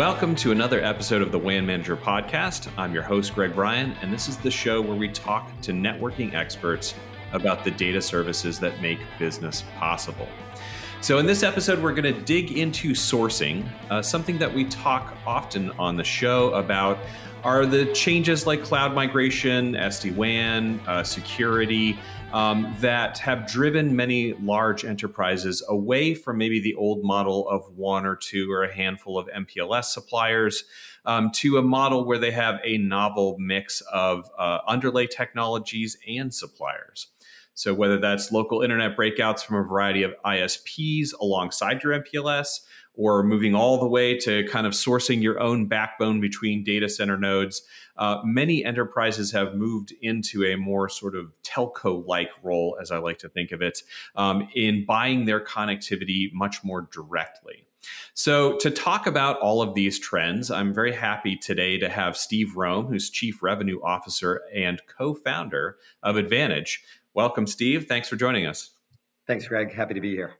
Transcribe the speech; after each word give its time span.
Welcome 0.00 0.34
to 0.36 0.50
another 0.50 0.82
episode 0.82 1.20
of 1.20 1.30
the 1.30 1.38
WAN 1.38 1.66
Manager 1.66 1.94
Podcast. 1.94 2.70
I'm 2.78 2.94
your 2.94 3.02
host, 3.02 3.34
Greg 3.34 3.54
Bryan, 3.54 3.94
and 4.00 4.10
this 4.10 4.28
is 4.28 4.38
the 4.38 4.50
show 4.50 4.80
where 4.80 4.96
we 4.96 5.08
talk 5.10 5.52
to 5.60 5.72
networking 5.72 6.32
experts 6.32 6.94
about 7.32 7.64
the 7.64 7.70
data 7.70 8.00
services 8.00 8.58
that 8.60 8.80
make 8.80 8.98
business 9.18 9.62
possible. 9.76 10.26
So, 11.02 11.18
in 11.18 11.26
this 11.26 11.42
episode, 11.42 11.82
we're 11.82 11.92
going 11.92 12.14
to 12.14 12.18
dig 12.18 12.52
into 12.52 12.92
sourcing, 12.92 13.68
uh, 13.90 14.00
something 14.00 14.38
that 14.38 14.50
we 14.50 14.64
talk 14.64 15.18
often 15.26 15.70
on 15.72 15.98
the 15.98 16.04
show 16.04 16.54
about 16.54 16.96
are 17.44 17.66
the 17.66 17.84
changes 17.92 18.46
like 18.46 18.62
cloud 18.62 18.94
migration, 18.94 19.74
SD 19.74 20.16
WAN, 20.16 20.80
uh, 20.86 21.02
security 21.02 21.98
um, 22.32 22.74
that 22.80 23.18
have 23.18 23.46
driven 23.46 23.96
many 23.96 24.34
large 24.34 24.84
enterprises 24.84 25.64
away 25.68 26.14
from 26.14 26.38
maybe 26.38 26.60
the 26.60 26.74
old 26.74 27.04
model 27.04 27.48
of 27.48 27.62
one 27.76 28.06
or 28.06 28.16
two 28.16 28.50
or 28.50 28.62
a 28.62 28.74
handful 28.74 29.18
of 29.18 29.28
MPLS 29.28 29.84
suppliers 29.84 30.64
um, 31.04 31.30
to 31.32 31.58
a 31.58 31.62
model 31.62 32.04
where 32.04 32.18
they 32.18 32.30
have 32.30 32.60
a 32.64 32.78
novel 32.78 33.36
mix 33.38 33.80
of 33.92 34.30
uh, 34.38 34.58
underlay 34.66 35.06
technologies 35.06 35.96
and 36.06 36.32
suppliers. 36.32 37.08
So, 37.54 37.74
whether 37.74 37.98
that's 37.98 38.32
local 38.32 38.62
internet 38.62 38.96
breakouts 38.96 39.44
from 39.44 39.56
a 39.56 39.62
variety 39.62 40.02
of 40.02 40.14
ISPs 40.24 41.10
alongside 41.20 41.82
your 41.82 42.00
MPLS, 42.00 42.60
or 42.94 43.22
moving 43.22 43.54
all 43.54 43.78
the 43.78 43.86
way 43.86 44.18
to 44.18 44.44
kind 44.48 44.66
of 44.66 44.72
sourcing 44.72 45.22
your 45.22 45.40
own 45.40 45.66
backbone 45.66 46.20
between 46.20 46.64
data 46.64 46.88
center 46.88 47.16
nodes, 47.16 47.62
uh, 48.00 48.20
many 48.24 48.64
enterprises 48.64 49.30
have 49.30 49.54
moved 49.54 49.92
into 50.00 50.44
a 50.44 50.56
more 50.56 50.88
sort 50.88 51.14
of 51.14 51.32
telco 51.44 52.04
like 52.06 52.30
role, 52.42 52.76
as 52.80 52.90
I 52.90 52.98
like 52.98 53.18
to 53.18 53.28
think 53.28 53.52
of 53.52 53.60
it, 53.62 53.82
um, 54.16 54.48
in 54.54 54.86
buying 54.86 55.26
their 55.26 55.44
connectivity 55.44 56.32
much 56.32 56.64
more 56.64 56.88
directly. 56.90 57.66
So, 58.14 58.56
to 58.58 58.70
talk 58.70 59.06
about 59.06 59.38
all 59.40 59.62
of 59.62 59.74
these 59.74 59.98
trends, 59.98 60.50
I'm 60.50 60.74
very 60.74 60.92
happy 60.92 61.36
today 61.36 61.78
to 61.78 61.88
have 61.88 62.16
Steve 62.16 62.56
Rome, 62.56 62.86
who's 62.86 63.08
Chief 63.08 63.42
Revenue 63.42 63.80
Officer 63.82 64.42
and 64.54 64.80
co 64.86 65.14
founder 65.14 65.76
of 66.02 66.16
Advantage. 66.16 66.82
Welcome, 67.14 67.46
Steve. 67.46 67.86
Thanks 67.86 68.08
for 68.08 68.16
joining 68.16 68.46
us. 68.46 68.70
Thanks, 69.26 69.46
Greg. 69.46 69.72
Happy 69.72 69.94
to 69.94 70.00
be 70.00 70.10
here. 70.10 70.39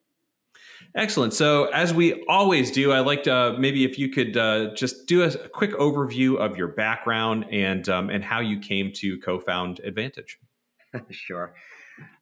Excellent. 0.96 1.32
So, 1.32 1.66
as 1.66 1.94
we 1.94 2.24
always 2.28 2.70
do, 2.70 2.92
I'd 2.92 3.00
like 3.00 3.22
to 3.24 3.34
uh, 3.34 3.56
maybe 3.58 3.84
if 3.84 3.98
you 3.98 4.08
could 4.08 4.36
uh, 4.36 4.74
just 4.74 5.06
do 5.06 5.22
a, 5.22 5.48
quick 5.48 5.72
overview 5.74 6.36
of 6.36 6.56
your 6.56 6.68
background 6.68 7.46
and 7.50 7.88
um, 7.88 8.10
and 8.10 8.24
how 8.24 8.40
you 8.40 8.58
came 8.58 8.92
to 8.96 9.18
co-found 9.20 9.80
Advantage. 9.80 10.38
sure. 11.10 11.54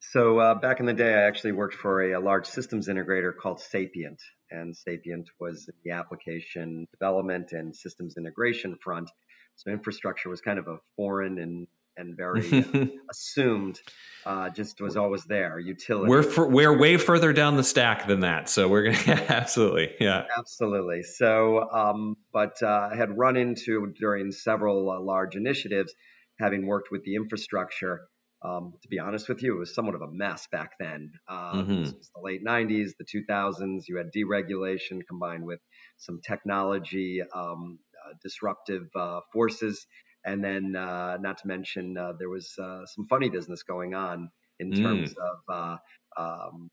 So 0.00 0.38
uh, 0.38 0.54
back 0.54 0.80
in 0.80 0.86
the 0.86 0.92
day, 0.92 1.14
I 1.14 1.22
actually 1.22 1.52
worked 1.52 1.76
for 1.76 2.02
a, 2.02 2.18
a, 2.18 2.20
large 2.20 2.46
systems 2.46 2.88
integrator 2.88 3.32
called 3.34 3.60
Sapient, 3.60 4.20
and 4.50 4.76
Sapient 4.76 5.30
was 5.40 5.70
the 5.84 5.92
application 5.92 6.86
development 6.92 7.52
and 7.52 7.74
systems 7.74 8.16
integration 8.18 8.76
front. 8.82 9.10
So 9.56 9.70
infrastructure 9.70 10.28
was 10.28 10.40
kind 10.40 10.58
of 10.58 10.68
a 10.68 10.78
foreign 10.96 11.38
and 11.38 11.66
and 11.98 12.16
very 12.16 12.50
uh, 12.52 12.86
assumed. 13.10 13.80
Uh, 14.24 14.50
just 14.50 14.80
was 14.80 14.96
always 14.96 15.24
there. 15.24 15.58
Utility. 15.58 16.08
We're 16.08 16.22
for, 16.22 16.48
we're 16.48 16.76
way 16.76 16.96
further 16.96 17.32
down 17.32 17.56
the 17.56 17.64
stack 17.64 18.06
than 18.06 18.20
that, 18.20 18.48
so 18.48 18.68
we're 18.68 18.84
gonna 18.92 19.24
absolutely, 19.28 19.90
yeah, 20.00 20.24
absolutely. 20.36 21.02
So, 21.02 21.68
um, 21.70 22.16
but 22.32 22.62
uh, 22.62 22.90
I 22.92 22.96
had 22.96 23.16
run 23.16 23.36
into 23.36 23.92
during 23.98 24.32
several 24.32 24.90
uh, 24.90 25.00
large 25.00 25.34
initiatives, 25.34 25.94
having 26.38 26.66
worked 26.66 26.90
with 26.90 27.04
the 27.04 27.14
infrastructure. 27.16 28.02
Um, 28.40 28.74
to 28.82 28.88
be 28.88 29.00
honest 29.00 29.28
with 29.28 29.42
you, 29.42 29.56
it 29.56 29.58
was 29.58 29.74
somewhat 29.74 29.96
of 29.96 30.02
a 30.02 30.10
mess 30.12 30.46
back 30.52 30.72
then. 30.78 31.10
Um, 31.28 31.38
mm-hmm. 31.38 31.82
The 31.84 32.22
late 32.22 32.44
'90s, 32.44 32.90
the 32.98 33.04
2000s. 33.04 33.84
You 33.88 33.96
had 33.96 34.12
deregulation 34.14 35.00
combined 35.08 35.44
with 35.44 35.60
some 35.96 36.20
technology 36.24 37.20
um, 37.34 37.78
uh, 38.04 38.12
disruptive 38.22 38.88
uh, 38.94 39.20
forces 39.32 39.86
and 40.24 40.42
then, 40.42 40.76
uh, 40.76 41.16
not 41.20 41.38
to 41.38 41.46
mention, 41.46 41.96
uh, 41.96 42.12
there 42.18 42.28
was 42.28 42.52
uh, 42.58 42.84
some 42.86 43.06
funny 43.06 43.28
business 43.28 43.62
going 43.62 43.94
on 43.94 44.30
in 44.58 44.70
mm. 44.70 44.82
terms 44.82 45.14
of, 45.18 45.38
uh, 45.48 45.76
um, 46.20 46.70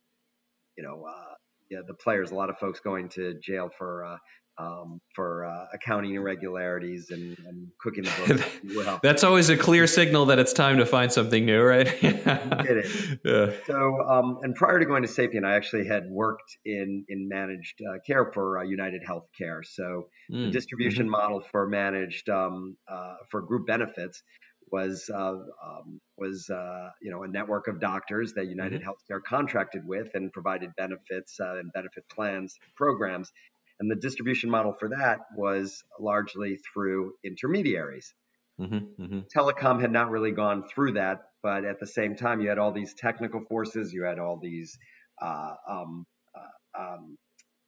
you 0.78 0.84
know, 0.84 1.06
uh, 1.08 1.34
yeah, 1.70 1.80
the 1.88 1.94
players. 1.94 2.32
A 2.32 2.36
lot 2.36 2.50
of 2.50 2.58
folks 2.58 2.80
going 2.80 3.10
to 3.10 3.36
jail 3.40 3.70
for 3.76 4.06
uh, 4.06 4.18
um, 4.58 5.02
for 5.14 5.46
uh, 5.46 5.66
accounting 5.74 6.14
irregularities 6.14 7.10
and, 7.10 7.38
and 7.48 7.68
cooking 7.80 8.04
the 8.04 8.12
books. 8.28 8.76
well. 8.76 9.00
That's 9.04 9.24
always 9.24 9.50
a 9.50 9.58
clear 9.58 9.88
signal 9.88 10.26
that 10.28 10.40
it's 10.40 10.54
time 10.54 10.78
to 10.78 10.86
find 10.86 11.12
something 11.12 11.46
new, 11.46 11.62
right? 11.62 11.88
it 12.02 12.86
is. 12.86 13.18
Yeah. 13.24 13.52
So, 13.66 14.02
um, 14.08 14.40
and 14.44 14.56
prior 14.56 14.80
to 14.80 14.86
going 14.86 15.04
to 15.04 15.08
Sapient, 15.08 15.46
I 15.46 15.56
actually 15.56 15.88
had 15.88 16.10
worked 16.10 16.58
in 16.66 17.06
in 17.10 17.28
managed 17.28 17.82
uh, 17.82 18.00
care 18.06 18.32
for 18.34 18.60
uh, 18.60 18.64
United 18.64 19.04
Healthcare. 19.04 19.66
So, 19.66 20.08
mm. 20.32 20.46
the 20.46 20.52
distribution 20.52 21.04
mm-hmm. 21.04 21.12
model 21.12 21.44
for 21.52 21.68
managed 21.68 22.30
um, 22.30 22.78
uh, 22.88 23.16
for 23.30 23.42
group 23.42 23.68
benefits 23.68 24.24
was 24.72 25.10
uh, 25.14 25.36
um, 25.66 26.00
was 26.18 26.50
uh, 26.50 26.90
you 27.02 27.12
know 27.12 27.24
a 27.24 27.28
network 27.28 27.68
of 27.68 27.80
doctors 27.80 28.34
that 28.34 28.48
United 28.48 28.82
mm-hmm. 28.82 28.90
Healthcare 28.90 29.22
contracted 29.24 29.86
with 29.86 30.08
and 30.14 30.32
provided 30.32 30.72
benefits 30.76 31.40
uh, 31.40 31.58
and 31.60 31.72
benefit 31.74 32.04
plans 32.10 32.58
programs 32.76 33.32
and 33.80 33.92
the 33.92 33.96
distribution 33.96 34.50
model 34.50 34.74
for 34.74 34.90
that 34.90 35.20
was 35.36 35.84
largely 36.00 36.58
through 36.74 37.14
intermediaries. 37.24 38.14
Mm-hmm, 38.60 39.04
mm-hmm. 39.04 39.20
Telecom 39.36 39.82
had 39.82 39.92
not 39.92 40.10
really 40.10 40.32
gone 40.32 40.64
through 40.74 40.94
that, 40.94 41.20
but 41.44 41.66
at 41.66 41.80
the 41.80 41.88
same 41.88 42.16
time, 42.16 42.40
you 42.40 42.50
had 42.50 42.58
all 42.58 42.72
these 42.72 42.94
technical 42.94 43.42
forces, 43.50 43.92
you 43.92 44.04
had 44.04 44.18
all 44.18 44.40
these 44.42 44.78
uh, 45.22 45.56
um, 45.70 46.06
uh, 46.36 46.82
um, 46.82 47.18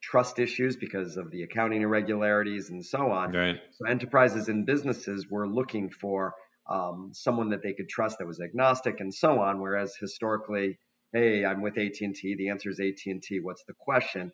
trust 0.01 0.39
issues 0.39 0.77
because 0.77 1.17
of 1.17 1.29
the 1.31 1.43
accounting 1.43 1.81
irregularities 1.81 2.69
and 2.69 2.85
so 2.85 3.11
on. 3.11 3.33
Right. 3.33 3.57
So 3.73 3.87
enterprises 3.87 4.47
and 4.47 4.65
businesses 4.65 5.27
were 5.29 5.47
looking 5.47 5.89
for 5.89 6.33
um, 6.69 7.11
someone 7.13 7.49
that 7.49 7.63
they 7.63 7.73
could 7.73 7.89
trust 7.89 8.19
that 8.19 8.27
was 8.27 8.39
agnostic 8.39 8.99
and 8.99 9.13
so 9.13 9.39
on. 9.41 9.59
Whereas 9.59 9.95
historically, 9.99 10.79
hey, 11.13 11.43
I'm 11.43 11.61
with 11.61 11.77
AT&T. 11.77 12.35
The 12.37 12.49
answer 12.49 12.69
is 12.69 12.79
AT&T. 12.79 13.39
What's 13.41 13.63
the 13.65 13.73
question? 13.77 14.31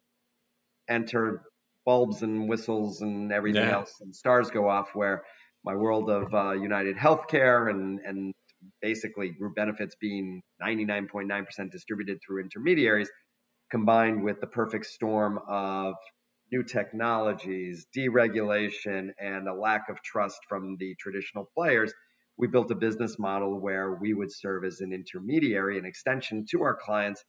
Enter 0.88 1.42
bulbs 1.86 2.22
and 2.22 2.48
whistles 2.48 3.02
and 3.02 3.32
everything 3.32 3.64
yeah. 3.64 3.74
else 3.74 3.96
and 4.02 4.16
stars 4.16 4.50
go 4.50 4.70
off 4.70 4.90
where 4.94 5.24
my 5.66 5.76
world 5.76 6.10
of 6.10 6.34
uh, 6.34 6.52
United 6.52 6.98
Healthcare 6.98 7.70
and 7.70 8.00
and 8.06 8.34
basically 8.82 9.30
group 9.30 9.56
benefits 9.56 9.96
being 10.00 10.42
99.9% 10.62 11.72
distributed 11.72 12.18
through 12.26 12.42
intermediaries 12.42 13.10
combined 13.72 14.24
with 14.24 14.40
the 14.40 14.48
perfect 14.48 14.86
storm 14.86 15.40
of 15.50 15.96
new 16.52 16.64
technologies, 16.64 17.88
deregulation, 17.98 19.10
and 19.20 19.48
a 19.48 19.54
lack 19.54 19.90
of 19.90 20.00
trust 20.04 20.40
from 20.48 20.78
the 20.80 20.96
traditional 21.00 21.50
players, 21.58 21.92
we 22.38 22.48
built 22.48 22.70
a 22.70 22.76
business 22.76 23.18
model 23.18 23.60
where 23.60 23.96
we 23.96 24.14
would 24.14 24.32
serve 24.32 24.64
as 24.64 24.80
an 24.82 24.94
intermediary, 24.94 25.80
an 25.80 25.86
extension 25.86 26.46
to 26.52 26.62
our 26.62 26.76
clients 26.76 27.24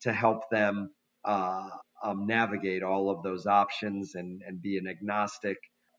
to 0.00 0.12
help 0.12 0.48
them 0.50 0.90
uh, 1.24 1.68
um, 2.02 2.26
navigate 2.26 2.82
all 2.82 3.10
of 3.10 3.22
those 3.22 3.46
options 3.46 4.14
and, 4.14 4.42
and 4.46 4.62
be 4.62 4.78
an 4.78 4.86
agnostic 4.88 5.58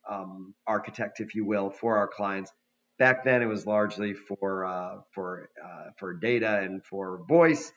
um, 0.10 0.54
architect, 0.66 1.20
if 1.20 1.36
you 1.36 1.46
will, 1.46 1.70
for 1.70 1.98
our 1.98 2.08
clients. 2.08 2.52
Back 2.98 3.24
then, 3.24 3.42
it 3.42 3.48
was 3.48 3.66
largely 3.66 4.14
for 4.14 4.66
uh, 4.66 4.98
for 5.14 5.50
uh, 5.64 5.92
for 5.98 6.14
data 6.14 6.60
and 6.60 6.84
for 6.86 7.24
voice. 7.28 7.72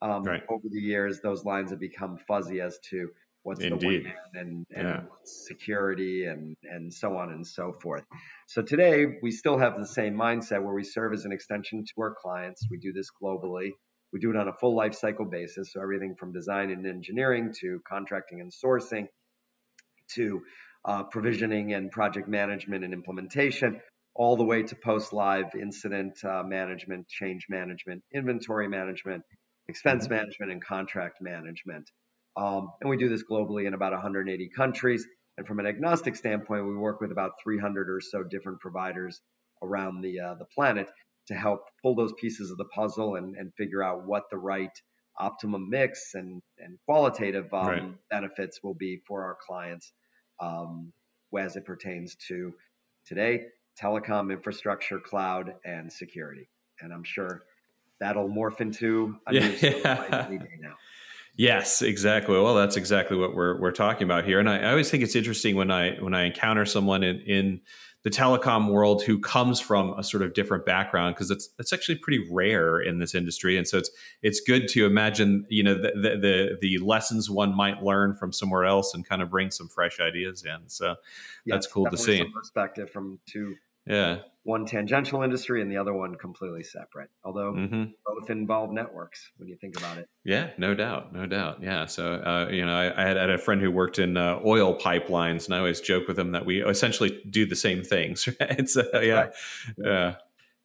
Um, 0.00 0.22
right. 0.22 0.42
Over 0.48 0.68
the 0.70 0.80
years, 0.80 1.20
those 1.20 1.44
lines 1.44 1.70
have 1.70 1.80
become 1.80 2.18
fuzzy 2.28 2.60
as 2.60 2.78
to 2.90 3.08
what's 3.42 3.60
Indeed. 3.60 4.04
the 4.04 4.40
and, 4.40 4.66
and 4.72 4.88
yeah. 4.88 5.00
security 5.24 6.26
and 6.26 6.56
and 6.62 6.92
so 6.94 7.16
on 7.16 7.30
and 7.30 7.44
so 7.46 7.72
forth. 7.82 8.04
So 8.46 8.62
today, 8.62 9.06
we 9.20 9.32
still 9.32 9.58
have 9.58 9.78
the 9.78 9.86
same 9.86 10.14
mindset 10.14 10.62
where 10.62 10.74
we 10.74 10.84
serve 10.84 11.12
as 11.12 11.24
an 11.24 11.32
extension 11.32 11.84
to 11.84 12.02
our 12.02 12.14
clients. 12.14 12.66
We 12.70 12.78
do 12.78 12.92
this 12.92 13.08
globally. 13.20 13.72
We 14.12 14.20
do 14.20 14.30
it 14.30 14.36
on 14.36 14.48
a 14.48 14.52
full 14.52 14.74
life 14.74 14.94
cycle 14.94 15.26
basis. 15.26 15.72
So 15.72 15.82
everything 15.82 16.14
from 16.18 16.32
design 16.32 16.70
and 16.70 16.86
engineering 16.86 17.52
to 17.60 17.80
contracting 17.88 18.40
and 18.40 18.52
sourcing 18.52 19.08
to 20.14 20.40
uh, 20.84 21.02
provisioning 21.04 21.74
and 21.74 21.90
project 21.90 22.28
management 22.28 22.84
and 22.84 22.94
implementation, 22.94 23.80
all 24.14 24.36
the 24.36 24.44
way 24.44 24.62
to 24.62 24.76
post 24.76 25.12
live 25.12 25.54
incident 25.54 26.18
uh, 26.24 26.42
management, 26.42 27.08
change 27.08 27.46
management, 27.48 28.02
inventory 28.14 28.68
management, 28.68 29.22
expense 29.68 30.04
mm-hmm. 30.04 30.14
management, 30.14 30.52
and 30.52 30.64
contract 30.64 31.18
management. 31.20 31.90
Um, 32.36 32.70
and 32.80 32.88
we 32.88 32.96
do 32.96 33.08
this 33.08 33.24
globally 33.28 33.66
in 33.66 33.74
about 33.74 33.92
180 33.92 34.50
countries. 34.56 35.06
And 35.36 35.46
from 35.46 35.58
an 35.60 35.66
agnostic 35.66 36.16
standpoint, 36.16 36.66
we 36.66 36.76
work 36.76 37.00
with 37.00 37.12
about 37.12 37.32
300 37.42 37.90
or 37.90 38.00
so 38.00 38.22
different 38.22 38.60
providers 38.60 39.20
around 39.62 40.00
the 40.02 40.20
uh, 40.20 40.34
the 40.34 40.44
planet 40.46 40.88
to 41.28 41.34
help 41.34 41.60
pull 41.82 41.94
those 41.94 42.12
pieces 42.20 42.50
of 42.50 42.58
the 42.58 42.64
puzzle 42.66 43.14
and, 43.16 43.36
and 43.36 43.52
figure 43.54 43.82
out 43.82 44.06
what 44.06 44.24
the 44.30 44.36
right 44.36 44.72
optimum 45.18 45.68
mix 45.68 46.14
and, 46.14 46.42
and 46.58 46.78
qualitative 46.86 47.52
um, 47.52 47.66
right. 47.66 47.94
benefits 48.10 48.62
will 48.62 48.74
be 48.74 49.00
for 49.06 49.24
our 49.24 49.36
clients 49.46 49.92
um, 50.40 50.92
as 51.38 51.56
it 51.56 51.64
pertains 51.64 52.16
to 52.28 52.54
today 53.06 53.42
telecom 53.80 54.32
infrastructure 54.32 54.98
cloud 54.98 55.54
and 55.64 55.92
security 55.92 56.48
and 56.80 56.92
i'm 56.92 57.04
sure 57.04 57.42
that'll 58.00 58.28
morph 58.28 58.60
into 58.60 59.16
a 59.26 59.34
yeah. 59.34 60.26
new 60.28 60.38
now 60.60 60.74
Yes, 61.38 61.82
exactly. 61.82 62.34
Well, 62.34 62.56
that's 62.56 62.76
exactly 62.76 63.16
what 63.16 63.32
we're 63.32 63.60
we're 63.60 63.70
talking 63.70 64.02
about 64.02 64.24
here. 64.24 64.40
And 64.40 64.50
I, 64.50 64.58
I 64.58 64.70
always 64.70 64.90
think 64.90 65.04
it's 65.04 65.14
interesting 65.14 65.54
when 65.54 65.70
I 65.70 65.92
when 66.00 66.12
I 66.12 66.24
encounter 66.24 66.66
someone 66.66 67.04
in 67.04 67.20
in 67.20 67.60
the 68.02 68.10
telecom 68.10 68.72
world 68.72 69.04
who 69.04 69.20
comes 69.20 69.60
from 69.60 69.92
a 69.98 70.02
sort 70.02 70.22
of 70.22 70.34
different 70.34 70.66
background 70.66 71.14
because 71.14 71.30
it's 71.30 71.50
it's 71.60 71.72
actually 71.72 71.96
pretty 71.96 72.26
rare 72.30 72.80
in 72.80 72.98
this 72.98 73.14
industry 73.14 73.56
and 73.56 73.66
so 73.66 73.76
it's 73.76 73.90
it's 74.22 74.40
good 74.40 74.68
to 74.68 74.86
imagine 74.86 75.44
you 75.48 75.62
know 75.62 75.74
the, 75.74 75.90
the 75.94 76.16
the, 76.16 76.58
the 76.60 76.78
lessons 76.78 77.28
one 77.28 77.54
might 77.56 77.82
learn 77.82 78.14
from 78.14 78.32
somewhere 78.32 78.64
else 78.64 78.94
and 78.94 79.06
kind 79.06 79.20
of 79.20 79.30
bring 79.30 79.50
some 79.50 79.68
fresh 79.68 79.98
ideas 80.00 80.44
in 80.44 80.68
so 80.68 80.94
that's 81.46 81.66
cool 81.66 81.86
to 81.90 81.96
see 81.96 82.24
perspective 82.32 82.88
from 82.88 83.18
two 83.26 83.56
yeah. 83.88 84.18
One 84.44 84.64
tangential 84.64 85.22
industry 85.22 85.60
and 85.60 85.70
the 85.70 85.76
other 85.76 85.92
one 85.92 86.14
completely 86.14 86.62
separate 86.62 87.10
although 87.22 87.52
mm-hmm. 87.52 87.84
both 88.06 88.30
involve 88.30 88.70
networks 88.70 89.30
when 89.36 89.48
you 89.48 89.56
think 89.56 89.76
about 89.76 89.98
it. 89.98 90.08
Yeah 90.24 90.50
no 90.56 90.74
doubt 90.74 91.12
no 91.12 91.26
doubt. 91.26 91.62
Yeah 91.62 91.86
so 91.86 92.14
uh, 92.14 92.48
you 92.50 92.64
know 92.64 92.74
I, 92.74 93.02
I, 93.02 93.06
had, 93.06 93.16
I, 93.18 93.20
had, 93.22 93.30
a 93.30 93.38
friend 93.38 93.60
who 93.60 93.70
worked 93.70 93.98
in 93.98 94.16
uh, 94.16 94.40
oil 94.44 94.78
pipelines 94.78 95.46
and 95.46 95.54
i 95.54 95.58
always 95.58 95.80
joke 95.80 96.08
with 96.08 96.18
him 96.18 96.32
that 96.32 96.46
we 96.46 96.64
essentially 96.64 97.20
do 97.28 97.44
the 97.46 97.56
same 97.56 97.82
things 97.82 98.28
right? 98.40 98.68
So 98.68 98.84
yeah. 99.00 99.14
Right. 99.14 99.32
yeah 99.78 100.14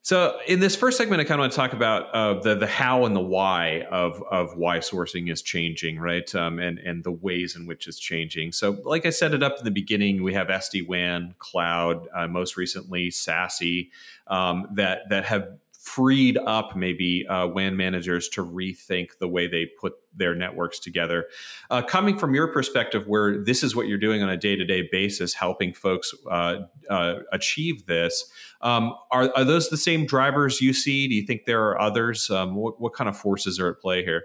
so 0.03 0.37
in 0.47 0.59
this 0.59 0.75
first 0.75 0.97
segment, 0.97 1.21
I 1.21 1.23
kind 1.23 1.39
of 1.39 1.43
want 1.43 1.53
to 1.53 1.55
talk 1.55 1.71
about 1.71 2.13
uh, 2.13 2.41
the 2.41 2.55
the 2.55 2.67
how 2.67 3.05
and 3.05 3.15
the 3.15 3.21
why 3.21 3.87
of 3.89 4.21
of 4.23 4.57
why 4.57 4.79
sourcing 4.79 5.31
is 5.31 5.41
changing, 5.41 5.97
right? 5.97 6.33
Um, 6.35 6.59
and 6.59 6.77
and 6.77 7.05
the 7.05 7.13
ways 7.13 7.55
in 7.55 7.65
which 7.65 7.87
it's 7.87 7.97
changing. 7.97 8.51
So, 8.51 8.77
like 8.83 9.05
I 9.05 9.11
set 9.11 9.33
it 9.33 9.41
up 9.41 9.59
in 9.59 9.63
the 9.63 9.71
beginning, 9.71 10.21
we 10.21 10.33
have 10.33 10.47
SD 10.47 10.85
WAN, 10.87 11.35
cloud, 11.39 12.05
uh, 12.13 12.27
most 12.27 12.57
recently 12.57 13.11
SASE, 13.11 13.91
um, 14.27 14.67
that 14.73 15.07
that 15.09 15.23
have 15.23 15.57
freed 15.83 16.37
up 16.37 16.77
maybe 16.77 17.27
uh, 17.27 17.45
WAN 17.45 17.75
managers 17.75 18.29
to 18.29 18.43
rethink 18.43 19.09
the 19.19 19.27
way 19.27 19.47
they 19.47 19.65
put 19.65 19.93
their 20.15 20.33
networks 20.33 20.79
together. 20.79 21.25
Uh, 21.69 21.81
coming 21.81 22.17
from 22.17 22.33
your 22.33 22.47
perspective, 22.53 23.05
where 23.05 23.43
this 23.43 23.63
is 23.63 23.75
what 23.75 23.87
you're 23.87 23.97
doing 23.97 24.23
on 24.23 24.29
a 24.29 24.37
day 24.37 24.55
to 24.55 24.63
day 24.63 24.87
basis, 24.89 25.33
helping 25.33 25.73
folks 25.73 26.13
uh, 26.31 26.59
uh, 26.89 27.15
achieve 27.33 27.85
this, 27.85 28.31
um, 28.61 28.93
are, 29.11 29.29
are 29.35 29.43
those 29.43 29.69
the 29.69 29.77
same 29.77 30.05
drivers 30.05 30.61
you 30.61 30.71
see? 30.71 31.05
Do 31.09 31.15
you 31.15 31.25
think 31.25 31.45
there 31.45 31.61
are 31.61 31.79
others? 31.79 32.29
Um, 32.29 32.55
what, 32.55 32.79
what 32.79 32.93
kind 32.93 33.09
of 33.09 33.17
forces 33.17 33.59
are 33.59 33.69
at 33.69 33.81
play 33.81 34.05
here? 34.05 34.23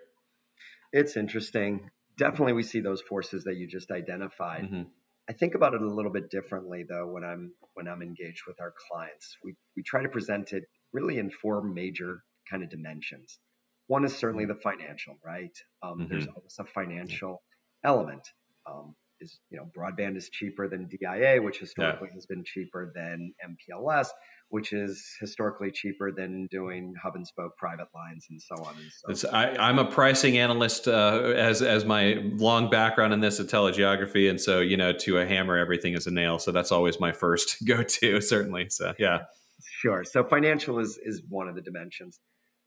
It's 0.92 1.16
interesting. 1.16 1.90
Definitely, 2.16 2.52
we 2.52 2.62
see 2.62 2.80
those 2.80 3.02
forces 3.02 3.42
that 3.44 3.56
you 3.56 3.66
just 3.66 3.90
identified. 3.90 4.62
Mm-hmm. 4.62 4.82
I 5.28 5.32
think 5.32 5.56
about 5.56 5.74
it 5.74 5.82
a 5.82 5.88
little 5.88 6.12
bit 6.12 6.30
differently 6.30 6.84
though 6.88 7.06
when 7.08 7.24
I'm 7.24 7.52
when 7.74 7.88
I'm 7.88 8.00
engaged 8.00 8.42
with 8.46 8.60
our 8.60 8.72
clients. 8.88 9.36
We 9.44 9.56
we 9.76 9.82
try 9.82 10.02
to 10.02 10.08
present 10.08 10.52
it 10.52 10.64
really 10.92 11.18
in 11.18 11.30
four 11.30 11.62
major 11.62 12.22
kind 12.50 12.62
of 12.62 12.70
dimensions. 12.70 13.38
One 13.86 14.04
is 14.04 14.14
certainly 14.16 14.44
mm-hmm. 14.44 14.54
the 14.54 14.60
financial, 14.60 15.18
right? 15.24 15.56
Um, 15.82 16.00
mm-hmm. 16.00 16.08
There's 16.10 16.26
always 16.26 16.56
a 16.58 16.64
financial 16.64 17.42
element. 17.84 18.22
Um, 18.66 18.94
is 19.20 19.38
you 19.50 19.58
know 19.58 19.68
broadband 19.76 20.16
is 20.16 20.28
cheaper 20.28 20.68
than 20.68 20.88
DIA, 20.88 21.42
which 21.42 21.58
historically 21.58 22.08
yeah. 22.08 22.14
has 22.14 22.26
been 22.26 22.44
cheaper 22.44 22.92
than 22.94 23.32
MPLS, 23.44 24.08
which 24.50 24.72
is 24.72 25.04
historically 25.20 25.70
cheaper 25.70 26.12
than 26.12 26.46
doing 26.50 26.94
hub 27.02 27.16
and 27.16 27.26
spoke 27.26 27.56
private 27.56 27.88
lines 27.94 28.26
and 28.30 28.40
so 28.40 28.54
on 28.64 28.74
and 28.76 29.16
so. 29.18 29.28
forth. 29.30 29.34
I, 29.34 29.68
am 29.68 29.78
a 29.78 29.84
pricing 29.84 30.38
analyst 30.38 30.88
uh, 30.88 31.32
as 31.36 31.62
as 31.62 31.84
my 31.84 32.20
long 32.36 32.70
background 32.70 33.12
in 33.12 33.20
this 33.20 33.40
at 33.40 33.46
telegeography, 33.46 34.30
and 34.30 34.40
so 34.40 34.60
you 34.60 34.76
know 34.76 34.92
to 34.92 35.18
a 35.18 35.26
hammer 35.26 35.56
everything 35.56 35.94
is 35.94 36.06
a 36.06 36.10
nail. 36.10 36.38
So 36.38 36.52
that's 36.52 36.72
always 36.72 37.00
my 37.00 37.12
first 37.12 37.56
go 37.66 37.82
to, 37.82 38.20
certainly. 38.20 38.68
So 38.70 38.94
yeah. 38.98 39.24
Sure. 39.60 40.04
So 40.04 40.24
financial 40.24 40.78
is 40.78 40.98
is 41.02 41.22
one 41.28 41.48
of 41.48 41.54
the 41.54 41.62
dimensions. 41.62 42.18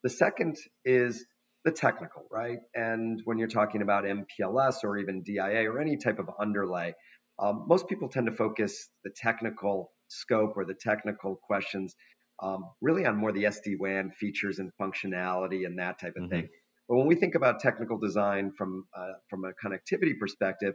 The 0.04 0.10
second 0.10 0.58
is 0.84 1.26
the 1.64 1.72
technical, 1.72 2.26
right? 2.32 2.58
And 2.74 3.22
when 3.24 3.38
you're 3.38 3.48
talking 3.48 3.82
about 3.82 4.04
MPLS 4.04 4.84
or 4.84 4.98
even 4.98 5.24
DIA 5.24 5.70
or 5.70 5.80
any 5.80 5.98
type 5.98 6.20
of 6.20 6.30
underlay, 6.40 6.94
um, 7.40 7.66
most 7.68 7.88
people 7.88 8.10
tend 8.10 8.26
to 8.28 8.32
focus 8.32 8.90
the 9.04 9.12
technical 9.16 9.92
scope 10.08 10.54
or 10.58 10.66
the 10.66 10.74
technical 10.74 11.40
questions 11.48 11.96
um, 12.42 12.66
really 12.82 13.06
on 13.06 13.18
more 13.18 13.32
the 13.32 13.44
SD 13.44 13.76
WAN 13.80 14.12
features 14.20 14.60
and 14.60 14.72
functionality 14.82 15.66
and 15.66 15.78
that 15.80 16.00
type 16.00 16.14
of 16.18 16.24
mm-hmm. 16.24 16.32
thing. 16.32 16.50
But 16.90 16.98
when 16.98 17.08
we 17.08 17.16
think 17.16 17.36
about 17.36 17.60
technical 17.60 17.98
design 18.00 18.52
from 18.58 18.86
uh, 18.98 19.14
from 19.30 19.46
a 19.46 19.52
connectivity 19.64 20.18
perspective, 20.20 20.74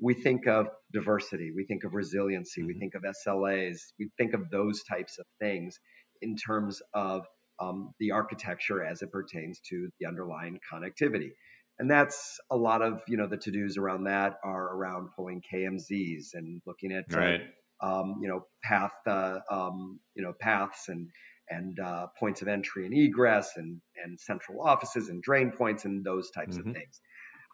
we 0.00 0.14
think 0.14 0.46
of 0.46 0.68
diversity, 0.92 1.52
we 1.54 1.64
think 1.64 1.84
of 1.84 1.94
resiliency, 1.94 2.60
mm-hmm. 2.60 2.68
we 2.68 2.78
think 2.78 2.94
of 2.94 3.02
SLAs, 3.02 3.78
we 3.98 4.08
think 4.18 4.34
of 4.34 4.50
those 4.50 4.82
types 4.84 5.18
of 5.18 5.26
things 5.40 5.78
in 6.22 6.36
terms 6.36 6.82
of 6.94 7.26
um, 7.60 7.92
the 7.98 8.10
architecture 8.10 8.84
as 8.84 9.02
it 9.02 9.10
pertains 9.10 9.60
to 9.70 9.88
the 9.98 10.06
underlying 10.06 10.58
connectivity. 10.72 11.30
And 11.78 11.90
that's 11.90 12.38
a 12.50 12.56
lot 12.56 12.82
of 12.82 13.02
you 13.06 13.16
know 13.16 13.26
the 13.26 13.36
to 13.36 13.50
dos 13.50 13.76
around 13.76 14.04
that 14.04 14.38
are 14.42 14.76
around 14.76 15.10
pulling 15.14 15.42
KMZs 15.52 16.28
and 16.32 16.62
looking 16.66 16.92
at 16.92 17.04
uh, 17.14 17.18
right. 17.18 17.40
um, 17.82 18.20
you 18.22 18.28
know 18.28 18.46
path 18.64 18.92
uh, 19.06 19.40
um, 19.50 20.00
you 20.14 20.22
know 20.22 20.32
paths 20.40 20.88
and 20.88 21.08
and 21.50 21.78
uh, 21.78 22.06
points 22.18 22.40
of 22.42 22.48
entry 22.48 22.86
and 22.86 22.94
egress 22.94 23.52
and 23.56 23.80
and 24.02 24.18
central 24.18 24.62
offices 24.62 25.10
and 25.10 25.22
drain 25.22 25.52
points 25.52 25.84
and 25.84 26.02
those 26.02 26.30
types 26.30 26.56
mm-hmm. 26.56 26.70
of 26.70 26.74
things. 26.74 27.00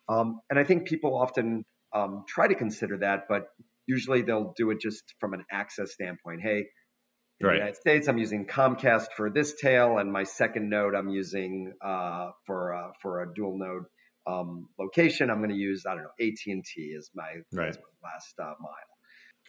Um, 0.09 0.41
and 0.51 0.59
I 0.59 0.65
think 0.65 0.87
people 0.87 1.17
often 1.17 1.65
um, 1.95 2.25
try 2.29 2.49
to 2.49 2.55
consider 2.55 2.99
that, 2.99 3.25
but 3.29 3.49
usually 3.87 4.23
they'll 4.23 4.55
do 4.57 4.71
it 4.71 4.81
just 4.81 5.15
from 5.19 5.35
an 5.35 5.45
access 5.51 5.93
standpoint. 5.93 6.41
Hey, 6.43 6.67
in 7.41 7.47
right. 7.47 7.55
the 7.55 7.59
United 7.59 7.77
States, 7.77 8.09
I'm 8.09 8.19
using 8.19 8.47
Comcast 8.47 9.07
for 9.17 9.31
this 9.31 9.55
tail, 9.61 9.99
and 9.99 10.13
my 10.13 10.25
second 10.25 10.69
node 10.69 10.95
I'm 10.95 11.09
using 11.09 11.73
uh, 11.85 12.31
for 12.47 12.75
uh, 12.75 12.91
for 13.01 13.23
a 13.23 13.35
dual 13.35 13.59
node 13.59 13.85
um, 14.27 14.69
location. 14.79 15.31
I'm 15.31 15.39
going 15.39 15.51
to 15.51 15.57
use 15.57 15.85
I 15.87 15.95
don't 15.95 16.05
know 16.05 16.11
AT 16.21 16.39
and 16.47 16.65
T 16.65 16.95
as 16.97 17.11
my, 17.15 17.29
right. 17.53 17.69
as 17.69 17.77
my 17.77 18.11
last 18.11 18.35
uh, 18.39 18.55
mile. 18.61 18.73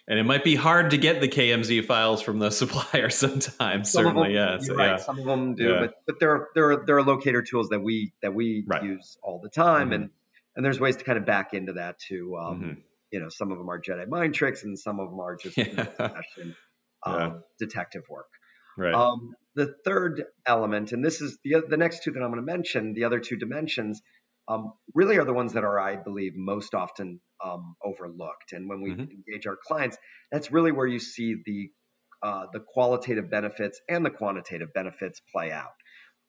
And 0.05 0.19
it 0.19 0.23
might 0.23 0.43
be 0.43 0.55
hard 0.55 0.91
to 0.91 0.97
get 0.97 1.21
the 1.21 1.29
KMZ 1.29 1.85
files 1.85 2.21
from 2.21 2.39
the 2.39 2.51
supplier 2.51 3.09
sometimes. 3.09 3.91
Some 3.91 4.03
certainly, 4.03 4.33
them, 4.33 4.35
yeah. 4.35 4.57
So, 4.57 4.75
right. 4.75 4.87
yeah. 4.87 4.97
Some 4.97 5.19
of 5.19 5.25
them 5.25 5.55
do, 5.55 5.69
yeah. 5.69 5.79
but 5.79 5.93
but 6.05 6.19
there 6.19 6.31
are 6.31 6.49
there 6.55 6.71
are 6.71 6.83
there 6.85 6.97
are 6.97 7.03
locator 7.03 7.41
tools 7.41 7.69
that 7.69 7.79
we 7.79 8.11
that 8.21 8.33
we 8.33 8.65
right. 8.67 8.83
use 8.83 9.17
all 9.23 9.39
the 9.41 9.49
time, 9.49 9.91
mm-hmm. 9.91 9.93
and 9.93 10.09
and 10.55 10.65
there's 10.65 10.79
ways 10.79 10.97
to 10.97 11.03
kind 11.03 11.17
of 11.17 11.25
back 11.25 11.53
into 11.53 11.73
that 11.73 11.99
too. 11.99 12.37
Um, 12.37 12.59
mm-hmm. 12.59 12.79
You 13.11 13.19
know, 13.19 13.29
some 13.29 13.51
of 13.51 13.57
them 13.57 13.69
are 13.69 13.79
Jedi 13.79 14.07
mind 14.07 14.33
tricks, 14.33 14.63
and 14.63 14.77
some 14.77 14.99
of 14.99 15.09
them 15.09 15.19
are 15.19 15.35
just 15.35 15.57
yeah. 15.57 15.87
um, 17.05 17.19
yeah. 17.19 17.31
detective 17.59 18.03
work. 18.09 18.29
Right. 18.77 18.93
Um, 18.93 19.35
the 19.55 19.75
third 19.85 20.23
element, 20.45 20.91
and 20.93 21.05
this 21.05 21.21
is 21.21 21.37
the 21.43 21.63
the 21.67 21.77
next 21.77 22.03
two 22.03 22.11
that 22.11 22.21
I'm 22.21 22.31
going 22.31 22.45
to 22.45 22.51
mention, 22.51 22.93
the 22.93 23.03
other 23.03 23.19
two 23.19 23.37
dimensions, 23.37 24.01
um, 24.47 24.73
really 24.93 25.17
are 25.17 25.25
the 25.25 25.33
ones 25.33 25.53
that 25.53 25.63
are, 25.63 25.79
I 25.79 25.95
believe, 25.95 26.33
most 26.35 26.73
often 26.73 27.19
um, 27.43 27.75
overlooked. 27.83 28.51
And 28.51 28.67
when 28.67 28.81
we 28.81 28.91
mm-hmm. 28.91 29.01
engage 29.01 29.45
our 29.47 29.57
clients, 29.67 29.97
that's 30.31 30.51
really 30.51 30.71
where 30.71 30.87
you 30.87 30.99
see 30.99 31.35
the 31.45 31.69
uh, 32.23 32.45
the 32.53 32.61
qualitative 32.61 33.29
benefits 33.29 33.81
and 33.89 34.05
the 34.05 34.09
quantitative 34.09 34.73
benefits 34.73 35.21
play 35.33 35.51
out. 35.51 35.73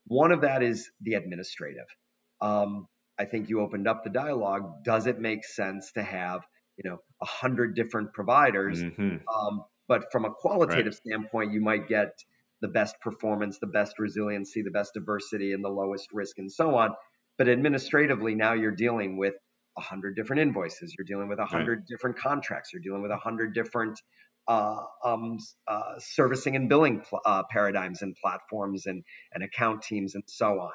One 0.07 0.31
of 0.31 0.41
that 0.41 0.61
is 0.61 0.89
the 1.01 1.13
administrative. 1.13 1.85
Um, 2.41 2.87
I 3.17 3.25
think 3.25 3.49
you 3.49 3.61
opened 3.61 3.87
up 3.87 4.03
the 4.03 4.09
dialogue. 4.09 4.83
Does 4.83 5.07
it 5.07 5.19
make 5.19 5.45
sense 5.45 5.91
to 5.93 6.03
have 6.03 6.41
you 6.77 6.89
know 6.89 6.97
a 7.21 7.25
hundred 7.25 7.75
different 7.75 8.13
providers? 8.13 8.83
Mm-hmm. 8.83 9.17
Um, 9.27 9.65
but 9.87 10.11
from 10.11 10.25
a 10.25 10.31
qualitative 10.31 10.85
right. 10.85 10.93
standpoint, 10.93 11.53
you 11.53 11.61
might 11.61 11.87
get 11.87 12.09
the 12.61 12.67
best 12.67 12.99
performance, 13.01 13.59
the 13.59 13.67
best 13.67 13.99
resiliency, 13.99 14.63
the 14.63 14.71
best 14.71 14.93
diversity, 14.93 15.53
and 15.53 15.63
the 15.63 15.69
lowest 15.69 16.07
risk, 16.13 16.37
and 16.39 16.51
so 16.51 16.75
on. 16.75 16.91
But 17.37 17.49
administratively, 17.49 18.35
now 18.35 18.53
you're 18.53 18.71
dealing 18.71 19.17
with 19.17 19.35
a 19.77 19.81
hundred 19.81 20.15
different 20.15 20.41
invoices. 20.41 20.95
You're 20.97 21.05
dealing 21.05 21.27
with 21.27 21.39
a 21.39 21.45
hundred 21.45 21.79
right. 21.79 21.87
different 21.87 22.17
contracts. 22.17 22.71
You're 22.73 22.81
dealing 22.81 23.01
with 23.01 23.11
a 23.11 23.17
hundred 23.17 23.53
different 23.53 23.99
uh, 24.47 24.77
um, 25.03 25.37
uh, 25.67 25.95
servicing 25.99 26.55
and 26.55 26.69
billing 26.69 27.01
pl- 27.01 27.21
uh, 27.25 27.43
paradigms 27.49 28.01
and 28.01 28.15
platforms 28.15 28.85
and, 28.85 29.03
and 29.33 29.43
account 29.43 29.81
teams 29.81 30.15
and 30.15 30.23
so 30.27 30.59
on. 30.59 30.71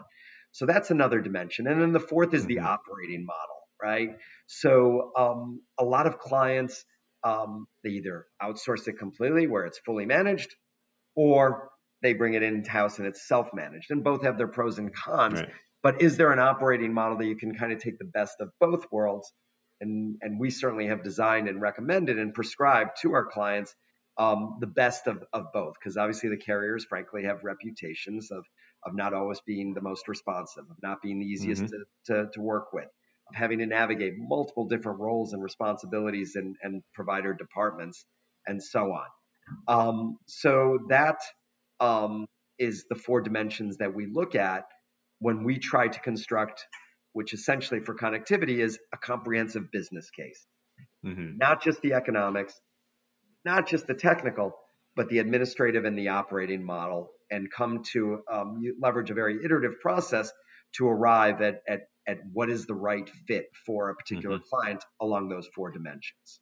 So 0.52 0.66
that's 0.66 0.90
another 0.90 1.21
dimension. 1.21 1.66
And 1.66 1.80
then 1.80 1.92
the 1.92 2.00
fourth 2.00 2.35
is 2.35 2.47
the 2.47 2.57
mm-hmm. 2.57 2.66
operating 2.66 3.25
model, 3.25 3.57
right? 3.83 4.11
So 4.47 5.12
um, 5.16 5.62
a 5.78 5.85
lot 5.85 6.07
of 6.07 6.19
clients, 6.19 6.85
um, 7.23 7.66
they 7.85 7.90
either 7.90 8.26
outsource 8.42 8.88
it 8.88 8.99
completely 8.99 9.47
where 9.47 9.64
it's 9.66 9.78
fully 9.78 10.07
managed 10.07 10.54
or 11.14 11.69
they 12.02 12.14
bring 12.14 12.35
it 12.35 12.42
in 12.42 12.64
house 12.64 12.99
and 12.99 13.07
it's 13.07 13.26
self 13.26 13.49
managed. 13.52 13.90
And 13.90 14.02
both 14.02 14.23
have 14.25 14.38
their 14.38 14.49
pros 14.49 14.78
and 14.78 14.95
cons. 14.95 15.40
Right. 15.40 15.50
But 15.83 16.02
is 16.02 16.16
there 16.16 16.33
an 16.33 16.38
operating 16.38 16.92
model 16.92 17.19
that 17.19 17.26
you 17.26 17.37
can 17.37 17.54
kind 17.54 17.73
of 17.73 17.78
take 17.78 17.99
the 17.99 18.04
best 18.04 18.37
of 18.40 18.50
both 18.61 18.87
worlds? 18.90 19.33
And, 19.80 20.16
and 20.21 20.38
we 20.38 20.50
certainly 20.50 20.88
have 20.88 21.02
designed 21.02 21.49
and 21.49 21.61
recommended 21.61 22.19
and 22.19 22.35
prescribed 22.35 22.99
to 23.02 23.14
our 23.14 23.25
clients 23.25 23.75
um, 24.19 24.59
the 24.61 24.66
best 24.66 25.07
of, 25.07 25.25
of 25.33 25.47
both, 25.54 25.75
because 25.80 25.97
obviously 25.97 26.28
the 26.28 26.37
carriers, 26.37 26.85
frankly, 26.85 27.25
have 27.25 27.45
reputations 27.45 28.30
of 28.30 28.45
of 28.84 28.94
not 28.94 29.14
always 29.14 29.40
being 29.46 29.75
the 29.75 29.80
most 29.80 30.08
responsive, 30.08 30.64
of 30.70 30.76
not 30.82 31.02
being 31.02 31.20
the 31.20 31.26
easiest 31.26 31.62
mm-hmm. 31.62 32.12
to, 32.12 32.25
to, 32.25 32.30
to, 32.32 32.40
work 32.40 32.72
with, 32.72 32.84
of 33.28 33.34
having 33.34 33.58
to 33.58 33.66
navigate 33.66 34.14
multiple 34.16 34.66
different 34.66 35.00
roles 35.00 35.32
and 35.32 35.42
responsibilities 35.42 36.37
and, 36.37 36.56
and 36.62 36.82
provider 36.94 37.34
departments, 37.34 38.04
and 38.46 38.62
so 38.62 38.92
on. 38.92 39.06
Um, 39.68 40.18
so 40.26 40.78
that 40.88 41.16
um, 41.80 42.26
is 42.58 42.87
the 42.88 42.94
four 42.94 43.20
dimensions 43.20 43.78
that 43.78 43.94
we 43.94 44.06
look 44.06 44.34
at 44.34 44.64
when 45.18 45.44
we 45.44 45.58
try 45.58 45.88
to 45.88 46.00
construct 46.00 46.64
which 47.12 47.34
essentially 47.34 47.80
for 47.80 47.94
connectivity 47.94 48.58
is 48.58 48.78
a 48.92 48.96
comprehensive 48.96 49.70
business 49.70 50.10
case, 50.10 50.46
mm-hmm. 51.04 51.37
not 51.37 51.62
just 51.62 51.80
the 51.82 51.94
economics, 51.94 52.54
not 53.44 53.66
just 53.66 53.87
the 53.87 53.94
technical, 53.94 54.54
but 54.96 55.08
the 55.08 55.18
administrative 55.18 55.84
and 55.84 55.99
the 55.99 56.08
operating 56.08 56.64
model, 56.64 57.10
and 57.30 57.50
come 57.50 57.82
to 57.92 58.20
um, 58.30 58.62
leverage 58.80 59.10
a 59.10 59.14
very 59.14 59.44
iterative 59.44 59.80
process 59.80 60.32
to 60.72 60.88
arrive 60.88 61.40
at, 61.42 61.62
at, 61.68 61.80
at 62.06 62.18
what 62.32 62.50
is 62.50 62.66
the 62.66 62.75
right 62.75 63.08
fit 63.26 63.46
for 63.66 63.90
a 63.90 63.94
particular 63.94 64.37
mm-hmm. 64.37 64.56
client 64.56 64.84
along 65.00 65.28
those 65.28 65.49
four 65.54 65.70
dimensions. 65.70 66.40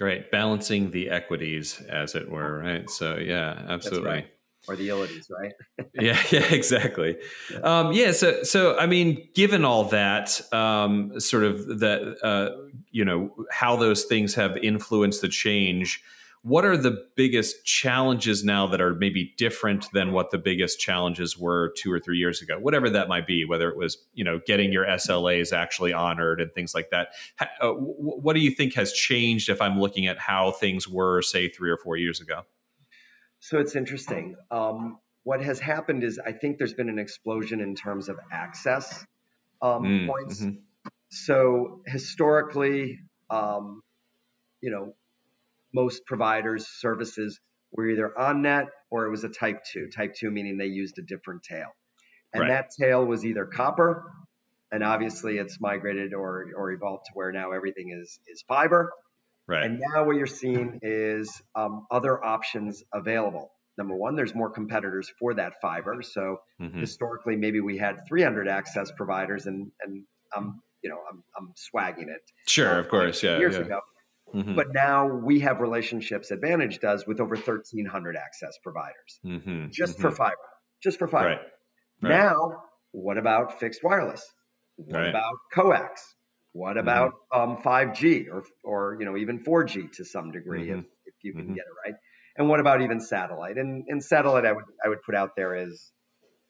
Right, 0.00 0.30
balancing 0.30 0.90
the 0.90 1.10
equities, 1.10 1.80
as 1.88 2.14
it 2.14 2.30
were. 2.30 2.58
Right. 2.58 2.88
So 2.88 3.16
yeah, 3.16 3.62
absolutely 3.68 4.26
or 4.68 4.76
the 4.76 4.88
ilities, 4.88 5.28
right? 5.30 5.52
yeah, 5.94 6.20
yeah, 6.30 6.52
exactly. 6.52 7.16
Yeah. 7.50 7.58
Um, 7.58 7.92
yeah. 7.92 8.12
So, 8.12 8.42
so 8.42 8.78
I 8.78 8.86
mean, 8.86 9.28
given 9.34 9.64
all 9.64 9.84
that, 9.84 10.40
um, 10.52 11.18
sort 11.20 11.44
of 11.44 11.80
that, 11.80 12.16
uh, 12.22 12.50
you 12.90 13.04
know, 13.04 13.34
how 13.50 13.76
those 13.76 14.04
things 14.04 14.34
have 14.34 14.56
influenced 14.56 15.20
the 15.20 15.28
change. 15.28 16.02
What 16.44 16.64
are 16.64 16.76
the 16.76 17.06
biggest 17.16 17.64
challenges 17.64 18.42
now 18.42 18.66
that 18.66 18.80
are 18.80 18.94
maybe 18.94 19.32
different 19.38 19.86
than 19.92 20.10
what 20.12 20.32
the 20.32 20.38
biggest 20.38 20.80
challenges 20.80 21.38
were 21.38 21.72
two 21.76 21.92
or 21.92 22.00
three 22.00 22.18
years 22.18 22.42
ago? 22.42 22.58
Whatever 22.58 22.90
that 22.90 23.08
might 23.08 23.28
be, 23.28 23.44
whether 23.44 23.68
it 23.70 23.76
was 23.76 23.96
you 24.12 24.24
know 24.24 24.40
getting 24.44 24.72
your 24.72 24.84
SLAs 24.84 25.52
actually 25.52 25.92
honored 25.92 26.40
and 26.40 26.52
things 26.52 26.74
like 26.74 26.90
that. 26.90 27.08
Uh, 27.60 27.70
what 27.70 28.34
do 28.34 28.40
you 28.40 28.50
think 28.50 28.74
has 28.74 28.92
changed 28.92 29.48
if 29.48 29.60
I'm 29.60 29.78
looking 29.78 30.08
at 30.08 30.18
how 30.18 30.50
things 30.50 30.88
were, 30.88 31.22
say, 31.22 31.48
three 31.48 31.70
or 31.70 31.76
four 31.76 31.96
years 31.96 32.20
ago? 32.20 32.42
So 33.38 33.58
it's 33.58 33.76
interesting. 33.76 34.34
Um, 34.50 34.98
what 35.24 35.42
has 35.42 35.60
happened 35.60 36.02
is 36.02 36.18
I 36.18 36.32
think 36.32 36.58
there's 36.58 36.74
been 36.74 36.88
an 36.88 36.98
explosion 36.98 37.60
in 37.60 37.74
terms 37.74 38.08
of 38.08 38.18
access 38.32 39.04
um, 39.60 39.82
mm, 39.82 40.06
points. 40.08 40.40
Mm-hmm. 40.40 40.56
So 41.10 41.82
historically, 41.86 42.98
um, 43.30 43.82
you 44.60 44.70
know, 44.70 44.94
most 45.72 46.04
providers 46.06 46.66
services 46.66 47.40
were 47.72 47.88
either 47.88 48.18
on 48.18 48.42
net 48.42 48.66
or 48.90 49.06
it 49.06 49.10
was 49.10 49.24
a 49.24 49.28
type 49.28 49.60
two. 49.70 49.88
Type 49.88 50.14
two 50.14 50.30
meaning 50.30 50.58
they 50.58 50.66
used 50.66 50.98
a 50.98 51.02
different 51.02 51.42
tail, 51.42 51.68
and 52.32 52.42
right. 52.42 52.48
that 52.48 52.70
tail 52.78 53.04
was 53.04 53.24
either 53.24 53.46
copper, 53.46 54.10
and 54.70 54.82
obviously 54.82 55.38
it's 55.38 55.60
migrated 55.60 56.14
or 56.14 56.46
or 56.56 56.72
evolved 56.72 57.06
to 57.06 57.12
where 57.14 57.32
now 57.32 57.52
everything 57.52 57.90
is 57.90 58.18
is 58.28 58.42
fiber, 58.48 58.92
Right. 59.46 59.64
And 59.64 59.80
now 59.92 60.04
what 60.04 60.16
you're 60.16 60.26
seeing 60.26 60.78
is 60.82 61.42
um, 61.54 61.86
other 61.90 62.24
options 62.24 62.82
available. 62.92 63.52
Number 63.76 63.94
one, 63.94 64.14
there's 64.16 64.34
more 64.34 64.50
competitors 64.50 65.10
for 65.18 65.34
that 65.34 65.54
fiber. 65.60 66.02
So 66.02 66.38
mm-hmm. 66.60 66.78
historically, 66.78 67.36
maybe 67.36 67.60
we 67.60 67.78
had 67.78 68.06
300 68.06 68.46
access 68.48 68.92
providers, 68.96 69.46
and 69.46 69.70
and 69.82 70.04
I'm 70.34 70.60
you 70.82 70.90
know 70.90 70.98
I'm, 71.10 71.24
I'm 71.36 71.52
swagging 71.56 72.08
it. 72.08 72.20
Sure, 72.46 72.78
of 72.78 72.88
course, 72.88 73.22
yeah. 73.22 73.38
Years 73.38 73.54
yeah. 73.54 73.62
ago. 73.62 73.80
Mm-hmm. 74.34 74.54
But 74.54 74.72
now 74.72 75.06
we 75.06 75.40
have 75.40 75.60
relationships 75.60 76.30
Advantage 76.30 76.80
does 76.80 77.06
with 77.06 77.20
over 77.20 77.34
1,300 77.34 78.16
access 78.16 78.58
providers 78.62 79.20
mm-hmm. 79.24 79.66
just 79.70 79.98
for 79.98 80.08
mm-hmm. 80.08 80.16
fiber, 80.16 80.36
just 80.82 80.98
for 80.98 81.06
fiber. 81.06 81.28
Right. 81.28 81.38
Right. 82.02 82.10
Now, 82.10 82.62
what 82.92 83.18
about 83.18 83.60
fixed 83.60 83.84
wireless? 83.84 84.24
What 84.76 84.98
right. 84.98 85.08
about 85.08 85.34
coax? 85.54 86.02
What 86.52 86.76
mm-hmm. 86.76 86.78
about 86.80 87.12
um, 87.32 87.58
5G 87.58 88.28
or, 88.30 88.44
or 88.62 88.96
you 88.98 89.06
know 89.06 89.16
even 89.16 89.42
4G 89.42 89.92
to 89.92 90.04
some 90.04 90.32
degree 90.32 90.68
mm-hmm. 90.68 90.80
if, 90.80 90.84
if 91.06 91.14
you 91.22 91.32
can 91.32 91.42
mm-hmm. 91.42 91.54
get 91.54 91.64
it 91.64 91.88
right? 91.90 91.98
And 92.36 92.48
what 92.48 92.60
about 92.60 92.80
even 92.80 93.00
satellite? 93.00 93.58
And, 93.58 93.84
and 93.88 94.02
satellite, 94.02 94.46
I 94.46 94.52
would 94.52 94.64
I 94.84 94.88
would 94.88 95.02
put 95.02 95.14
out 95.14 95.30
there 95.36 95.54
as 95.54 95.90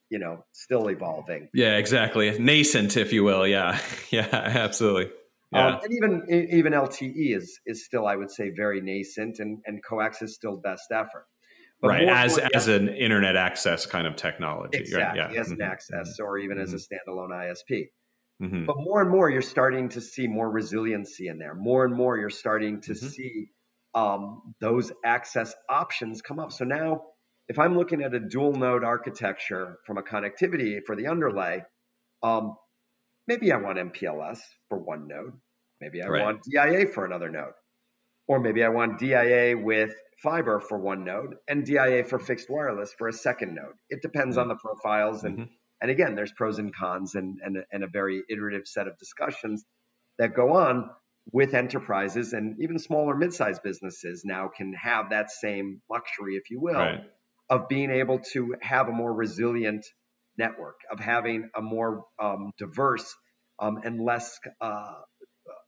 you 0.09 0.19
know 0.19 0.45
still 0.53 0.89
evolving. 0.89 1.49
Yeah, 1.55 1.77
exactly, 1.77 2.39
nascent, 2.39 2.97
if 2.97 3.13
you 3.13 3.25
will. 3.25 3.47
Yeah, 3.47 3.79
yeah, 4.11 4.29
absolutely. 4.33 5.11
Yeah. 5.53 5.67
Um, 5.67 5.81
and 5.83 5.93
even 5.93 6.49
even 6.51 6.73
LTE 6.73 7.37
is 7.37 7.61
is 7.67 7.85
still 7.85 8.07
I 8.07 8.17
would 8.17 8.31
say 8.31 8.51
very 8.57 8.81
nascent, 8.81 9.39
and 9.39 9.59
and 9.67 9.85
coax 9.85 10.23
is 10.23 10.35
still 10.35 10.57
best 10.57 10.91
effort. 10.91 11.27
But 11.81 11.89
right, 11.89 12.09
as 12.09 12.39
as 12.55 12.69
an 12.69 12.89
internet 12.89 13.37
access 13.37 13.87
kind 13.87 14.07
of 14.07 14.17
technology. 14.17 14.79
Exactly, 14.79 15.21
right? 15.21 15.33
yeah. 15.33 15.41
as 15.41 15.51
an 15.51 15.59
mm-hmm. 15.59 15.71
access, 15.71 16.21
or 16.21 16.39
even 16.39 16.59
as 16.59 16.73
a 16.73 16.77
standalone 16.77 17.31
ISP. 17.31 17.89
Mm-hmm. 18.43 18.67
But 18.67 18.77
more 18.79 19.03
and 19.03 19.11
more, 19.11 19.31
you're 19.31 19.43
starting 19.43 19.89
to 19.91 20.01
see 20.01 20.27
more 20.27 20.51
resiliency 20.51 21.29
in 21.29 21.39
there. 21.39 21.55
More 21.55 21.85
and 21.85 21.95
more, 21.95 22.19
you're 22.19 22.31
starting 22.31 22.81
to 22.83 22.93
mm-hmm. 22.93 23.07
see 23.07 23.51
um, 23.95 24.55
those 24.61 24.93
access 25.05 25.55
options 25.69 26.23
come 26.23 26.39
up. 26.39 26.53
So 26.53 26.65
now, 26.65 27.03
if 27.49 27.59
I'm 27.59 27.77
looking 27.77 28.03
at 28.03 28.15
a 28.15 28.21
dual 28.21 28.53
node 28.53 28.85
architecture 28.85 29.79
from 29.87 29.99
a 29.99 30.03
connectivity 30.03 30.81
for 30.85 30.97
the 30.97 31.07
underlay, 31.09 31.63
um, 32.23 32.57
maybe 33.27 33.53
I 33.53 33.57
want 33.57 33.79
MPLS 33.79 34.39
for 34.69 34.79
one 34.79 35.09
node. 35.09 35.33
Maybe 35.81 36.03
I 36.03 36.09
right. 36.09 36.23
want 36.23 36.43
DIA 36.45 36.87
for 36.87 37.05
another 37.05 37.29
node. 37.29 37.53
Or 38.29 38.39
maybe 38.39 38.63
I 38.63 38.69
want 38.69 38.99
DIA 38.99 39.57
with 39.59 39.95
fiber 40.23 40.61
for 40.61 40.79
one 40.79 41.05
node 41.05 41.35
and 41.49 41.65
DIA 41.65 42.05
for 42.05 42.19
fixed 42.19 42.49
wireless 42.49 42.95
for 42.97 43.09
a 43.09 43.13
second 43.13 43.55
node. 43.55 43.75
It 43.91 44.01
depends 44.01 44.37
mm-hmm. 44.37 44.43
on 44.43 44.49
the 44.49 44.55
profiles 44.55 45.25
and 45.25 45.39
mm-hmm. 45.39 45.53
And 45.83 45.91
again, 45.91 46.15
there's 46.15 46.33
pros 46.33 46.61
and 46.61 46.73
cons 46.75 47.17
and, 47.17 47.41
and, 47.45 47.59
and 47.73 47.83
a 47.83 47.89
very 47.89 48.23
iterative 48.31 48.69
set 48.69 48.87
of 48.87 48.97
discussions 48.99 49.65
that 50.17 50.33
go 50.33 50.55
on 50.55 50.89
with 51.33 51.55
enterprises 51.55 52.33
and 52.33 52.57
even 52.61 52.79
smaller 52.79 53.17
mid-sized 53.17 53.63
businesses 53.65 54.23
now 54.25 54.49
can 54.57 54.73
have 54.75 55.11
that 55.11 55.31
same 55.31 55.83
luxury, 55.91 56.37
if 56.37 56.51
you 56.51 56.61
will, 56.61 56.75
right. 56.75 57.01
of 57.51 57.69
being 57.69 57.91
able 57.91 58.21
to 58.33 58.55
have 58.63 58.89
a 58.89 58.93
more 58.93 59.13
resilient 59.13 59.85
network, 60.37 60.77
of 60.91 60.99
having 61.01 61.51
a 61.55 61.63
more 61.63 62.05
um, 62.21 62.53
diverse 62.59 63.15
um, 63.59 63.79
and 63.85 64.03
less, 64.03 64.39
uh, 64.61 64.95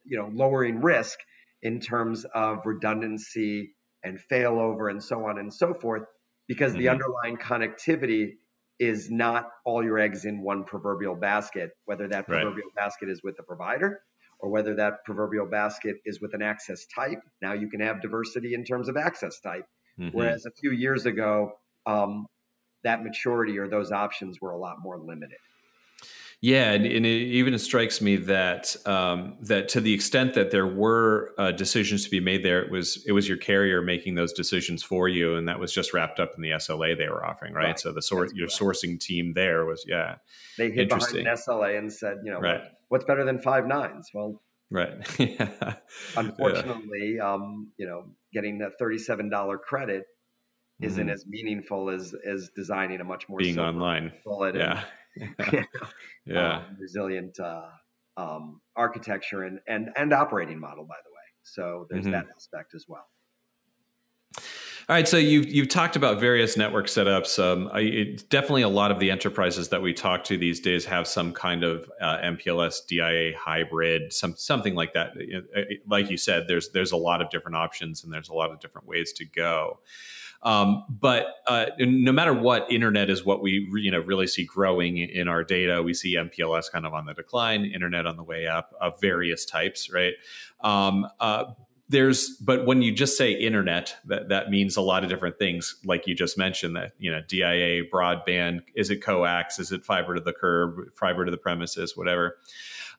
you 0.04 0.18
know, 0.18 0.30
lowering 0.32 0.80
risk 0.80 1.18
in 1.62 1.80
terms 1.80 2.24
of 2.34 2.58
redundancy 2.64 3.74
and 4.02 4.18
failover 4.30 4.90
and 4.90 5.02
so 5.02 5.26
on 5.26 5.38
and 5.38 5.52
so 5.52 5.74
forth, 5.74 6.02
because 6.46 6.72
mm-hmm. 6.72 6.82
the 6.82 6.88
underlying 6.88 7.36
connectivity 7.36 8.32
is 8.78 9.10
not 9.10 9.48
all 9.64 9.84
your 9.84 9.98
eggs 9.98 10.24
in 10.24 10.42
one 10.42 10.64
proverbial 10.64 11.14
basket, 11.14 11.70
whether 11.84 12.08
that 12.08 12.26
proverbial 12.26 12.68
right. 12.76 12.84
basket 12.84 13.08
is 13.08 13.22
with 13.22 13.36
the 13.36 13.42
provider 13.42 14.00
or 14.40 14.50
whether 14.50 14.74
that 14.74 15.04
proverbial 15.04 15.46
basket 15.46 15.96
is 16.04 16.20
with 16.20 16.34
an 16.34 16.42
access 16.42 16.84
type. 16.86 17.20
Now 17.40 17.52
you 17.52 17.68
can 17.70 17.80
have 17.80 18.02
diversity 18.02 18.52
in 18.54 18.64
terms 18.64 18.88
of 18.88 18.96
access 18.96 19.40
type. 19.40 19.64
Mm-hmm. 19.98 20.16
Whereas 20.16 20.44
a 20.44 20.50
few 20.50 20.72
years 20.72 21.06
ago, 21.06 21.52
um, 21.86 22.26
that 22.84 23.02
maturity 23.02 23.58
or 23.58 23.68
those 23.68 23.90
options 23.90 24.40
were 24.40 24.52
a 24.52 24.58
lot 24.58 24.76
more 24.82 24.98
limited. 24.98 25.38
Yeah, 26.44 26.72
and, 26.72 26.84
and, 26.84 27.06
it 27.06 27.08
even 27.08 27.58
strikes 27.58 28.02
me 28.02 28.16
that 28.16 28.76
um, 28.84 29.38
that 29.40 29.70
to 29.70 29.80
the 29.80 29.94
extent 29.94 30.34
that 30.34 30.50
there 30.50 30.66
were 30.66 31.32
uh, 31.38 31.52
decisions 31.52 32.04
to 32.04 32.10
be 32.10 32.20
made 32.20 32.44
there, 32.44 32.60
it 32.62 32.70
was 32.70 33.02
it 33.06 33.12
was 33.12 33.26
your 33.26 33.38
carrier 33.38 33.80
making 33.80 34.14
those 34.14 34.30
decisions 34.34 34.82
for 34.82 35.08
you, 35.08 35.36
and 35.36 35.48
that 35.48 35.58
was 35.58 35.72
just 35.72 35.94
wrapped 35.94 36.20
up 36.20 36.32
in 36.36 36.42
the 36.42 36.50
SLA 36.50 36.98
they 36.98 37.08
were 37.08 37.24
offering, 37.24 37.54
right? 37.54 37.64
right. 37.64 37.80
So 37.80 37.92
the 37.92 38.02
sort 38.02 38.34
your 38.34 38.48
sourcing 38.48 39.00
team 39.00 39.32
there 39.34 39.64
was 39.64 39.86
yeah, 39.88 40.16
they 40.58 40.70
hit 40.70 40.90
behind 40.90 41.16
an 41.16 41.24
SLA 41.24 41.78
and 41.78 41.90
said, 41.90 42.18
you 42.24 42.30
know, 42.30 42.40
right. 42.40 42.60
what, 42.60 42.72
what's 42.88 43.04
better 43.06 43.24
than 43.24 43.38
five 43.38 43.66
nines? 43.66 44.10
Well, 44.12 44.42
right. 44.70 44.92
yeah. 45.18 45.76
Unfortunately, 46.14 47.14
yeah. 47.16 47.32
Um, 47.32 47.72
you 47.78 47.86
know, 47.86 48.04
getting 48.34 48.58
that 48.58 48.72
thirty-seven 48.78 49.30
dollar 49.30 49.56
credit 49.56 50.04
isn't 50.80 51.04
mm-hmm. 51.04 51.10
as 51.10 51.26
meaningful 51.26 51.90
as 51.90 52.14
as 52.26 52.50
designing 52.56 53.00
a 53.00 53.04
much 53.04 53.28
more 53.28 53.38
being 53.38 53.58
online. 53.58 54.12
yeah. 54.54 54.84
yeah, 56.26 56.56
um, 56.56 56.76
resilient 56.78 57.38
uh, 57.38 57.66
um, 58.16 58.60
architecture 58.76 59.42
and, 59.42 59.60
and 59.68 59.90
and 59.96 60.12
operating 60.12 60.58
model, 60.58 60.84
by 60.84 60.96
the 61.04 61.10
way. 61.10 61.14
So 61.42 61.86
there's 61.90 62.04
mm-hmm. 62.04 62.12
that 62.12 62.26
aspect 62.34 62.74
as 62.74 62.86
well. 62.88 63.06
All 64.86 64.94
right, 64.94 65.08
so 65.08 65.16
you've 65.16 65.46
you've 65.46 65.70
talked 65.70 65.96
about 65.96 66.20
various 66.20 66.58
network 66.58 66.88
setups. 66.88 67.42
Um, 67.42 67.70
I, 67.72 68.18
definitely, 68.28 68.62
a 68.62 68.68
lot 68.68 68.90
of 68.90 68.98
the 68.98 69.10
enterprises 69.10 69.70
that 69.70 69.80
we 69.80 69.94
talk 69.94 70.24
to 70.24 70.36
these 70.36 70.60
days 70.60 70.84
have 70.84 71.06
some 71.06 71.32
kind 71.32 71.64
of 71.64 71.90
uh, 72.02 72.18
MPLS 72.18 72.86
DIA 72.86 73.32
hybrid, 73.38 74.12
some 74.12 74.34
something 74.36 74.74
like 74.74 74.92
that. 74.92 75.12
Like 75.88 76.10
you 76.10 76.18
said, 76.18 76.48
there's 76.48 76.68
there's 76.70 76.92
a 76.92 76.98
lot 76.98 77.22
of 77.22 77.30
different 77.30 77.56
options 77.56 78.04
and 78.04 78.12
there's 78.12 78.28
a 78.28 78.34
lot 78.34 78.50
of 78.50 78.60
different 78.60 78.86
ways 78.86 79.14
to 79.14 79.24
go. 79.24 79.78
Um, 80.44 80.84
but 80.88 81.26
uh, 81.46 81.66
no 81.78 82.12
matter 82.12 82.34
what, 82.34 82.70
internet 82.70 83.08
is 83.08 83.24
what 83.24 83.42
we 83.42 83.66
you 83.74 83.90
know 83.90 84.00
really 84.00 84.26
see 84.26 84.44
growing 84.44 84.98
in 84.98 85.26
our 85.26 85.42
data. 85.42 85.82
We 85.82 85.94
see 85.94 86.16
MPLS 86.16 86.70
kind 86.70 86.84
of 86.86 86.92
on 86.92 87.06
the 87.06 87.14
decline, 87.14 87.64
internet 87.64 88.06
on 88.06 88.16
the 88.16 88.24
way 88.24 88.46
up 88.46 88.74
of 88.80 89.00
various 89.00 89.46
types, 89.46 89.90
right? 89.90 90.12
Um, 90.60 91.06
uh, 91.18 91.44
there's 91.88 92.30
but 92.38 92.64
when 92.66 92.80
you 92.80 92.92
just 92.92 93.16
say 93.16 93.32
internet 93.32 93.94
that 94.06 94.28
that 94.30 94.48
means 94.48 94.76
a 94.76 94.80
lot 94.80 95.04
of 95.04 95.10
different 95.10 95.38
things 95.38 95.76
like 95.84 96.06
you 96.06 96.14
just 96.14 96.38
mentioned 96.38 96.74
that 96.74 96.92
you 96.98 97.10
know 97.10 97.20
dia 97.28 97.84
broadband 97.92 98.60
is 98.74 98.88
it 98.88 99.02
coax 99.02 99.58
is 99.58 99.70
it 99.70 99.84
fiber 99.84 100.14
to 100.14 100.20
the 100.20 100.32
curb 100.32 100.76
fiber 100.96 101.26
to 101.26 101.30
the 101.30 101.36
premises 101.36 101.94
whatever 101.94 102.38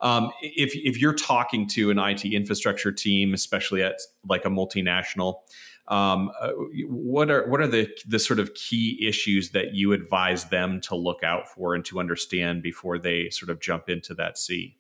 um, 0.02 0.30
if 0.42 0.76
if 0.76 1.02
you're 1.02 1.16
talking 1.16 1.68
to 1.68 1.90
an 1.90 1.98
IT 1.98 2.26
infrastructure 2.26 2.92
team 2.92 3.34
especially 3.34 3.82
at 3.82 3.96
like 4.28 4.46
a 4.46 4.50
multinational 4.50 5.40
Um, 5.88 6.32
uh, 6.42 6.52
what 6.88 7.30
are 7.30 7.48
what 7.48 7.62
are 7.62 7.68
the 7.68 7.90
the 8.08 8.18
sort 8.18 8.40
of 8.40 8.56
key 8.56 9.06
issues 9.08 9.52
that 9.52 9.76
you 9.76 9.94
advise 9.94 10.46
them 10.46 10.82
to 10.82 10.96
look 10.96 11.24
out 11.24 11.48
for 11.48 11.76
and 11.76 11.86
to 11.86 12.00
understand 12.00 12.64
before 12.64 12.98
they 12.98 13.30
sort 13.30 13.52
of 13.52 13.60
jump 13.60 13.88
into 13.88 14.16
that 14.16 14.38
sea? 14.38 14.78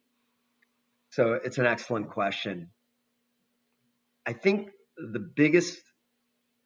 So 1.12 1.33
it's 1.33 1.59
an 1.59 1.67
excellent 1.67 2.09
question. 2.09 2.71
I 4.25 4.33
think 4.33 4.69
the 4.97 5.19
biggest 5.19 5.79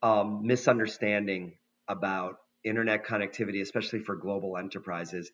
um, 0.02 0.48
misunderstanding 0.48 1.58
about 1.90 2.38
internet 2.64 3.06
connectivity, 3.06 3.62
especially 3.62 4.00
for 4.00 4.16
global 4.16 4.58
enterprises, 4.58 5.30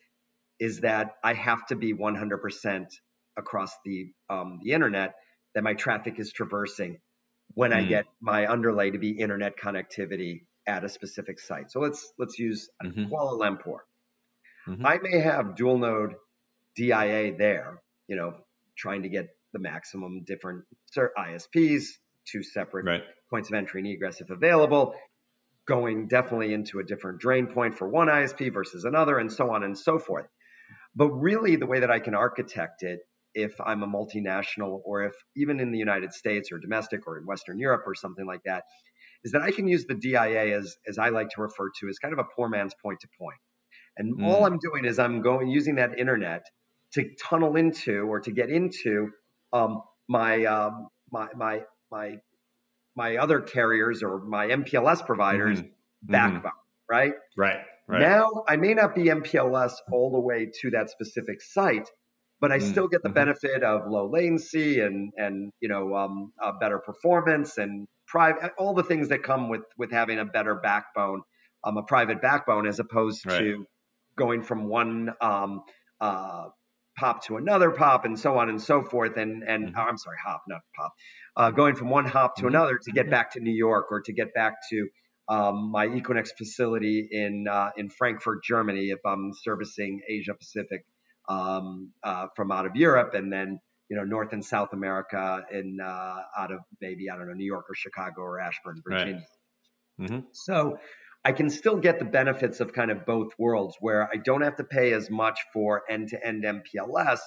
is 0.60 0.80
that 0.80 1.12
I 1.24 1.34
have 1.34 1.66
to 1.68 1.76
be 1.76 1.94
100% 1.94 2.88
across 3.38 3.72
the 3.84 4.12
um, 4.30 4.60
the 4.64 4.72
internet 4.72 5.16
that 5.54 5.64
my 5.64 5.74
traffic 5.74 6.20
is 6.20 6.32
traversing 6.32 7.00
when 7.54 7.72
mm. 7.72 7.78
I 7.78 7.84
get 7.84 8.06
my 8.22 8.48
underlay 8.50 8.92
to 8.92 8.98
be 8.98 9.12
internet 9.12 9.54
connectivity 9.58 10.42
at 10.68 10.84
a 10.84 10.90
specific 10.90 11.40
site. 11.40 11.72
So 11.72 11.80
let's 11.80 12.14
let's 12.18 12.40
use 12.40 12.70
mm-hmm. 12.84 13.06
Kuala 13.06 13.40
Lumpur. 13.40 13.80
Mm-hmm. 14.68 14.86
I 14.86 14.98
may 15.02 15.20
have 15.20 15.56
dual 15.56 15.78
node 15.78 16.16
DIA 16.76 17.36
there, 17.38 17.82
you 18.08 18.16
know, 18.16 18.34
trying 18.78 19.04
to 19.04 19.10
get 19.10 19.28
the 19.54 19.60
maximum 19.60 20.24
different 20.26 20.66
ISPs, 20.98 21.86
two 22.26 22.44
separate 22.44 22.86
right. 22.86 23.04
points 23.30 23.50
of 23.50 23.56
entry 23.56 23.82
and 23.82 23.88
egress 23.88 24.22
if 24.22 24.30
available, 24.30 24.96
going 25.68 26.08
definitely 26.08 26.54
into 26.54 26.80
a 26.80 26.84
different 26.84 27.20
drain 27.20 27.48
point 27.48 27.78
for 27.78 27.88
one 27.88 28.08
ISP 28.08 28.52
versus 28.54 28.86
another, 28.86 29.18
and 29.18 29.32
so 29.32 29.52
on 29.52 29.64
and 29.64 29.78
so 29.78 30.00
forth. 30.00 30.28
But 30.96 31.10
really, 31.12 31.56
the 31.56 31.66
way 31.66 31.82
that 31.82 31.92
I 31.92 32.00
can 32.00 32.16
architect 32.16 32.84
it, 32.84 33.00
if 33.36 33.54
I'm 33.62 33.84
a 33.84 33.88
multinational 33.88 34.82
or 34.84 35.04
if 35.04 35.14
even 35.36 35.60
in 35.60 35.72
the 35.72 35.78
United 35.78 36.14
States 36.14 36.52
or 36.52 36.58
domestic 36.58 37.06
or 37.06 37.18
in 37.18 37.26
Western 37.26 37.60
Europe 37.60 37.84
or 37.86 37.94
something 37.94 38.26
like 38.26 38.42
that, 38.46 38.64
is 39.24 39.32
that 39.34 39.42
I 39.42 39.52
can 39.52 39.68
use 39.68 39.86
the 39.86 39.96
DIA 39.96 40.58
as, 40.58 40.76
as 40.88 40.98
I 40.98 41.10
like 41.10 41.30
to 41.32 41.42
refer 41.42 41.70
to 41.80 41.90
as 41.90 42.00
kind 42.00 42.14
of 42.14 42.20
a 42.20 42.26
poor 42.36 42.50
man's 42.50 42.74
point 42.82 43.00
to 43.02 43.08
point. 43.20 43.38
And 43.98 44.20
mm. 44.20 44.26
all 44.26 44.46
I'm 44.46 44.60
doing 44.60 44.86
is 44.86 45.00
I'm 45.00 45.22
going 45.22 45.50
using 45.50 45.76
that 45.76 46.00
internet 46.00 46.46
to 46.94 47.10
tunnel 47.22 47.56
into 47.56 48.02
or 48.02 48.20
to 48.22 48.32
get 48.32 48.50
into 48.50 49.10
um, 49.54 49.82
my, 50.08 50.46
um, 50.46 50.88
my 51.12 51.28
my 51.36 51.62
my 51.92 52.18
my 52.96 53.18
other 53.18 53.42
carriers 53.42 54.04
or 54.04 54.20
my 54.20 54.48
MPLS 54.48 55.06
providers 55.06 55.60
mm-hmm. 55.60 56.12
backbone, 56.12 56.42
mm-hmm. 56.42 56.96
right? 56.96 57.14
Right. 57.38 57.60
Right. 57.88 58.02
Now 58.02 58.44
I 58.48 58.56
may 58.56 58.74
not 58.74 58.96
be 58.96 59.04
MPLS 59.06 59.74
all 59.92 60.12
the 60.12 60.20
way 60.20 60.50
to 60.62 60.72
that 60.72 60.90
specific 60.90 61.42
site, 61.42 61.88
but 62.42 62.52
I 62.52 62.58
mm-hmm. 62.58 62.72
still 62.72 62.88
get 62.88 63.02
the 63.04 63.10
mm-hmm. 63.10 63.16
benefit 63.16 63.64
of 63.64 63.88
low 63.88 64.10
latency 64.10 64.80
and 64.82 65.12
and 65.18 65.52
you 65.60 65.70
know 65.70 65.96
um, 65.96 66.34
better 66.60 66.80
performance 66.80 67.58
and 67.58 67.88
private 68.08 68.52
all 68.58 68.74
the 68.74 68.84
things 68.84 69.10
that 69.10 69.24
come 69.24 69.50
with 69.50 69.64
with 69.78 69.92
having 69.92 70.20
a 70.20 70.26
better 70.26 70.56
backbone, 70.56 71.22
um, 71.64 71.78
a 71.78 71.84
private 71.84 72.22
backbone 72.22 72.68
as 72.68 72.80
opposed 72.80 73.26
right. 73.26 73.40
to 73.40 73.66
going 74.18 74.42
from 74.42 74.68
one 74.68 75.12
um, 75.22 75.62
uh, 76.00 76.46
pop 76.98 77.24
to 77.26 77.38
another 77.38 77.72
pop 77.72 78.06
and 78.06 78.20
so 78.20 78.38
on 78.38 78.50
and 78.50 78.62
so 78.62 78.84
forth. 78.84 79.18
And 79.18 79.44
and 79.44 79.68
mm-hmm. 79.68 79.80
oh, 79.80 79.84
I'm 79.84 79.98
sorry, 79.98 80.18
hop, 80.26 80.44
not 80.48 80.62
pop. 80.76 80.94
Uh, 81.36 81.52
going 81.52 81.76
from 81.76 81.90
one 81.90 82.06
hop 82.06 82.36
to 82.36 82.42
mm-hmm. 82.42 82.50
another 82.50 82.80
to 82.84 82.92
get 82.92 83.10
back 83.10 83.34
to 83.34 83.40
New 83.40 83.54
York 83.54 83.88
or 83.92 84.02
to 84.02 84.14
get 84.14 84.34
back 84.34 84.56
to 84.70 84.88
um, 85.28 85.72
my 85.72 85.88
Equinix 85.88 86.30
facility 86.38 87.08
in 87.12 87.48
uh, 87.50 87.72
in 87.78 87.90
Frankfurt, 87.90 88.44
Germany, 88.44 88.90
if 88.90 89.00
I'm 89.06 89.32
servicing 89.34 90.02
Asia 90.08 90.34
Pacific 90.36 90.86
um, 91.28 91.92
uh, 92.04 92.28
from 92.36 92.52
out 92.52 92.66
of 92.66 92.76
Europe, 92.76 93.14
and 93.14 93.32
then 93.32 93.60
you 93.90 93.98
know 93.98 94.04
North 94.04 94.34
and 94.34 94.44
South 94.44 94.74
America 94.74 95.44
in 95.52 95.80
uh, 95.82 96.18
out 96.38 96.52
of 96.52 96.60
maybe 96.82 97.10
I 97.10 97.18
don't 97.18 97.28
know 97.28 97.34
New 97.34 97.46
York 97.46 97.66
or 97.70 97.76
Chicago 97.76 98.22
or 98.22 98.40
Ashburn, 98.40 98.82
Virginia. 98.88 99.16
Right. 100.00 100.10
Mm-hmm. 100.10 100.20
So 100.34 100.78
I 101.26 101.32
can 101.32 101.50
still 101.50 101.78
get 101.78 101.98
the 101.98 102.06
benefits 102.06 102.60
of 102.60 102.72
kind 102.72 102.92
of 102.92 103.06
both 103.06 103.30
worlds 103.40 103.76
where 103.80 104.08
I 104.08 104.18
don't 104.18 104.42
have 104.42 104.58
to 104.58 104.64
pay 104.64 104.94
as 104.94 105.10
much 105.10 105.40
for 105.54 105.82
end 105.90 106.10
to 106.10 106.24
end 106.24 106.44
MPLS, 106.44 107.20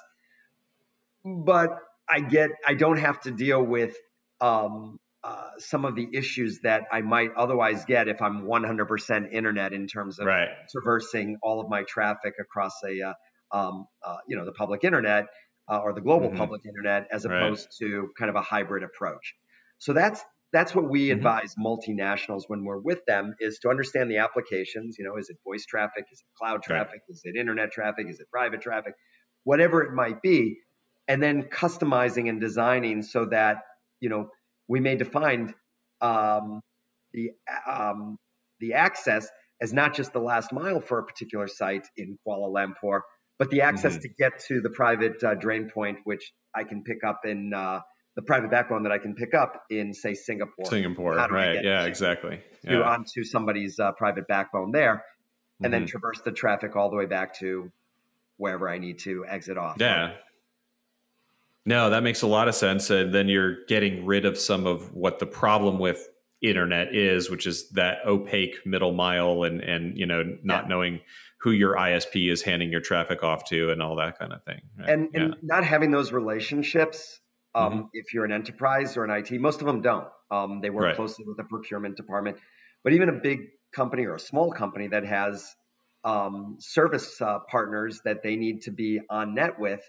but 1.24 1.70
I 2.08 2.20
get, 2.20 2.50
I 2.64 2.74
don't 2.74 2.98
have 2.98 3.20
to 3.22 3.32
deal 3.32 3.60
with 3.60 3.96
um, 4.40 4.98
uh, 5.24 5.48
some 5.58 5.84
of 5.84 5.96
the 5.96 6.06
issues 6.12 6.60
that 6.62 6.82
I 6.92 7.00
might 7.00 7.30
otherwise 7.36 7.84
get 7.86 8.06
if 8.06 8.22
I'm 8.22 8.42
100% 8.42 9.32
internet 9.32 9.72
in 9.72 9.88
terms 9.88 10.20
of 10.20 10.26
right. 10.26 10.48
traversing 10.70 11.38
all 11.42 11.60
of 11.60 11.68
my 11.68 11.82
traffic 11.82 12.34
across 12.40 12.74
a, 12.84 13.02
uh, 13.02 13.14
um, 13.52 13.86
uh, 14.04 14.16
you 14.26 14.36
know, 14.36 14.44
the 14.44 14.52
public 14.52 14.84
internet 14.84 15.26
uh, 15.70 15.78
or 15.78 15.92
the 15.92 16.00
global 16.00 16.28
mm-hmm. 16.28 16.38
public 16.38 16.62
internet 16.66 17.08
as 17.12 17.24
opposed 17.24 17.68
right. 17.80 17.88
to 17.88 18.10
kind 18.18 18.30
of 18.30 18.36
a 18.36 18.42
hybrid 18.42 18.82
approach. 18.82 19.34
So 19.78 19.92
that's 19.92 20.22
that's 20.52 20.74
what 20.74 20.88
we 20.88 21.08
mm-hmm. 21.08 21.18
advise 21.18 21.54
multinationals 21.58 22.44
when 22.46 22.64
we're 22.64 22.78
with 22.78 23.04
them 23.06 23.34
is 23.38 23.58
to 23.60 23.68
understand 23.68 24.10
the 24.10 24.18
applications. 24.18 24.96
You 24.98 25.04
know, 25.04 25.16
is 25.16 25.28
it 25.28 25.36
voice 25.44 25.66
traffic? 25.66 26.06
Is 26.10 26.20
it 26.20 26.38
cloud 26.38 26.62
traffic? 26.62 27.00
Right. 27.08 27.14
Is 27.14 27.22
it 27.24 27.36
internet 27.36 27.70
traffic? 27.70 28.06
Is 28.08 28.20
it 28.20 28.30
private 28.30 28.62
traffic? 28.62 28.94
Whatever 29.44 29.82
it 29.82 29.92
might 29.92 30.22
be, 30.22 30.58
and 31.06 31.22
then 31.22 31.44
customizing 31.44 32.28
and 32.28 32.40
designing 32.40 33.02
so 33.02 33.26
that 33.26 33.58
you 34.00 34.08
know 34.08 34.30
we 34.68 34.80
may 34.80 34.96
define 34.96 35.54
um, 36.00 36.60
the 37.12 37.30
um, 37.70 38.16
the 38.60 38.74
access 38.74 39.28
as 39.60 39.72
not 39.72 39.94
just 39.94 40.12
the 40.12 40.20
last 40.20 40.52
mile 40.52 40.80
for 40.80 40.98
a 40.98 41.04
particular 41.04 41.48
site 41.48 41.86
in 41.96 42.16
Kuala 42.26 42.48
Lumpur, 42.48 43.00
but 43.38 43.50
the 43.50 43.60
access 43.60 43.94
mm-hmm. 43.94 44.02
to 44.02 44.08
get 44.18 44.32
to 44.48 44.60
the 44.60 44.70
private 44.70 45.22
uh, 45.22 45.34
drain 45.34 45.70
point, 45.70 45.98
which 46.04 46.32
I 46.54 46.64
can 46.64 46.82
pick 46.82 47.04
up 47.04 47.20
in 47.24 47.52
uh, 47.54 47.80
the 48.16 48.22
private 48.22 48.50
backbone 48.50 48.82
that 48.82 48.92
I 48.92 48.98
can 48.98 49.14
pick 49.14 49.32
up 49.32 49.62
in, 49.70 49.94
say, 49.94 50.14
Singapore. 50.14 50.66
Singapore, 50.66 51.14
right? 51.14 51.62
Yeah, 51.62 51.84
exactly. 51.84 52.40
To, 52.66 52.72
yeah. 52.72 52.80
onto 52.80 53.22
somebody's 53.24 53.78
uh, 53.78 53.92
private 53.92 54.26
backbone 54.26 54.72
there, 54.72 55.04
and 55.62 55.72
mm-hmm. 55.72 55.80
then 55.80 55.86
traverse 55.86 56.20
the 56.24 56.32
traffic 56.32 56.74
all 56.74 56.90
the 56.90 56.96
way 56.96 57.06
back 57.06 57.38
to 57.38 57.70
wherever 58.38 58.68
I 58.68 58.78
need 58.78 58.98
to 59.00 59.24
exit 59.26 59.56
off. 59.56 59.76
Yeah. 59.78 60.14
No, 61.64 61.90
that 61.90 62.02
makes 62.02 62.22
a 62.22 62.26
lot 62.26 62.48
of 62.48 62.54
sense. 62.54 62.88
And 62.90 63.12
then 63.12 63.28
you're 63.28 63.64
getting 63.66 64.06
rid 64.06 64.24
of 64.24 64.38
some 64.38 64.66
of 64.66 64.94
what 64.94 65.18
the 65.18 65.26
problem 65.26 65.78
with 65.78 66.08
internet 66.42 66.94
is, 66.94 67.30
which 67.30 67.46
is 67.46 67.68
that 67.70 67.98
opaque 68.06 68.64
middle 68.64 68.92
mile 68.92 69.42
and 69.42 69.60
and 69.60 69.98
you 69.98 70.06
know 70.06 70.22
not 70.42 70.64
yeah. 70.64 70.68
knowing 70.68 71.00
who 71.40 71.52
your 71.52 71.76
ISP 71.76 72.30
is 72.30 72.42
handing 72.42 72.70
your 72.70 72.80
traffic 72.80 73.22
off 73.22 73.44
to 73.44 73.70
and 73.70 73.80
all 73.80 73.96
that 73.96 74.18
kind 74.18 74.32
of 74.32 74.42
thing. 74.42 74.60
Right? 74.76 74.88
And, 74.88 75.08
yeah. 75.12 75.20
and 75.20 75.36
not 75.42 75.64
having 75.64 75.92
those 75.92 76.10
relationships 76.10 77.20
um, 77.54 77.72
mm-hmm. 77.72 77.82
If 77.92 78.14
you're 78.14 78.24
an 78.24 78.32
enterprise 78.32 78.96
or 78.96 79.04
an 79.04 79.10
IT, 79.10 79.32
most 79.40 79.60
of 79.60 79.66
them 79.66 79.80
don't. 79.80 80.06
Um, 80.30 80.60
they 80.60 80.70
work 80.70 80.84
right. 80.84 80.96
closely 80.96 81.24
with 81.26 81.36
the 81.36 81.44
procurement 81.44 81.96
department. 81.96 82.36
But 82.84 82.92
even 82.92 83.08
a 83.08 83.12
big 83.12 83.48
company 83.74 84.04
or 84.04 84.14
a 84.14 84.20
small 84.20 84.52
company 84.52 84.88
that 84.88 85.04
has 85.04 85.54
um, 86.04 86.56
service 86.60 87.20
uh, 87.20 87.40
partners 87.50 88.00
that 88.04 88.22
they 88.22 88.36
need 88.36 88.62
to 88.62 88.70
be 88.70 89.00
on 89.10 89.34
net 89.34 89.58
with 89.58 89.80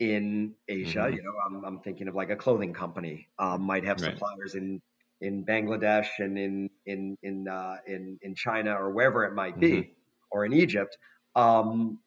in 0.00 0.54
Asia, 0.66 1.00
mm-hmm. 1.00 1.14
you 1.14 1.22
know, 1.22 1.32
I'm, 1.46 1.64
I'm, 1.64 1.80
thinking 1.80 2.08
of 2.08 2.14
like 2.14 2.30
a 2.30 2.36
clothing 2.36 2.72
company 2.72 3.28
um, 3.38 3.62
might 3.62 3.84
have 3.84 4.00
right. 4.00 4.12
suppliers 4.12 4.54
in 4.54 4.80
in 5.20 5.44
Bangladesh 5.44 6.08
and 6.18 6.38
in 6.38 6.70
in 6.86 7.16
in 7.22 7.48
uh, 7.48 7.76
in 7.86 8.18
in 8.22 8.34
China 8.34 8.72
or 8.72 8.90
wherever 8.90 9.24
it 9.24 9.34
might 9.34 9.58
be, 9.58 9.70
mm-hmm. 9.70 9.90
or 10.30 10.44
in 10.44 10.52
Egypt. 10.52 10.96
Um, 11.34 12.00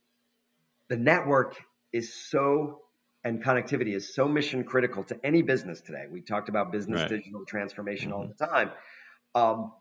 the 0.90 0.98
network 0.98 1.56
is 1.94 2.14
so 2.14 2.82
and 3.24 3.44
connectivity 3.44 3.96
is 3.96 4.14
so 4.14 4.28
mission 4.28 4.64
critical 4.64 5.04
to 5.06 5.20
any 5.24 5.42
business 5.42 5.82
today. 5.82 6.06
We 6.12 6.22
talked 6.22 6.50
about 6.50 6.72
business 6.72 7.02
right. 7.02 7.10
digital 7.10 7.46
transformation 7.46 8.12
mm-hmm. 8.12 8.20
all 8.20 8.28
the 8.28 8.46
time. 8.46 8.72
Um, 9.36 9.72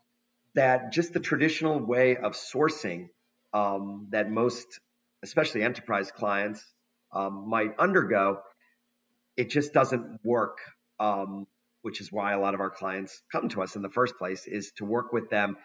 that 0.54 0.92
just 0.92 1.12
the 1.12 1.20
traditional 1.20 1.78
way 1.78 2.16
of 2.16 2.32
sourcing 2.32 3.08
um, 3.52 4.08
that 4.10 4.30
most, 4.30 4.66
especially 5.22 5.62
enterprise 5.62 6.10
clients, 6.10 6.64
um, 7.12 7.48
might 7.48 7.78
undergo, 7.78 8.40
it 9.36 9.50
just 9.50 9.72
doesn't 9.72 10.20
work. 10.24 10.58
Um, 10.98 11.46
which 11.82 12.00
is 12.00 12.12
why 12.12 12.32
a 12.32 12.40
lot 12.40 12.54
of 12.54 12.60
our 12.60 12.70
clients 12.70 13.22
come 13.32 13.48
to 13.50 13.62
us 13.62 13.76
in 13.76 13.82
the 13.82 13.90
first 13.90 14.16
place, 14.18 14.46
is 14.46 14.72
to 14.76 14.84
work 14.84 15.12
with 15.12 15.30
them 15.30 15.56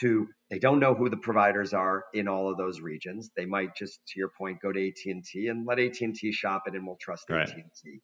to 0.00 0.26
they 0.50 0.58
don't 0.58 0.80
know 0.80 0.94
who 0.94 1.08
the 1.08 1.16
providers 1.16 1.72
are 1.72 2.04
in 2.12 2.28
all 2.28 2.50
of 2.50 2.58
those 2.58 2.80
regions. 2.80 3.30
They 3.36 3.46
might 3.46 3.76
just, 3.76 4.00
to 4.08 4.18
your 4.18 4.30
point, 4.36 4.60
go 4.60 4.72
to 4.72 4.88
AT&T 4.88 5.46
and 5.48 5.66
let 5.66 5.78
AT&T 5.78 6.32
shop 6.32 6.64
it, 6.66 6.74
and 6.74 6.86
we'll 6.86 6.98
trust 7.00 7.30
right. 7.30 7.48
AT&T. 7.48 8.00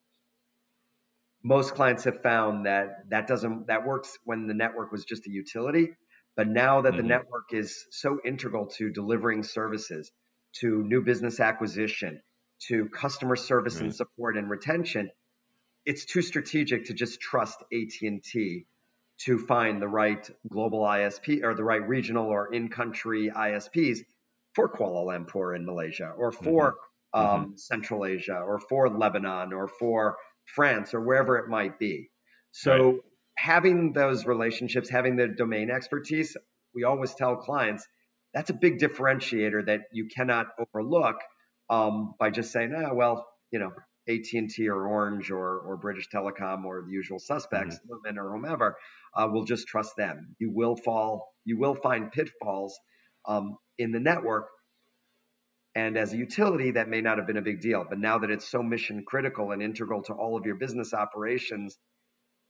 Most 1.43 1.73
clients 1.73 2.03
have 2.03 2.21
found 2.21 2.65
that 2.65 3.09
that 3.09 3.27
doesn't 3.27 3.67
that 3.67 3.85
works 3.85 4.17
when 4.23 4.47
the 4.47 4.53
network 4.53 4.91
was 4.91 5.05
just 5.05 5.27
a 5.27 5.31
utility, 5.31 5.89
but 6.37 6.47
now 6.47 6.81
that 6.81 6.93
mm-hmm. 6.93 7.01
the 7.01 7.07
network 7.07 7.51
is 7.51 7.85
so 7.91 8.19
integral 8.23 8.67
to 8.77 8.91
delivering 8.91 9.43
services, 9.43 10.11
to 10.59 10.83
new 10.83 11.01
business 11.01 11.39
acquisition, 11.39 12.21
to 12.67 12.87
customer 12.89 13.35
service 13.35 13.75
right. 13.75 13.85
and 13.85 13.95
support 13.95 14.37
and 14.37 14.49
retention, 14.49 15.09
it's 15.85 16.05
too 16.05 16.21
strategic 16.21 16.85
to 16.85 16.93
just 16.93 17.19
trust 17.19 17.63
AT&T 17.73 18.65
to 19.25 19.37
find 19.37 19.81
the 19.81 19.87
right 19.87 20.29
global 20.49 20.81
ISP 20.81 21.43
or 21.43 21.53
the 21.53 21.63
right 21.63 21.87
regional 21.87 22.27
or 22.27 22.53
in 22.53 22.69
country 22.69 23.31
ISPs 23.35 23.99
for 24.53 24.69
Kuala 24.69 25.05
Lumpur 25.05 25.55
in 25.55 25.65
Malaysia 25.65 26.11
or 26.17 26.31
for 26.31 26.71
mm-hmm. 26.71 26.75
Um, 27.13 27.25
mm-hmm. 27.27 27.51
Central 27.57 28.05
Asia 28.05 28.39
or 28.39 28.57
for 28.57 28.87
Lebanon 28.87 29.51
or 29.51 29.67
for 29.67 30.15
France 30.45 30.93
or 30.93 31.01
wherever 31.01 31.37
it 31.39 31.49
might 31.49 31.77
be. 31.77 32.09
So 32.51 32.85
right. 32.85 32.99
having 33.35 33.91
those 33.91 34.25
relationships, 34.25 34.89
having 34.89 35.17
the 35.17 35.27
domain 35.27 35.69
expertise, 35.69 36.37
we 36.73 36.85
always 36.85 37.13
tell 37.13 37.35
clients 37.35 37.85
that's 38.33 38.49
a 38.49 38.53
big 38.53 38.79
differentiator 38.79 39.65
that 39.65 39.81
you 39.91 40.07
cannot 40.07 40.47
overlook 40.57 41.17
um, 41.69 42.13
by 42.19 42.29
just 42.29 42.51
saying, 42.51 42.73
oh, 42.75 42.93
well, 42.93 43.27
you 43.51 43.59
know, 43.59 43.71
AT&T 44.15 44.67
or 44.67 44.87
Orange 44.87 45.31
or, 45.31 45.59
or 45.59 45.77
British 45.77 46.07
Telecom 46.09 46.65
or 46.65 46.83
the 46.85 46.91
usual 46.91 47.19
suspects, 47.19 47.77
mm-hmm. 47.77 48.17
or 48.17 48.31
whomever, 48.31 48.75
uh, 49.15 49.27
will 49.31 49.45
just 49.45 49.67
trust 49.67 49.95
them. 49.97 50.35
You 50.39 50.51
will 50.51 50.75
fall, 50.75 51.33
you 51.45 51.57
will 51.57 51.75
find 51.75 52.11
pitfalls 52.11 52.77
um, 53.27 53.57
in 53.77 53.91
the 53.91 53.99
network. 53.99 54.47
And 55.73 55.97
as 55.97 56.13
a 56.13 56.17
utility, 56.17 56.71
that 56.71 56.89
may 56.89 57.01
not 57.01 57.17
have 57.17 57.27
been 57.27 57.37
a 57.37 57.41
big 57.41 57.61
deal. 57.61 57.85
But 57.87 57.99
now 57.99 58.19
that 58.19 58.29
it's 58.29 58.47
so 58.47 58.61
mission 58.61 59.03
critical 59.07 59.51
and 59.51 59.61
integral 59.61 60.03
to 60.03 60.13
all 60.13 60.37
of 60.37 60.45
your 60.45 60.55
business 60.55 60.93
operations, 60.93 61.77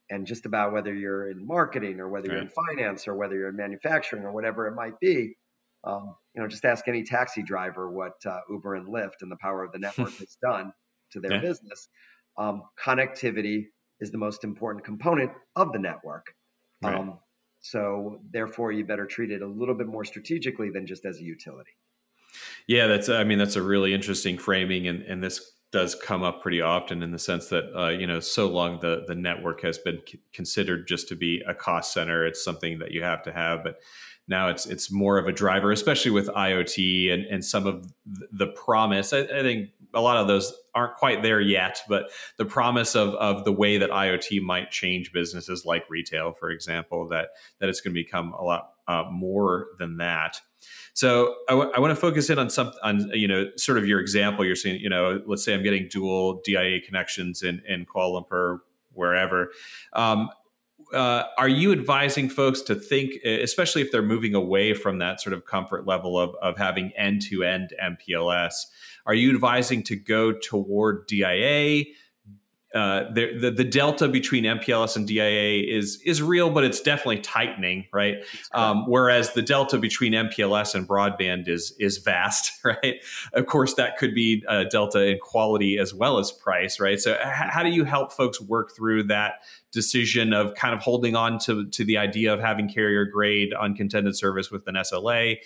and 0.10 0.28
just 0.28 0.46
about 0.46 0.74
whether 0.74 0.94
you're 0.94 1.30
in 1.30 1.48
marketing 1.48 2.00
or 2.00 2.10
whether 2.10 2.28
right. 2.28 2.34
you're 2.36 2.44
in 2.44 2.50
finance 2.50 3.08
or 3.08 3.16
whether 3.16 3.36
you're 3.36 3.50
in 3.50 3.56
manufacturing 3.56 4.24
or 4.24 4.34
whatever 4.34 4.68
it 4.68 4.76
might 4.76 5.00
be, 5.00 5.36
um, 5.86 6.16
you 6.36 6.42
know, 6.42 6.48
just 6.48 6.66
ask 6.66 6.88
any 6.88 7.04
taxi 7.04 7.42
driver 7.42 7.90
what 7.90 8.14
uh, 8.26 8.40
Uber 8.50 8.76
and 8.76 8.88
Lyft 8.88 9.22
and 9.22 9.32
the 9.32 9.38
power 9.38 9.64
of 9.64 9.72
the 9.72 9.80
network 9.80 10.14
has 10.18 10.38
done 10.44 10.74
to 11.12 11.20
their 11.20 11.34
yeah. 11.34 11.42
business. 11.42 11.90
Um, 12.38 12.64
connectivity 12.84 13.66
is 14.00 14.12
the 14.12 14.18
most 14.18 14.44
important 14.44 14.84
component 14.84 15.32
of 15.56 15.72
the 15.72 15.80
network. 15.80 16.34
Right. 16.82 16.96
Um, 16.96 17.20
so 17.60 18.20
therefore, 18.32 18.72
you 18.72 18.86
better 18.86 19.06
treat 19.06 19.32
it 19.32 19.42
a 19.42 19.48
little 19.48 19.76
bit 19.76 19.88
more 19.88 20.04
strategically 20.04 20.72
than 20.72 20.88
just 20.88 21.06
as 21.06 21.20
a 21.20 21.24
utility. 21.24 21.72
Yeah, 22.68 22.88
that's. 22.88 23.10
I 23.10 23.24
mean, 23.24 23.38
that's 23.38 23.56
a 23.56 23.62
really 23.62 23.94
interesting 23.94 24.38
framing, 24.38 24.88
and 24.88 25.04
and 25.04 25.24
this 25.24 25.52
does 25.72 25.96
come 25.96 26.22
up 26.22 26.42
pretty 26.42 26.60
often 26.60 27.02
in 27.02 27.12
the 27.12 27.20
sense 27.20 27.48
that 27.48 27.66
uh, 27.78 27.90
you 27.90 28.08
know 28.08 28.20
so 28.20 28.48
long 28.48 28.80
the 28.80 29.04
the 29.08 29.16
network 29.16 29.62
has 29.62 29.78
been 29.78 30.00
c- 30.08 30.20
considered 30.34 30.88
just 30.88 31.08
to 31.10 31.16
be 31.16 31.42
a 31.48 31.54
cost 31.54 31.94
center. 31.94 32.26
It's 32.26 32.44
something 32.44 32.80
that 32.80 32.92
you 32.92 33.04
have 33.04 33.24
to 33.24 33.32
have, 33.32 33.64
but 33.64 33.76
now 34.32 34.48
it's 34.48 34.66
it's 34.66 34.92
more 34.92 35.20
of 35.20 35.28
a 35.28 35.32
driver, 35.32 35.72
especially 35.72 36.10
with 36.10 36.28
IoT 36.30 37.14
and, 37.14 37.26
and 37.26 37.46
some 37.46 37.68
of 37.68 37.92
the 38.32 38.48
promise. 38.48 39.14
I, 39.14 39.20
I, 39.20 39.42
think 39.42 39.70
a 39.94 40.02
lot 40.02 40.18
of 40.18 40.28
those 40.28 40.52
aren't 40.74 40.96
quite 40.96 41.22
there 41.22 41.42
yet, 41.42 41.82
but 41.88 42.10
the 42.38 42.46
promise 42.46 42.96
of 42.96 43.10
of 43.16 43.44
the 43.44 43.52
way 43.52 43.78
that 43.78 43.92
IoT 43.92 44.42
might 44.42 44.72
change 44.72 45.12
businesses 45.12 45.66
like 45.66 45.88
retail, 45.90 46.32
for 46.32 46.50
example, 46.50 47.08
that 47.10 47.30
that 47.60 47.70
it's 47.70 47.82
going 47.82 47.94
to 47.94 48.02
become 48.02 48.34
a 48.34 48.44
lot 48.44 48.72
uh, 48.88 49.04
more 49.12 49.68
than 49.78 49.98
that. 49.98 50.42
So 50.94 51.36
I, 51.48 51.54
w- 51.54 51.72
I 51.76 51.80
want 51.80 51.92
to 51.92 52.00
focus 52.00 52.30
in 52.30 52.40
on 52.40 52.50
some 52.50 52.72
on 52.84 53.10
you 53.14 53.28
know 53.28 53.46
sort 53.58 53.78
of 53.78 53.86
your 53.86 54.00
example. 54.00 54.46
You're 54.46 54.56
saying 54.56 54.80
you 54.80 54.90
know 54.90 55.22
let's 55.28 55.44
say 55.44 55.54
I'm 55.54 55.64
getting 55.64 55.88
dual 55.90 56.42
DIA 56.46 56.80
connections 56.82 57.44
in 57.44 57.62
in 57.68 57.86
Kuala 57.86 58.26
Lumpur 58.26 58.60
wherever. 58.94 59.52
Um, 59.94 60.30
uh, 60.94 61.24
are 61.38 61.48
you 61.48 61.72
advising 61.72 62.30
folks 62.30 62.62
to 62.62 62.76
think, 62.76 63.14
especially 63.24 63.82
if 63.82 63.92
they're 63.92 64.02
moving 64.02 64.36
away 64.36 64.74
from 64.74 65.00
that 65.00 65.22
sort 65.22 65.34
of 65.34 65.46
comfort 65.46 65.86
level 65.86 66.20
of, 66.20 66.36
of 66.42 66.58
having 66.58 66.92
end 66.98 67.22
to 67.30 67.44
end 67.44 67.74
MPLS? 67.82 68.54
Are 69.06 69.14
you 69.14 69.34
advising 69.34 69.84
to 69.84 69.96
go 69.96 70.32
toward 70.32 71.08
DIA? 71.08 71.86
Uh, 72.74 73.12
the, 73.12 73.38
the, 73.38 73.52
the 73.52 73.64
delta 73.66 74.08
between 74.08 74.46
MPLS 74.46 74.96
and 74.96 75.06
DIA 75.06 75.62
is 75.62 76.02
is 76.06 76.22
real, 76.22 76.50
but 76.50 76.64
it's 76.64 76.80
definitely 76.80 77.20
tightening, 77.20 77.86
right? 77.92 78.24
Um, 78.54 78.86
whereas 78.88 79.34
the 79.34 79.42
delta 79.42 79.78
between 79.78 80.14
MPLS 80.14 80.74
and 80.74 80.88
broadband 80.88 81.50
is 81.50 81.74
is 81.80 81.98
vast, 81.98 82.54
right? 82.64 83.04
Of 83.34 83.46
course, 83.48 83.74
that 83.74 83.98
could 83.98 84.16
be 84.16 84.44
a 84.48 84.64
delta 84.64 85.06
in 85.06 85.20
quality 85.20 85.78
as 85.78 85.94
well 85.94 86.18
as 86.18 86.32
price, 86.32 86.80
right? 86.80 87.00
So, 87.00 87.14
h- 87.14 87.20
how 87.22 87.62
do 87.62 87.70
you 87.70 87.84
help 87.84 88.14
folks 88.14 88.40
work 88.40 88.74
through 88.74 89.04
that 89.04 89.44
decision 89.74 90.32
of 90.32 90.54
kind 90.56 90.74
of 90.74 90.80
holding 90.80 91.16
on 91.16 91.40
to 91.40 91.68
to 91.70 91.84
the 91.84 91.98
idea 91.98 92.34
of 92.34 92.40
having 92.40 92.70
carrier 92.70 93.04
grade 93.04 93.54
uncontended 93.54 94.16
service 94.16 94.50
with 94.50 94.66
an 94.68 94.76
SLA? 94.76 95.38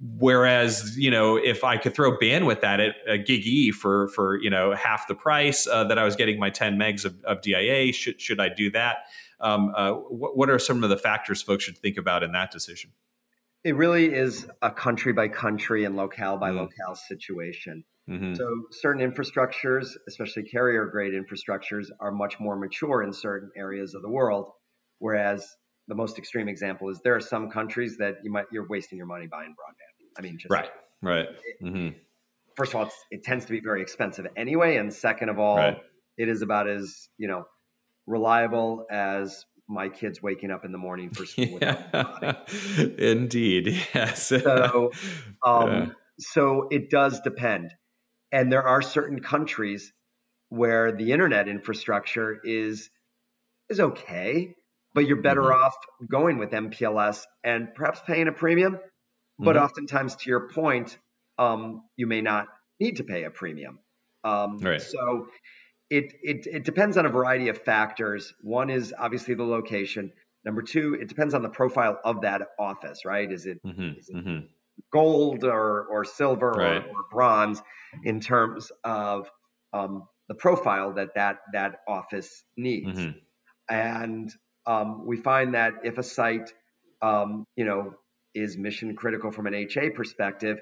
Whereas, 0.00 0.98
you 0.98 1.10
know, 1.10 1.36
if 1.36 1.62
I 1.62 1.76
could 1.76 1.94
throw 1.94 2.16
bandwidth 2.18 2.64
at 2.64 2.80
it, 2.80 2.96
a 3.06 3.16
gig 3.16 3.46
E 3.46 3.70
for 3.70 4.08
for 4.08 4.40
you 4.42 4.50
know 4.50 4.74
half 4.74 5.06
the 5.06 5.14
price 5.14 5.66
uh, 5.66 5.84
that 5.84 5.98
I 5.98 6.04
was 6.04 6.16
getting 6.16 6.38
my 6.38 6.50
10 6.50 6.76
megs 6.76 7.04
of, 7.04 7.14
of 7.24 7.40
DIA, 7.42 7.92
should 7.92 8.20
should 8.20 8.40
I 8.40 8.48
do 8.48 8.70
that? 8.72 9.06
Um, 9.40 9.72
uh, 9.76 9.92
what, 9.92 10.36
what 10.36 10.50
are 10.50 10.58
some 10.58 10.82
of 10.82 10.90
the 10.90 10.96
factors 10.96 11.42
folks 11.42 11.64
should 11.64 11.78
think 11.78 11.96
about 11.96 12.22
in 12.22 12.32
that 12.32 12.50
decision? 12.50 12.90
It 13.62 13.76
really 13.76 14.12
is 14.12 14.46
a 14.60 14.70
country 14.70 15.12
by 15.12 15.28
country 15.28 15.84
and 15.84 15.96
locale 15.96 16.36
by 16.36 16.50
mm. 16.50 16.56
locale 16.56 16.94
situation. 16.94 17.84
Mm-hmm. 18.08 18.34
So 18.34 18.46
certain 18.70 19.10
infrastructures, 19.10 19.88
especially 20.06 20.42
carrier 20.42 20.86
grade 20.86 21.14
infrastructures, 21.14 21.86
are 22.00 22.10
much 22.10 22.38
more 22.38 22.56
mature 22.56 23.02
in 23.02 23.12
certain 23.12 23.50
areas 23.56 23.94
of 23.94 24.02
the 24.02 24.10
world, 24.10 24.50
whereas 24.98 25.56
the 25.88 25.94
most 25.94 26.18
extreme 26.18 26.48
example 26.48 26.88
is 26.88 27.00
there 27.02 27.14
are 27.14 27.20
some 27.20 27.50
countries 27.50 27.96
that 27.98 28.16
you 28.22 28.30
might 28.30 28.46
you're 28.50 28.66
wasting 28.68 28.98
your 28.98 29.06
money 29.06 29.26
buying 29.26 29.50
broadband. 29.50 30.08
I 30.18 30.22
mean, 30.22 30.38
just 30.38 30.50
right, 30.50 30.70
right. 31.02 31.28
Mm-hmm. 31.62 31.96
First 32.56 32.74
of 32.74 32.80
all, 32.80 32.90
it 33.10 33.24
tends 33.24 33.44
to 33.46 33.50
be 33.50 33.60
very 33.60 33.82
expensive 33.82 34.26
anyway, 34.36 34.76
and 34.76 34.92
second 34.92 35.28
of 35.28 35.38
all, 35.38 35.56
right. 35.56 35.78
it 36.16 36.28
is 36.28 36.42
about 36.42 36.68
as 36.68 37.08
you 37.18 37.28
know 37.28 37.44
reliable 38.06 38.86
as 38.90 39.44
my 39.68 39.88
kids 39.88 40.22
waking 40.22 40.50
up 40.50 40.64
in 40.64 40.72
the 40.72 40.78
morning 40.78 41.10
for 41.10 41.24
school. 41.24 41.58
Yeah. 41.62 42.34
Indeed, 42.98 43.68
yes. 43.94 44.28
so, 44.28 44.92
um, 45.46 45.70
yeah. 45.70 45.86
so 46.18 46.68
it 46.70 46.90
does 46.90 47.20
depend, 47.20 47.72
and 48.30 48.52
there 48.52 48.66
are 48.66 48.82
certain 48.82 49.20
countries 49.20 49.92
where 50.48 50.92
the 50.92 51.12
internet 51.12 51.48
infrastructure 51.48 52.38
is 52.44 52.90
is 53.68 53.80
okay 53.80 54.54
but 54.94 55.06
you're 55.06 55.20
better 55.20 55.42
mm-hmm. 55.42 55.64
off 55.64 55.74
going 56.08 56.38
with 56.38 56.50
MPLS 56.50 57.24
and 57.42 57.74
perhaps 57.74 58.00
paying 58.06 58.28
a 58.28 58.32
premium. 58.32 58.78
But 59.38 59.56
mm-hmm. 59.56 59.64
oftentimes, 59.64 60.16
to 60.16 60.30
your 60.30 60.48
point, 60.48 60.96
um, 61.38 61.82
you 61.96 62.06
may 62.06 62.20
not 62.20 62.46
need 62.78 62.96
to 62.96 63.04
pay 63.04 63.24
a 63.24 63.30
premium. 63.30 63.80
Um, 64.22 64.58
right. 64.58 64.80
So 64.80 65.26
it, 65.90 66.12
it 66.22 66.46
it 66.46 66.64
depends 66.64 66.96
on 66.96 67.06
a 67.06 67.08
variety 67.08 67.48
of 67.48 67.58
factors. 67.58 68.32
One 68.42 68.70
is 68.70 68.94
obviously 68.96 69.34
the 69.34 69.44
location. 69.44 70.12
Number 70.44 70.62
two, 70.62 70.94
it 70.94 71.08
depends 71.08 71.34
on 71.34 71.42
the 71.42 71.48
profile 71.48 71.98
of 72.04 72.20
that 72.22 72.42
office, 72.58 73.04
right? 73.04 73.30
Is 73.30 73.46
it, 73.46 73.62
mm-hmm. 73.64 73.98
is 73.98 74.08
it 74.08 74.16
mm-hmm. 74.16 74.46
gold 74.92 75.44
or 75.44 75.86
or 75.86 76.04
silver 76.04 76.50
right. 76.52 76.76
or, 76.76 76.88
or, 76.88 77.04
bronze 77.10 77.62
in 78.04 78.20
terms 78.20 78.70
of 78.84 79.30
um, 79.72 80.06
the 80.28 80.34
profile 80.34 80.94
that 80.94 81.14
that 81.16 81.38
that 81.52 81.80
office 81.88 82.44
needs? 82.56 82.98
Mm-hmm. 82.98 83.18
And 83.68 84.30
um, 84.66 85.06
we 85.06 85.16
find 85.16 85.54
that 85.54 85.72
if 85.84 85.98
a 85.98 86.02
site, 86.02 86.52
um, 87.02 87.44
you 87.56 87.64
know, 87.64 87.94
is 88.34 88.56
mission 88.56 88.96
critical 88.96 89.30
from 89.30 89.46
an 89.46 89.54
HA 89.54 89.90
perspective, 89.90 90.58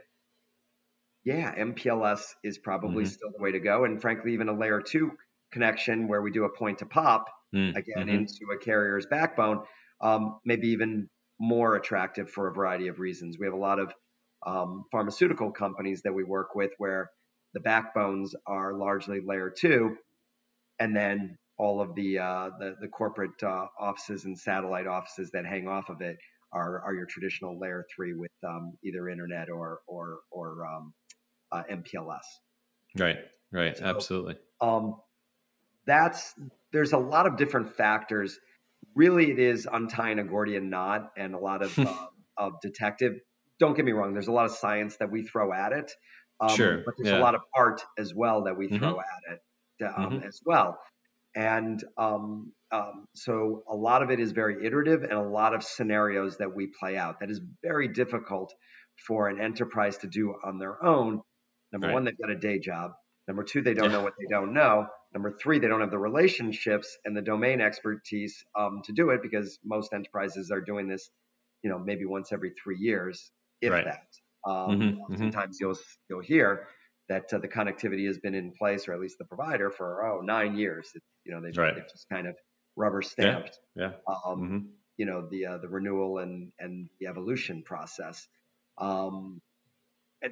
yeah, 1.24 1.54
MPLS 1.54 2.22
is 2.42 2.58
probably 2.58 3.04
mm-hmm. 3.04 3.12
still 3.12 3.30
the 3.36 3.42
way 3.42 3.52
to 3.52 3.60
go. 3.60 3.84
And 3.84 4.00
frankly, 4.00 4.32
even 4.34 4.48
a 4.48 4.52
layer 4.52 4.80
two 4.80 5.12
connection 5.52 6.08
where 6.08 6.20
we 6.22 6.30
do 6.30 6.44
a 6.44 6.56
point 6.56 6.78
to 6.78 6.86
pop 6.86 7.26
mm-hmm. 7.54 7.76
again 7.76 8.08
into 8.08 8.46
a 8.52 8.58
carrier's 8.58 9.06
backbone, 9.06 9.60
um, 10.00 10.40
maybe 10.44 10.68
even 10.68 11.08
more 11.38 11.76
attractive 11.76 12.30
for 12.30 12.48
a 12.48 12.52
variety 12.52 12.88
of 12.88 12.98
reasons. 12.98 13.38
We 13.38 13.46
have 13.46 13.54
a 13.54 13.58
lot 13.58 13.78
of 13.78 13.92
um, 14.44 14.84
pharmaceutical 14.90 15.52
companies 15.52 16.02
that 16.02 16.12
we 16.12 16.24
work 16.24 16.54
with 16.54 16.72
where 16.78 17.10
the 17.54 17.60
backbones 17.60 18.34
are 18.46 18.74
largely 18.74 19.20
layer 19.24 19.50
two, 19.50 19.96
and 20.80 20.96
then 20.96 21.36
all 21.62 21.80
of 21.80 21.94
the 21.94 22.18
uh, 22.18 22.50
the, 22.58 22.74
the, 22.80 22.88
corporate 22.88 23.40
uh, 23.40 23.66
offices 23.78 24.24
and 24.24 24.36
satellite 24.36 24.88
offices 24.88 25.30
that 25.30 25.46
hang 25.46 25.68
off 25.68 25.88
of 25.88 26.00
it 26.00 26.16
are, 26.52 26.82
are 26.82 26.92
your 26.92 27.06
traditional 27.06 27.56
layer 27.56 27.86
three 27.94 28.14
with 28.14 28.32
um, 28.44 28.76
either 28.82 29.08
internet 29.08 29.48
or 29.48 29.78
or 29.86 30.18
or 30.32 30.66
um, 30.66 30.92
uh, 31.52 31.62
MPLS. 31.70 32.18
Right, 32.98 33.18
right, 33.52 33.76
so, 33.78 33.84
absolutely. 33.84 34.38
Um, 34.60 34.96
that's 35.86 36.34
there's 36.72 36.92
a 36.92 36.98
lot 36.98 37.26
of 37.26 37.36
different 37.36 37.76
factors. 37.76 38.40
Really, 38.96 39.30
it 39.30 39.38
is 39.38 39.68
untying 39.72 40.18
a 40.18 40.24
Gordian 40.24 40.68
knot 40.68 41.12
and 41.16 41.32
a 41.32 41.38
lot 41.38 41.62
of 41.62 41.78
uh, 41.78 42.06
of 42.36 42.60
detective. 42.60 43.20
Don't 43.60 43.76
get 43.76 43.84
me 43.84 43.92
wrong. 43.92 44.14
There's 44.14 44.26
a 44.26 44.32
lot 44.32 44.46
of 44.46 44.52
science 44.52 44.96
that 44.96 45.12
we 45.12 45.22
throw 45.22 45.52
at 45.52 45.70
it. 45.70 45.92
Um, 46.40 46.56
sure. 46.56 46.82
But 46.84 46.94
there's 46.98 47.12
yeah. 47.12 47.20
a 47.20 47.22
lot 47.22 47.36
of 47.36 47.42
art 47.54 47.84
as 47.96 48.12
well 48.12 48.44
that 48.44 48.56
we 48.56 48.66
throw 48.66 48.94
mm-hmm. 48.94 48.98
at 48.98 49.34
it 49.34 49.40
um, 49.84 50.10
mm-hmm. 50.10 50.26
as 50.26 50.40
well. 50.44 50.80
And 51.34 51.82
um, 51.96 52.52
um, 52.70 53.06
so 53.14 53.62
a 53.68 53.74
lot 53.74 54.02
of 54.02 54.10
it 54.10 54.20
is 54.20 54.32
very 54.32 54.66
iterative 54.66 55.02
and 55.02 55.12
a 55.12 55.22
lot 55.22 55.54
of 55.54 55.62
scenarios 55.62 56.38
that 56.38 56.54
we 56.54 56.68
play 56.78 56.96
out. 56.96 57.20
That 57.20 57.30
is 57.30 57.40
very 57.62 57.88
difficult 57.88 58.52
for 59.06 59.28
an 59.28 59.40
enterprise 59.40 59.98
to 59.98 60.06
do 60.06 60.34
on 60.44 60.58
their 60.58 60.84
own. 60.84 61.22
Number 61.72 61.88
right. 61.88 61.94
one, 61.94 62.04
they've 62.04 62.18
got 62.18 62.30
a 62.30 62.36
day 62.36 62.58
job. 62.58 62.92
Number 63.28 63.44
two, 63.44 63.62
they 63.62 63.74
don't 63.74 63.92
know 63.92 64.02
what 64.02 64.14
they 64.18 64.26
don't 64.28 64.52
know. 64.52 64.86
Number 65.14 65.30
three, 65.30 65.58
they 65.58 65.68
don't 65.68 65.80
have 65.80 65.90
the 65.90 65.98
relationships 65.98 66.98
and 67.04 67.16
the 67.16 67.22
domain 67.22 67.60
expertise 67.60 68.44
um, 68.58 68.80
to 68.84 68.92
do 68.92 69.10
it 69.10 69.22
because 69.22 69.58
most 69.64 69.92
enterprises 69.92 70.50
are 70.50 70.60
doing 70.60 70.88
this, 70.88 71.10
you 71.62 71.70
know, 71.70 71.78
maybe 71.78 72.04
once 72.04 72.32
every 72.32 72.52
three 72.62 72.78
years, 72.78 73.30
if 73.60 73.70
right. 73.70 73.84
that. 73.84 74.06
Um, 74.44 74.80
mm-hmm, 74.80 75.16
sometimes 75.16 75.56
mm-hmm. 75.56 75.66
you'll 75.66 75.78
you'll 76.10 76.20
hear 76.20 76.66
that 77.12 77.32
uh, 77.32 77.38
the 77.38 77.48
connectivity 77.48 78.06
has 78.06 78.18
been 78.18 78.34
in 78.34 78.52
place, 78.52 78.88
or 78.88 78.94
at 78.94 79.00
least 79.00 79.18
the 79.18 79.24
provider, 79.24 79.70
for 79.70 80.04
oh 80.06 80.20
nine 80.20 80.56
years. 80.56 80.90
It, 80.94 81.02
you 81.24 81.32
know, 81.32 81.42
they've, 81.42 81.56
right. 81.56 81.74
they've, 81.74 81.88
just 81.90 82.08
kind 82.08 82.26
of 82.26 82.36
rubber 82.74 83.02
stamped. 83.02 83.58
Yeah. 83.76 83.90
yeah. 84.08 84.14
Um, 84.26 84.40
mm-hmm. 84.40 84.58
You 84.96 85.06
know 85.06 85.28
the 85.30 85.46
uh, 85.46 85.58
the 85.58 85.68
renewal 85.68 86.18
and 86.18 86.52
and 86.58 86.88
the 87.00 87.06
evolution 87.06 87.62
process. 87.62 88.26
Um, 88.78 89.40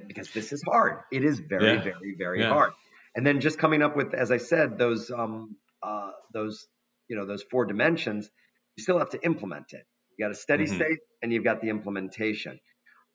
because 0.07 0.31
this 0.31 0.53
is 0.53 0.63
hard. 0.67 0.99
It 1.11 1.25
is 1.25 1.41
very, 1.41 1.75
yeah. 1.75 1.83
very, 1.83 2.15
very 2.17 2.41
yeah. 2.41 2.51
hard. 2.51 2.73
And 3.15 3.27
then 3.27 3.41
just 3.41 3.59
coming 3.59 3.83
up 3.83 3.97
with, 3.97 4.15
as 4.15 4.31
I 4.31 4.37
said, 4.37 4.79
those 4.79 5.11
um, 5.11 5.57
uh, 5.83 6.11
those 6.33 6.67
you 7.09 7.17
know 7.17 7.27
those 7.27 7.43
four 7.51 7.67
dimensions, 7.67 8.31
you 8.77 8.83
still 8.83 8.99
have 8.99 9.11
to 9.11 9.23
implement 9.25 9.73
it. 9.73 9.85
You 10.17 10.25
got 10.25 10.31
a 10.31 10.37
steady 10.37 10.65
mm-hmm. 10.65 10.77
state, 10.77 10.99
and 11.23 11.33
you've 11.33 11.45
got 11.45 11.61
the 11.61 11.69
implementation. 11.69 12.61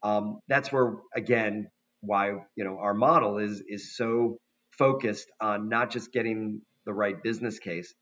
Um, 0.04 0.40
that's 0.48 0.72
where 0.72 0.98
again 1.16 1.70
why 2.06 2.34
you 2.56 2.64
know 2.64 2.78
our 2.80 2.94
model 2.94 3.38
is 3.38 3.62
is 3.68 3.96
so 3.96 4.38
focused 4.72 5.30
on 5.40 5.70
not 5.70 5.92
just 5.92 6.12
getting 6.12 6.62
the 6.86 6.94
right 6.94 7.22
business 7.24 7.60
case, 7.60 7.94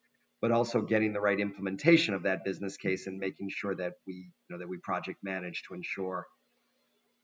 but 0.42 0.52
also 0.52 0.82
getting 0.82 1.13
the 1.13 1.22
right 1.22 1.39
implementation 1.39 2.13
of 2.13 2.24
that 2.24 2.44
business 2.44 2.78
case 2.78 3.08
and 3.08 3.20
making 3.20 3.50
sure 3.50 3.76
that 3.76 3.94
we 4.06 4.13
you 4.13 4.50
know 4.50 4.58
that 4.58 4.68
we 4.68 4.78
project 4.78 5.20
manage 5.24 5.63
to 5.68 5.74
ensure 5.74 6.26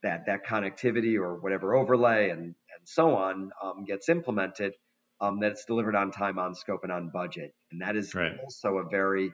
that 0.04 0.26
that 0.28 0.46
connectivity 0.46 1.18
or 1.18 1.36
whatever 1.39 1.76
overlay 1.76 2.30
and 2.30 2.44
and 2.44 2.86
so 2.86 3.15
on 3.15 3.52
um, 3.62 3.84
gets 3.86 4.10
implemented, 4.10 4.74
um, 5.22 5.39
that 5.42 5.52
it's 5.52 5.65
delivered 5.65 5.96
on 5.96 6.12
time, 6.12 6.39
on 6.39 6.56
scope, 6.56 6.82
and 6.84 6.92
on 6.92 7.10
budget. 7.10 7.54
And 7.72 7.82
that 7.82 7.96
is 7.96 8.15
right. 8.15 8.38
also 8.42 8.78
a 8.78 8.89
very 8.89 9.32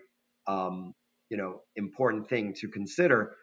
um, 0.47 0.93
you 1.29 1.37
know 1.37 1.61
important 1.75 2.27
thing 2.29 2.53
to 2.61 2.67
consider 2.67 3.35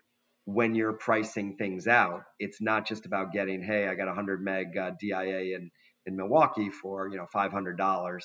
when 0.44 0.74
you're 0.74 0.92
pricing 0.92 1.56
things 1.56 1.86
out. 1.86 2.22
It's 2.38 2.60
not 2.60 2.86
just 2.86 3.06
about 3.06 3.32
getting, 3.32 3.62
hey, 3.62 3.88
I 3.88 3.94
got 3.94 4.04
a 4.04 4.14
100 4.14 4.42
meg 4.42 4.76
uh, 4.76 4.92
DIA 5.00 5.56
in 5.56 5.70
in 6.06 6.16
Milwaukee 6.16 6.70
for 6.70 7.08
you 7.08 7.16
know 7.16 7.26
$500. 7.34 8.20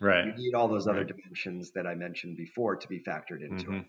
Right. 0.00 0.26
You 0.26 0.32
need 0.32 0.54
all 0.54 0.68
those 0.68 0.86
other 0.86 1.00
right. 1.00 1.06
dimensions 1.06 1.72
that 1.72 1.86
I 1.86 1.94
mentioned 1.94 2.36
before 2.36 2.76
to 2.76 2.88
be 2.88 3.00
factored 3.00 3.42
into 3.42 3.66
mm-hmm. 3.66 3.74
it. 3.76 3.84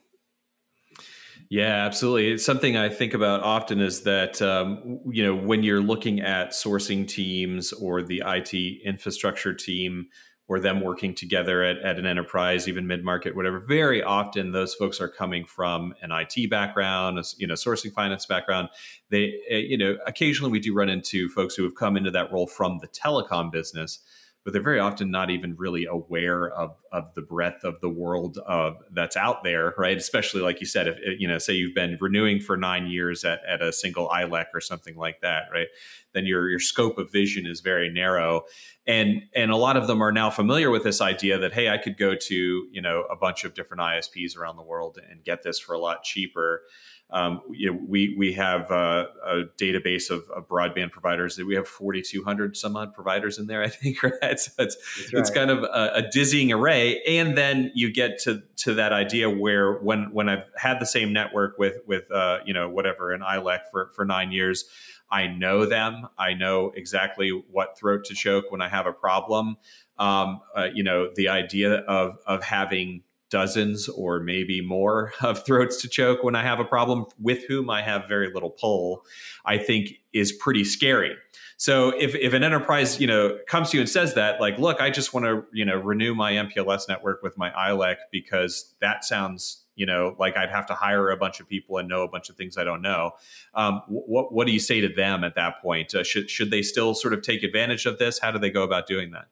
Yeah, 1.50 1.86
absolutely. 1.86 2.32
It's 2.32 2.46
something 2.46 2.76
I 2.76 2.90
think 2.90 3.14
about 3.14 3.42
often 3.42 3.80
is 3.80 4.04
that 4.04 4.42
um, 4.42 5.00
you 5.10 5.24
know 5.24 5.36
when 5.36 5.64
you're 5.64 5.82
looking 5.82 6.22
at 6.22 6.52
sourcing 6.52 7.08
teams 7.08 7.74
or 7.74 8.04
the 8.04 8.24
IT 8.26 8.54
infrastructure 8.86 9.54
team 9.54 10.08
or 10.52 10.60
them 10.60 10.82
working 10.82 11.16
together 11.16 11.64
at, 11.64 11.78
at 11.78 11.98
an 11.98 12.06
enterprise, 12.06 12.68
even 12.68 12.86
mid 12.86 13.06
market, 13.06 13.34
whatever. 13.38 13.58
Very 13.58 14.04
often, 14.04 14.52
those 14.52 14.74
folks 14.74 15.00
are 15.00 15.08
coming 15.08 15.46
from 15.46 15.94
an 16.02 16.12
IT 16.12 16.50
background, 16.50 17.18
a, 17.18 17.24
you 17.38 17.48
know, 17.48 17.54
sourcing 17.54 17.94
finance 17.94 18.26
background. 18.26 18.68
They, 19.12 19.34
eh, 19.50 19.60
you 19.60 19.78
know, 19.78 19.96
occasionally 20.06 20.52
we 20.52 20.60
do 20.60 20.74
run 20.74 20.90
into 20.90 21.30
folks 21.30 21.56
who 21.56 21.64
have 21.64 21.76
come 21.76 21.96
into 21.96 22.12
that 22.12 22.34
role 22.34 22.48
from 22.48 22.80
the 22.80 22.90
telecom 22.90 23.50
business 23.50 24.00
but 24.44 24.54
they're 24.54 24.62
very 24.62 24.80
often 24.80 25.12
not 25.12 25.30
even 25.30 25.56
really 25.56 25.86
aware 25.86 26.50
of 26.50 26.76
of 26.92 27.14
the 27.14 27.22
breadth 27.22 27.64
of 27.64 27.80
the 27.80 27.90
world 27.90 28.38
of 28.40 28.78
that's 28.92 29.16
out 29.16 29.44
there, 29.44 29.74
right? 29.78 29.96
Especially 29.96 30.42
like 30.42 30.60
you 30.60 30.66
said, 30.66 30.88
if 30.88 30.98
you 31.20 31.28
know, 31.28 31.38
say 31.38 31.54
you've 31.54 31.76
been 31.76 31.98
renewing 32.02 32.40
for 32.40 32.58
nine 32.58 32.88
years 32.88 33.24
at, 33.24 33.40
at 33.48 33.62
a 33.62 33.72
single 33.72 34.10
ILEC 34.10 34.46
or 34.54 34.60
something 34.60 34.96
like 34.96 35.22
that, 35.22 35.44
right? 35.54 35.68
Then 36.14 36.26
your 36.26 36.50
your 36.50 36.60
scope 36.60 36.98
of 36.98 37.12
vision 37.12 37.46
is 37.46 37.62
very 37.62 37.90
narrow, 37.90 38.44
and 38.88 39.22
and 39.36 39.52
a 39.52 39.58
lot 39.58 39.78
of 39.78 39.86
them 39.86 40.02
are 40.02 40.12
now 40.12 40.32
familiar 40.32 40.72
with 40.72 40.84
this 40.84 41.02
idea 41.02 41.38
that 41.38 41.54
hey, 41.54 41.70
I 41.70 41.78
could 41.78 41.98
go 41.98 42.16
to 42.16 42.36
you 42.72 42.82
know 42.82 43.04
a 43.12 43.16
bunch 43.16 43.44
of 43.44 43.54
different 43.54 43.82
ISPs 43.82 44.36
around 44.36 44.58
the 44.58 44.64
world 44.64 44.98
and 45.10 45.24
get 45.24 45.44
this 45.44 45.60
for 45.60 45.74
a 45.74 45.80
lot 45.80 46.04
cheaper. 46.04 46.64
Um, 47.14 47.42
you 47.52 47.72
know, 47.72 47.80
we 47.88 48.16
we 48.18 48.34
have 48.34 48.72
uh, 48.72 49.08
a 49.26 49.44
database 49.58 50.10
of, 50.10 50.30
of, 50.30 50.48
broadband 50.48 50.92
providers. 50.92 51.36
That 51.36 51.46
we 51.46 51.56
have 51.56 51.68
4,200 51.68 52.56
some 52.56 52.78
odd 52.78 52.94
providers 52.94 53.38
in 53.38 53.48
there, 53.48 53.62
I 53.62 53.68
think. 53.68 53.98
Right, 54.04 54.40
so 54.40 54.52
it's 54.60 54.78
right. 55.14 55.20
it's 55.20 55.30
kind 55.30 55.52
of 55.52 55.64
a, 55.64 55.92
a, 55.96 56.10
dizzying 56.10 56.52
array. 56.54 57.02
And 57.04 57.38
then 57.38 57.72
you 57.76 57.92
get 57.92 58.20
to 58.20 58.44
to 58.58 58.74
that 58.76 58.94
idea 58.94 59.30
where 59.30 59.74
when 59.74 60.14
when 60.14 60.30
I've 60.30 60.46
had 60.56 60.80
the 60.80 60.86
same 60.86 61.12
network 61.12 61.58
with 61.58 61.80
with 61.86 62.10
uh, 62.12 62.40
you 62.46 62.54
know 62.54 62.70
whatever 62.70 63.12
an 63.12 63.22
ILEC 63.22 63.60
for 63.72 63.92
for 63.94 64.06
nine 64.06 64.32
years, 64.32 64.66
I 65.12 65.28
know 65.28 65.66
them. 65.66 66.08
I 66.18 66.34
know 66.34 66.72
exactly 66.74 67.30
what 67.30 67.78
throat 67.78 68.06
to 68.06 68.14
choke 68.14 68.46
when 68.50 68.62
I 68.62 68.70
have 68.70 68.88
a 68.88 68.94
problem. 68.94 69.58
Um, 70.00 70.40
uh, 70.56 70.70
you 70.74 70.84
know, 70.84 71.10
the 71.14 71.28
idea 71.28 71.74
of 71.74 72.20
of 72.26 72.44
having 72.44 73.04
dozens 73.32 73.90
or 73.90 74.20
maybe 74.20 74.62
more 74.62 75.14
of 75.22 75.44
throats 75.44 75.82
to 75.82 75.90
choke 75.90 76.24
when 76.24 76.36
I 76.36 76.44
have 76.44 76.60
a 76.60 76.66
problem 76.66 77.06
with 77.20 77.48
whom 77.48 77.72
I 77.72 77.82
have 77.82 78.08
very 78.08 78.32
little 78.32 78.52
pull, 78.52 79.04
I 79.44 79.58
think 79.58 79.94
is 80.14 80.32
pretty 80.32 80.64
scary. 80.64 81.16
So 81.58 81.90
if, 81.90 82.16
if 82.16 82.34
an 82.34 82.44
enterprise, 82.44 83.00
you 83.00 83.06
know, 83.06 83.38
comes 83.48 83.70
to 83.70 83.78
you 83.78 83.82
and 83.82 83.90
says 83.90 84.16
that, 84.16 84.42
like, 84.42 84.58
look, 84.58 84.82
I 84.82 84.90
just 84.90 85.14
want 85.14 85.28
to, 85.28 85.46
you 85.54 85.64
know, 85.64 85.78
renew 85.78 86.16
my 86.16 86.34
MPLS 86.34 86.90
network 86.90 87.22
with 87.22 87.38
my 87.38 87.52
ILEC 87.52 87.98
because 88.12 88.74
that 88.82 89.04
sounds, 89.04 89.64
you 89.76 89.86
know, 89.86 90.16
like 90.18 90.36
I'd 90.38 90.50
have 90.50 90.66
to 90.68 90.74
hire 90.74 91.12
a 91.12 91.18
bunch 91.18 91.40
of 91.40 91.48
people 91.48 91.78
and 91.78 91.88
know 91.88 92.02
a 92.02 92.08
bunch 92.08 92.32
of 92.32 92.36
things 92.36 92.58
I 92.58 92.64
don't 92.64 92.82
know. 92.82 93.12
Um, 93.54 93.84
what 93.88 94.34
what 94.34 94.48
do 94.48 94.54
you 94.54 94.60
say 94.60 94.82
to 94.82 94.90
them 94.90 95.24
at 95.24 95.36
that 95.36 95.62
point? 95.62 95.94
Uh, 95.94 96.04
should 96.04 96.32
should 96.32 96.50
they 96.50 96.64
still 96.64 96.96
sort 96.96 97.14
of 97.14 97.22
take 97.22 97.44
advantage 97.44 97.86
of 97.86 98.00
this? 98.00 98.18
How 98.18 98.32
do 98.32 98.40
they 98.40 98.50
go 98.50 98.64
about 98.64 98.88
doing 98.88 99.12
that? 99.12 99.28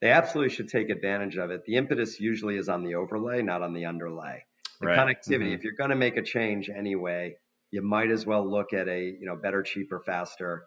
They 0.00 0.10
absolutely 0.10 0.54
should 0.54 0.68
take 0.68 0.90
advantage 0.90 1.36
of 1.36 1.50
it. 1.50 1.64
The 1.64 1.76
impetus 1.76 2.20
usually 2.20 2.56
is 2.56 2.68
on 2.68 2.84
the 2.84 2.96
overlay, 2.96 3.42
not 3.42 3.62
on 3.62 3.72
the 3.72 3.86
underlay. 3.86 4.44
The 4.80 4.88
right. 4.88 4.98
connectivity, 4.98 5.44
mm-hmm. 5.44 5.54
if 5.54 5.64
you're 5.64 5.74
going 5.74 5.90
to 5.90 5.96
make 5.96 6.16
a 6.18 6.22
change 6.22 6.68
anyway, 6.68 7.36
you 7.70 7.82
might 7.82 8.10
as 8.10 8.26
well 8.26 8.48
look 8.48 8.72
at 8.72 8.88
a 8.88 9.02
you 9.02 9.26
know 9.26 9.36
better, 9.36 9.62
cheaper, 9.62 10.00
faster 10.04 10.66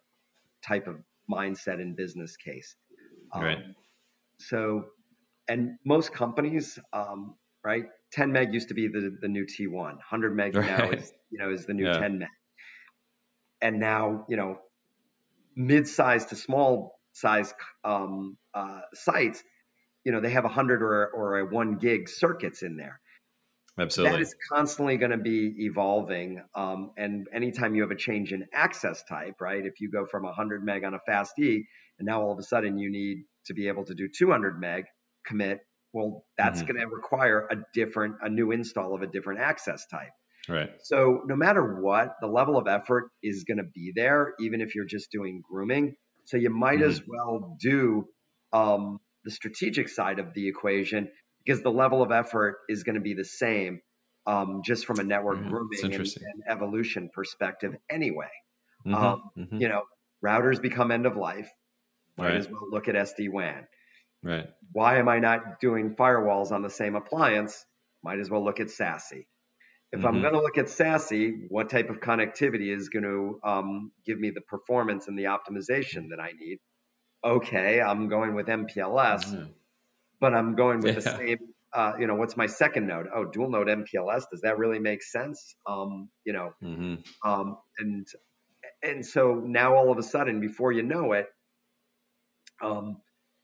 type 0.66 0.88
of 0.88 0.96
mindset 1.32 1.76
and 1.76 1.96
business 1.96 2.36
case. 2.38 2.76
Um, 3.32 3.44
right. 3.44 3.58
So, 4.40 4.86
and 5.48 5.78
most 5.86 6.12
companies, 6.12 6.80
um, 6.92 7.36
right? 7.64 7.86
10 8.14 8.32
meg 8.32 8.54
used 8.54 8.70
to 8.70 8.74
be 8.74 8.88
the, 8.88 9.16
the 9.22 9.28
new 9.28 9.46
T1. 9.46 9.72
100 9.72 10.36
meg 10.36 10.56
right. 10.56 10.66
now 10.66 10.90
is 10.90 11.12
you 11.30 11.38
know 11.38 11.52
is 11.52 11.68
the 11.68 11.74
new 11.74 11.86
yeah. 11.86 12.00
10 12.00 12.20
meg. 12.20 12.30
And 13.62 13.80
now 13.80 14.26
you 14.28 14.38
know 14.38 14.58
mid-sized 15.56 16.30
to 16.30 16.36
small 16.36 16.99
size 17.20 17.54
um, 17.84 18.38
uh, 18.54 18.82
sites, 18.94 19.44
you 20.04 20.12
know, 20.12 20.22
they 20.22 20.32
have 20.32 20.46
a 20.46 20.50
hundred 20.50 20.82
or, 20.82 21.08
or 21.08 21.40
a 21.40 21.46
one 21.46 21.78
gig 21.78 22.10
circuits 22.10 22.64
in 22.64 22.78
there. 22.78 23.00
Absolutely. 23.78 24.18
That 24.18 24.22
is 24.22 24.36
constantly 24.52 24.98
going 24.98 25.12
to 25.12 25.18
be 25.18 25.54
evolving. 25.60 26.42
Um, 26.54 26.92
and 26.98 27.28
anytime 27.34 27.76
you 27.76 27.84
have 27.84 27.92
a 27.92 27.96
change 27.96 28.34
in 28.34 28.46
access 28.54 29.04
type, 29.04 29.36
right? 29.40 29.66
If 29.66 29.80
you 29.80 29.90
go 29.90 30.06
from 30.06 30.24
100 30.24 30.64
meg 30.64 30.84
on 30.84 30.94
a 30.94 31.00
fast 31.06 31.38
E, 31.40 31.66
and 31.98 32.06
now 32.06 32.22
all 32.22 32.32
of 32.32 32.40
a 32.40 32.44
sudden 32.44 32.78
you 32.78 32.92
need 32.92 33.24
to 33.46 33.54
be 33.54 33.68
able 33.68 33.86
to 33.86 33.94
do 33.94 34.10
200 34.18 34.60
meg 34.60 34.86
commit, 35.26 35.60
well, 35.94 36.26
that's 36.38 36.60
mm-hmm. 36.62 36.74
going 36.74 36.82
to 36.82 36.94
require 36.94 37.48
a 37.50 37.56
different, 37.74 38.16
a 38.22 38.30
new 38.30 38.52
install 38.52 38.96
of 38.96 39.02
a 39.02 39.08
different 39.08 39.40
access 39.40 39.86
type. 39.88 40.12
Right. 40.48 40.70
So 40.84 41.22
no 41.26 41.36
matter 41.36 41.80
what, 41.82 42.16
the 42.22 42.28
level 42.28 42.58
of 42.58 42.68
effort 42.68 43.10
is 43.24 43.44
going 43.44 43.58
to 43.58 43.70
be 43.74 43.92
there, 43.96 44.34
even 44.40 44.62
if 44.62 44.76
you're 44.76 44.86
just 44.86 45.12
doing 45.12 45.42
grooming. 45.50 45.96
So 46.30 46.38
you 46.38 46.52
might 46.52 46.80
mm-hmm. 46.80 46.90
as 46.90 47.02
well 47.08 47.58
do 47.60 48.06
um, 48.54 49.00
the 49.24 49.32
strategic 49.32 49.90
side 49.90 50.20
of 50.20 50.36
the 50.36 50.48
equation 50.48 51.10
because 51.44 51.64
the 51.64 51.72
level 51.72 52.04
of 52.04 52.12
effort 52.12 52.58
is 52.70 52.84
going 52.84 52.96
to 52.96 53.02
be 53.02 53.16
the 53.16 53.26
same 53.26 53.82
um, 54.28 54.62
just 54.64 54.86
from 54.86 55.00
a 55.00 55.04
network 55.04 55.40
mm, 55.40 55.50
grooming 55.50 55.80
and, 55.86 55.94
and, 55.96 56.44
evolution 56.48 57.10
perspective 57.12 57.74
anyway. 57.90 58.30
Mm-hmm, 58.86 58.94
um, 58.94 59.24
mm-hmm. 59.36 59.58
You 59.60 59.70
know, 59.70 59.82
routers 60.24 60.62
become 60.62 60.92
end 60.92 61.08
of 61.08 61.18
life. 61.18 61.50
Might 62.16 62.28
right. 62.28 62.36
as 62.36 62.48
well 62.48 62.70
look 62.70 62.88
at 62.88 62.94
SD 62.94 63.32
WAN. 63.32 63.66
Right. 64.22 64.46
Why 64.72 65.00
am 65.00 65.10
I 65.10 65.18
not 65.18 65.60
doing 65.60 65.96
firewalls 65.96 66.52
on 66.52 66.62
the 66.62 66.70
same 66.70 66.96
appliance? 66.96 67.66
Might 68.04 68.20
as 68.20 68.30
well 68.30 68.46
look 68.46 68.60
at 68.60 68.68
SASE. 68.68 69.26
If 69.92 70.00
mm-hmm. 70.00 70.08
I'm 70.08 70.22
going 70.22 70.34
to 70.34 70.42
look 70.42 70.58
at 70.58 70.66
SASE, 70.66 71.48
what 71.50 71.70
type 71.70 71.90
of 71.90 72.00
connectivity 72.00 72.76
is 72.76 72.90
going 72.90 73.04
to 73.04 73.40
um, 73.44 73.92
give 74.06 74.20
me 74.20 74.30
the 74.30 74.42
performance 74.42 75.08
and 75.08 75.18
the 75.18 75.26
optimization 75.26 76.10
that 76.10 76.20
I 76.20 76.32
need? 76.40 76.60
Okay, 77.24 77.82
I'm 77.82 78.08
going 78.08 78.36
with 78.36 78.48
MPLS, 78.48 79.26
mm-hmm. 79.26 79.52
but 80.22 80.34
I'm 80.34 80.56
going 80.56 80.80
with 80.82 80.96
yeah. 80.96 81.02
the 81.02 81.18
same. 81.18 81.38
Uh, 81.74 81.94
you 82.00 82.08
know, 82.08 82.16
what's 82.16 82.38
my 82.38 82.48
second 82.48 82.88
node? 82.88 83.08
Oh, 83.14 83.26
dual 83.26 83.50
node 83.50 83.68
MPLS. 83.68 84.24
Does 84.32 84.42
that 84.42 84.58
really 84.58 84.80
make 84.80 85.04
sense? 85.04 85.56
Um, 85.68 86.10
you 86.24 86.34
know, 86.34 86.52
mm-hmm. 86.64 87.30
um, 87.30 87.58
and 87.78 88.08
and 88.82 89.06
so 89.06 89.36
now 89.36 89.76
all 89.76 89.92
of 89.92 89.98
a 89.98 90.04
sudden, 90.04 90.40
before 90.40 90.72
you 90.72 90.84
know 90.84 91.14
it, 91.14 91.28
um, 92.62 92.98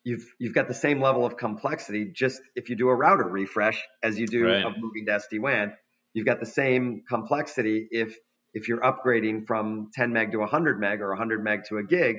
you've 0.03 0.25
you've 0.39 0.53
got 0.53 0.67
the 0.67 0.73
same 0.73 1.01
level 1.01 1.25
of 1.25 1.37
complexity. 1.37 2.11
Just 2.13 2.41
if 2.55 2.69
you 2.69 2.75
do 2.75 2.89
a 2.89 2.95
router 2.95 3.27
refresh 3.27 3.83
as 4.01 4.17
you 4.17 4.27
do 4.27 4.45
right. 4.45 4.63
of 4.63 4.73
moving 4.77 5.05
to 5.07 5.11
SD 5.11 5.39
WAN, 5.39 5.73
you've 6.15 6.25
got 6.25 6.39
the 6.39 6.45
same 6.45 7.03
complexity 7.07 7.87
if 7.91 8.17
if 8.53 8.69
you're 8.69 8.79
upgrading 8.79 9.45
from 9.45 9.89
10 9.93 10.13
meg 10.13 10.31
to 10.31 10.39
100 10.39 10.79
meg 10.79 11.01
or 11.01 11.09
100 11.09 11.43
meg 11.43 11.59
to 11.67 11.77
a 11.77 11.83
gig 11.83 12.17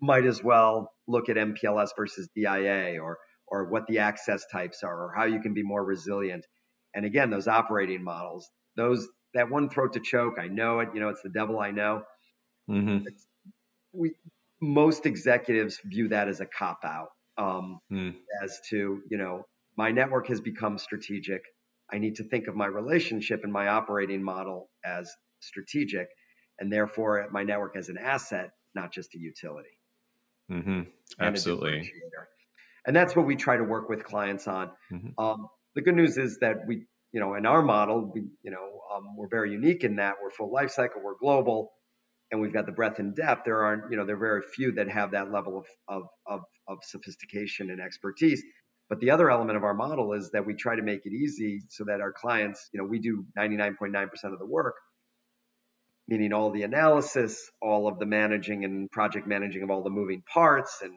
might 0.00 0.24
as 0.24 0.42
well 0.42 0.90
look 1.06 1.28
at 1.28 1.36
MPLS 1.36 1.90
versus 1.96 2.28
DIA 2.34 2.98
or 3.00 3.18
or 3.46 3.68
what 3.68 3.86
the 3.86 3.98
access 3.98 4.46
types 4.50 4.82
are 4.82 5.04
or 5.04 5.14
how 5.14 5.24
you 5.24 5.40
can 5.40 5.54
be 5.54 5.62
more 5.62 5.84
resilient 5.84 6.44
and 6.94 7.04
again 7.04 7.30
those 7.30 7.46
operating 7.46 8.02
models 8.02 8.48
those 8.76 9.06
that 9.34 9.50
one 9.50 9.68
throat 9.68 9.92
to 9.92 10.00
choke 10.00 10.34
I 10.40 10.48
know 10.48 10.80
it 10.80 10.88
you 10.94 11.00
know 11.00 11.10
it's 11.10 11.22
the 11.22 11.30
devil 11.30 11.60
I 11.60 11.70
know 11.70 12.02
mm-hmm. 12.68 13.04
we 13.92 14.14
most 14.62 15.06
executives 15.06 15.78
view 15.84 16.08
that 16.08 16.28
as 16.28 16.40
a 16.40 16.46
cop 16.46 16.80
out 16.84 17.08
um, 17.38 17.80
mm. 17.92 18.14
as 18.42 18.58
to 18.70 19.02
you 19.10 19.18
know 19.18 19.44
my 19.76 19.90
network 19.90 20.26
has 20.28 20.40
become 20.40 20.76
strategic. 20.78 21.42
I 21.92 21.98
need 21.98 22.16
to 22.16 22.24
think 22.24 22.46
of 22.46 22.54
my 22.54 22.66
relationship 22.66 23.40
and 23.42 23.52
my 23.52 23.68
operating 23.68 24.22
model 24.22 24.70
as 24.84 25.10
strategic, 25.40 26.08
and 26.58 26.72
therefore 26.72 27.26
my 27.32 27.42
network 27.42 27.76
as 27.76 27.88
an 27.88 27.98
asset, 27.98 28.50
not 28.74 28.92
just 28.92 29.14
a 29.14 29.18
utility. 29.18 29.70
Mm-hmm. 30.50 30.82
Absolutely. 31.20 31.90
And 32.86 32.96
that's 32.96 33.14
what 33.14 33.26
we 33.26 33.36
try 33.36 33.56
to 33.56 33.64
work 33.64 33.88
with 33.88 34.04
clients 34.04 34.48
on. 34.48 34.70
Mm-hmm. 34.92 35.22
Um, 35.22 35.48
the 35.74 35.82
good 35.82 35.94
news 35.94 36.16
is 36.16 36.38
that 36.40 36.66
we, 36.66 36.86
you 37.12 37.20
know, 37.20 37.34
in 37.34 37.46
our 37.46 37.62
model, 37.62 38.10
we, 38.12 38.22
you 38.42 38.50
know, 38.50 38.80
um, 38.94 39.16
we're 39.16 39.28
very 39.28 39.52
unique 39.52 39.84
in 39.84 39.96
that 39.96 40.14
we're 40.22 40.30
full 40.30 40.52
life 40.52 40.70
cycle, 40.70 41.00
we're 41.02 41.18
global, 41.20 41.72
and 42.30 42.40
we've 42.40 42.52
got 42.52 42.66
the 42.66 42.72
breadth 42.72 42.98
and 42.98 43.14
depth. 43.14 43.42
There 43.44 43.64
aren't, 43.64 43.90
you 43.90 43.96
know, 43.96 44.06
there 44.06 44.16
are 44.16 44.18
very 44.18 44.42
few 44.54 44.72
that 44.72 44.88
have 44.88 45.12
that 45.12 45.30
level 45.30 45.58
of, 45.58 45.66
of, 45.88 46.02
of, 46.26 46.40
of 46.68 46.78
sophistication 46.82 47.70
and 47.70 47.80
expertise. 47.80 48.42
But 48.90 48.98
the 48.98 49.12
other 49.12 49.30
element 49.30 49.56
of 49.56 49.62
our 49.62 49.72
model 49.72 50.12
is 50.14 50.32
that 50.32 50.44
we 50.44 50.54
try 50.54 50.74
to 50.74 50.82
make 50.82 51.06
it 51.06 51.12
easy 51.12 51.62
so 51.68 51.84
that 51.84 52.00
our 52.00 52.12
clients, 52.12 52.68
you 52.72 52.78
know, 52.80 52.86
we 52.86 52.98
do 52.98 53.24
99.9% 53.38 54.10
of 54.24 54.40
the 54.40 54.46
work, 54.46 54.74
meaning 56.08 56.32
all 56.32 56.50
the 56.50 56.64
analysis, 56.64 57.40
all 57.62 57.86
of 57.86 58.00
the 58.00 58.06
managing 58.06 58.64
and 58.64 58.90
project 58.90 59.28
managing 59.28 59.62
of 59.62 59.70
all 59.70 59.84
the 59.84 59.90
moving 59.90 60.22
parts 60.22 60.80
and, 60.82 60.92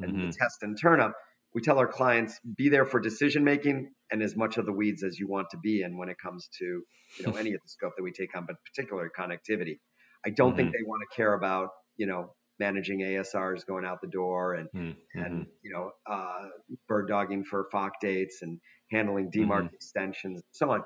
and 0.00 0.12
mm-hmm. 0.12 0.26
the 0.26 0.32
test 0.32 0.62
and 0.62 0.76
turn 0.78 1.00
up. 1.00 1.14
We 1.54 1.62
tell 1.62 1.78
our 1.78 1.86
clients 1.86 2.38
be 2.56 2.68
there 2.68 2.84
for 2.84 2.98
decision 2.98 3.44
making 3.44 3.92
and 4.10 4.22
as 4.22 4.36
much 4.36 4.58
of 4.58 4.66
the 4.66 4.72
weeds 4.72 5.04
as 5.04 5.16
you 5.16 5.28
want 5.28 5.50
to 5.50 5.56
be 5.56 5.82
in 5.82 5.96
when 5.96 6.08
it 6.08 6.18
comes 6.18 6.48
to 6.58 6.64
you 6.64 7.26
know 7.26 7.32
any 7.38 7.54
of 7.54 7.60
the 7.62 7.68
scope 7.68 7.92
that 7.96 8.02
we 8.02 8.10
take 8.10 8.36
on, 8.36 8.44
but 8.44 8.56
particularly 8.74 9.08
connectivity. 9.16 9.78
I 10.24 10.30
don't 10.30 10.50
mm-hmm. 10.50 10.56
think 10.56 10.72
they 10.72 10.84
want 10.84 11.02
to 11.08 11.16
care 11.16 11.32
about 11.32 11.70
you 11.96 12.06
know 12.06 12.34
managing 12.58 13.00
ASRs 13.00 13.66
going 13.66 13.84
out 13.84 14.00
the 14.00 14.08
door 14.08 14.54
and 14.54 14.68
mm-hmm. 14.74 15.20
and 15.20 15.46
you 15.62 15.72
know 15.72 15.90
uh, 16.10 16.48
bird 16.88 17.08
dogging 17.08 17.44
for 17.44 17.66
FOC 17.72 17.90
dates 18.00 18.38
and 18.42 18.60
handling 18.90 19.30
demarc 19.30 19.64
mm-hmm. 19.64 19.74
extensions 19.74 20.36
and 20.36 20.44
so 20.52 20.70
on. 20.70 20.82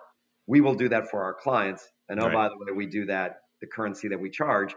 We 0.46 0.60
will 0.60 0.74
do 0.74 0.88
that 0.88 1.10
for 1.10 1.22
our 1.22 1.34
clients. 1.34 1.86
And 2.08 2.20
oh, 2.20 2.26
right. 2.26 2.34
by 2.34 2.48
the 2.48 2.56
way, 2.56 2.76
we 2.76 2.86
do 2.86 3.06
that 3.06 3.36
the 3.60 3.66
currency 3.66 4.08
that 4.08 4.20
we 4.20 4.30
charge. 4.30 4.74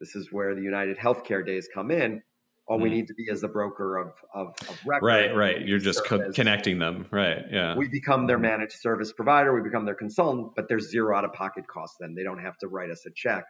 This 0.00 0.16
is 0.16 0.28
where 0.32 0.54
the 0.54 0.62
United 0.62 0.98
Healthcare 0.98 1.46
days 1.46 1.68
come 1.72 1.90
in. 1.90 2.22
All 2.66 2.78
mm. 2.78 2.82
we 2.82 2.90
need 2.90 3.06
to 3.08 3.14
be 3.14 3.24
is 3.24 3.42
a 3.42 3.48
broker 3.48 3.98
of, 3.98 4.12
of, 4.34 4.48
of 4.68 4.80
record. 4.86 5.06
Right, 5.06 5.36
right. 5.36 5.60
You're 5.60 5.78
just 5.78 6.04
co- 6.04 6.32
connecting 6.32 6.78
them. 6.78 7.06
Right. 7.10 7.42
Yeah. 7.50 7.76
We 7.76 7.88
become 7.88 8.26
their 8.26 8.38
managed 8.38 8.80
service 8.80 9.12
provider. 9.12 9.54
We 9.54 9.62
become 9.62 9.84
their 9.84 9.94
consultant, 9.94 10.52
but 10.56 10.68
there's 10.68 10.90
zero 10.90 11.16
out 11.16 11.24
of 11.24 11.32
pocket 11.34 11.68
cost 11.68 11.96
then. 12.00 12.14
They 12.14 12.24
don't 12.24 12.40
have 12.40 12.56
to 12.58 12.68
write 12.68 12.90
us 12.90 13.04
a 13.06 13.10
check 13.14 13.44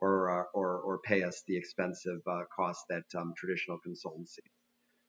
or, 0.00 0.40
uh, 0.40 0.44
or, 0.54 0.78
or 0.80 0.98
pay 1.04 1.22
us 1.22 1.42
the 1.46 1.56
expensive 1.56 2.20
uh, 2.26 2.42
cost 2.54 2.80
that 2.88 3.04
um, 3.16 3.32
traditional 3.36 3.78
consultancy. 3.86 4.44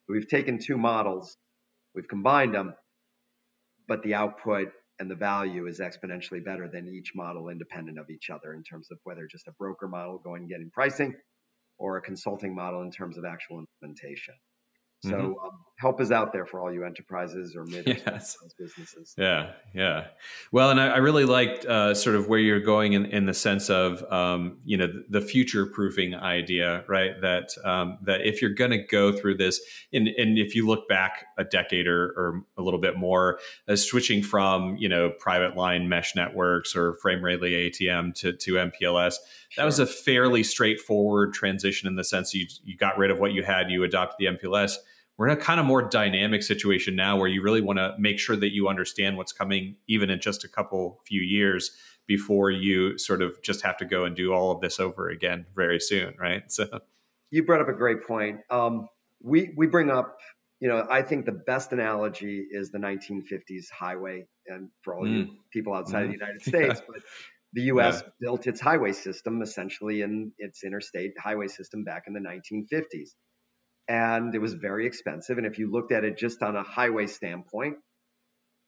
We've 0.10 0.28
taken 0.28 0.60
two 0.60 0.78
models, 0.78 1.38
we've 1.96 2.08
combined 2.08 2.54
them, 2.54 2.76
but 3.88 4.04
the 4.04 4.16
output 4.16 4.70
and 5.00 5.10
the 5.10 5.16
value 5.16 5.68
is 5.68 5.80
exponentially 5.80 6.44
better 6.44 6.68
than 6.68 6.88
each 6.88 7.14
model 7.16 7.50
independent 7.50 7.98
of 7.98 8.10
each 8.10 8.30
other 8.30 8.54
in 8.54 8.64
terms 8.64 8.90
of 8.92 9.00
whether 9.04 9.28
just 9.32 9.48
a 9.48 9.52
broker 9.54 9.88
model 9.88 10.20
going 10.24 10.44
and 10.44 10.50
getting 10.50 10.70
pricing 10.72 11.16
or 11.80 11.98
a 11.98 12.02
consulting 12.02 12.54
model 12.54 12.84
in 12.84 12.92
terms 12.92 13.18
of 13.18 13.26
actual 13.26 13.60
implementation. 13.60 14.36
So 15.04 15.12
mm-hmm. 15.12 15.26
um, 15.26 15.66
help 15.82 16.00
is 16.00 16.12
out 16.12 16.32
there 16.32 16.46
for 16.46 16.62
all 16.62 16.72
you 16.72 16.86
enterprises 16.86 17.56
or 17.56 17.66
mid 17.66 17.88
yes. 17.88 18.38
businesses. 18.58 19.16
Yeah, 19.18 19.54
yeah. 19.74 20.08
Well, 20.52 20.70
and 20.70 20.80
I, 20.80 20.90
I 20.90 20.98
really 20.98 21.26
liked 21.26 21.66
uh, 21.66 21.96
sort 21.96 22.16
of 22.16 22.28
where 22.28 22.38
you're 22.38 22.60
going 22.60 22.94
in, 22.94 23.08
in 23.08 23.26
the 23.26 23.34
sense 23.34 23.70
of 23.70 24.04
um, 24.12 24.60
you 24.64 24.78
know 24.78 24.88
the 25.10 25.22
future 25.22 25.66
proofing 25.66 26.14
idea, 26.14 26.86
right? 26.88 27.20
That 27.22 27.50
um, 27.66 27.98
that 28.04 28.22
if 28.22 28.42
you're 28.42 28.54
going 28.54 28.72
to 28.72 28.78
go 28.78 29.12
through 29.12 29.38
this, 29.38 29.60
and, 29.92 30.08
and 30.08 30.38
if 30.38 30.56
you 30.56 30.68
look 30.68 30.88
back 30.88 31.26
a 31.40 31.44
decade 31.44 31.88
or, 31.88 32.14
or 32.16 32.44
a 32.58 32.62
little 32.62 32.80
bit 32.80 32.96
more, 32.96 33.40
uh, 33.68 33.76
switching 33.76 34.22
from 34.22 34.78
you 34.78 34.88
know 34.88 35.10
private 35.20 35.58
line 35.58 35.90
mesh 35.90 36.16
networks 36.16 36.76
or 36.76 36.94
frame 36.96 37.24
relay 37.24 37.70
ATM 37.70 38.14
to 38.20 38.34
to 38.34 38.54
MPLS. 38.54 39.16
That 39.58 39.66
was 39.66 39.80
a 39.80 39.88
fairly 39.88 40.44
straightforward 40.44 41.34
transition 41.34 41.88
in 41.88 41.96
the 41.96 42.04
sense 42.04 42.36
you 42.36 42.46
you 42.64 42.78
got 42.78 43.00
rid 43.00 43.10
of 43.10 43.18
what 43.18 43.34
you 43.34 43.42
had, 43.42 43.72
you 43.72 43.84
adopted 43.84 44.18
the 44.20 44.38
MPLS 44.38 44.76
we're 45.18 45.28
in 45.28 45.38
a 45.38 45.42
kind 45.42 45.60
of 45.60 45.66
more 45.66 45.82
dynamic 45.82 46.42
situation 46.44 46.96
now 46.96 47.18
where 47.18 47.28
you 47.28 47.42
really 47.42 47.62
want 47.62 47.78
to 47.78 47.96
make 48.00 48.20
sure 48.20 48.36
that 48.36 48.54
you 48.54 48.68
understand 48.68 49.18
what's 49.18 49.32
coming 49.32 49.76
even 49.88 50.10
in 50.10 50.20
just 50.20 50.44
a 50.44 50.48
couple 50.48 51.02
few 51.06 51.22
years 51.22 51.72
before 52.08 52.50
you 52.50 52.98
sort 52.98 53.22
of 53.22 53.42
just 53.42 53.62
have 53.62 53.78
to 53.78 53.86
go 53.86 54.04
and 54.06 54.16
do 54.16 54.34
all 54.34 54.52
of 54.52 54.62
this 54.62 54.80
over 54.80 55.10
again 55.10 55.46
very 55.56 55.80
soon 55.80 56.14
right 56.20 56.52
so 56.52 56.66
you 57.30 57.44
brought 57.44 57.62
up 57.62 57.70
a 57.70 57.74
great 57.74 58.06
point 58.06 58.40
um, 58.50 58.88
we 59.22 59.54
we 59.56 59.68
bring 59.68 59.90
up 59.90 60.18
you 60.60 60.68
know 60.68 60.86
i 60.90 61.02
think 61.02 61.26
the 61.26 61.32
best 61.32 61.72
analogy 61.72 62.46
is 62.52 62.72
the 62.72 62.78
1950s 62.78 63.70
highway 63.72 64.26
and 64.48 64.70
for 64.82 64.96
all 64.96 65.04
mm. 65.04 65.18
you 65.18 65.28
people 65.52 65.74
outside 65.74 66.02
mm. 66.02 66.06
of 66.06 66.08
the 66.08 66.18
united 66.18 66.42
states 66.42 66.82
but 66.88 67.02
the 67.54 67.64
us 67.64 68.02
yeah. 68.02 68.10
built 68.20 68.48
its 68.48 68.60
highway 68.60 68.94
system 68.94 69.42
essentially 69.42 70.02
in 70.02 70.32
its 70.38 70.64
interstate 70.64 71.18
highway 71.20 71.48
system 71.48 71.84
back 71.84 72.04
in 72.08 72.14
the 72.14 72.20
1950s 72.20 73.12
and 73.88 74.34
it 74.34 74.40
was 74.40 74.54
very 74.54 74.86
expensive. 74.86 75.38
And 75.38 75.46
if 75.46 75.60
you 75.60 75.72
looked 75.72 75.92
at 75.92 76.04
it 76.04 76.18
just 76.18 76.42
on 76.42 76.56
a 76.56 76.64
highway 76.64 77.08
standpoint, 77.08 77.78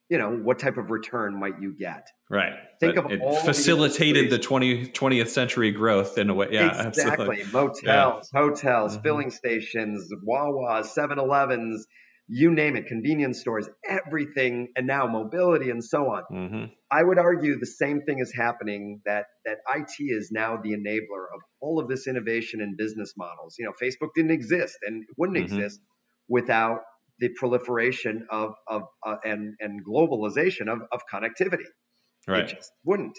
you 0.09 0.17
know, 0.17 0.31
what 0.31 0.59
type 0.59 0.77
of 0.77 0.91
return 0.91 1.39
might 1.39 1.61
you 1.61 1.73
get? 1.77 2.07
Right. 2.29 2.53
Think 2.79 2.95
but 2.95 3.05
of 3.05 3.11
it 3.11 3.21
all 3.21 3.35
facilitated 3.37 4.29
the 4.29 4.37
20, 4.37 4.87
20th 4.87 5.29
century 5.29 5.71
growth 5.71 6.17
in 6.17 6.29
a 6.29 6.33
way. 6.33 6.49
Yeah, 6.51 6.87
exactly. 6.87 7.41
Absolutely. 7.41 7.43
Motels, 7.51 8.29
yeah. 8.33 8.39
hotels, 8.39 8.93
mm-hmm. 8.93 9.03
filling 9.03 9.31
stations, 9.31 10.11
Wawa, 10.23 10.81
7-Elevens, 10.81 11.87
you 12.27 12.51
name 12.51 12.75
it, 12.75 12.87
convenience 12.87 13.41
stores, 13.41 13.67
everything, 13.87 14.69
and 14.75 14.87
now 14.87 15.07
mobility 15.07 15.69
and 15.69 15.83
so 15.83 16.05
on. 16.05 16.23
Mm-hmm. 16.31 16.63
I 16.89 17.03
would 17.03 17.19
argue 17.19 17.59
the 17.59 17.65
same 17.65 18.01
thing 18.01 18.19
is 18.19 18.33
happening 18.33 19.01
that 19.05 19.25
that 19.45 19.57
IT 19.75 19.91
is 19.99 20.29
now 20.31 20.57
the 20.57 20.71
enabler 20.71 21.25
of 21.33 21.41
all 21.59 21.79
of 21.79 21.87
this 21.87 22.07
innovation 22.07 22.61
and 22.61 22.77
business 22.77 23.13
models. 23.17 23.55
You 23.59 23.65
know, 23.65 23.73
Facebook 23.81 24.09
didn't 24.15 24.31
exist 24.31 24.77
and 24.85 25.03
wouldn't 25.17 25.37
mm-hmm. 25.37 25.57
exist 25.57 25.81
without 26.29 26.79
the 27.19 27.29
proliferation 27.37 28.25
of 28.31 28.53
of 28.67 28.83
uh, 29.05 29.15
and 29.23 29.55
and 29.59 29.81
globalization 29.85 30.69
of 30.69 30.79
of 30.91 31.01
connectivity. 31.13 31.65
Right. 32.27 32.43
It 32.43 32.55
just 32.55 32.71
wouldn't. 32.85 33.17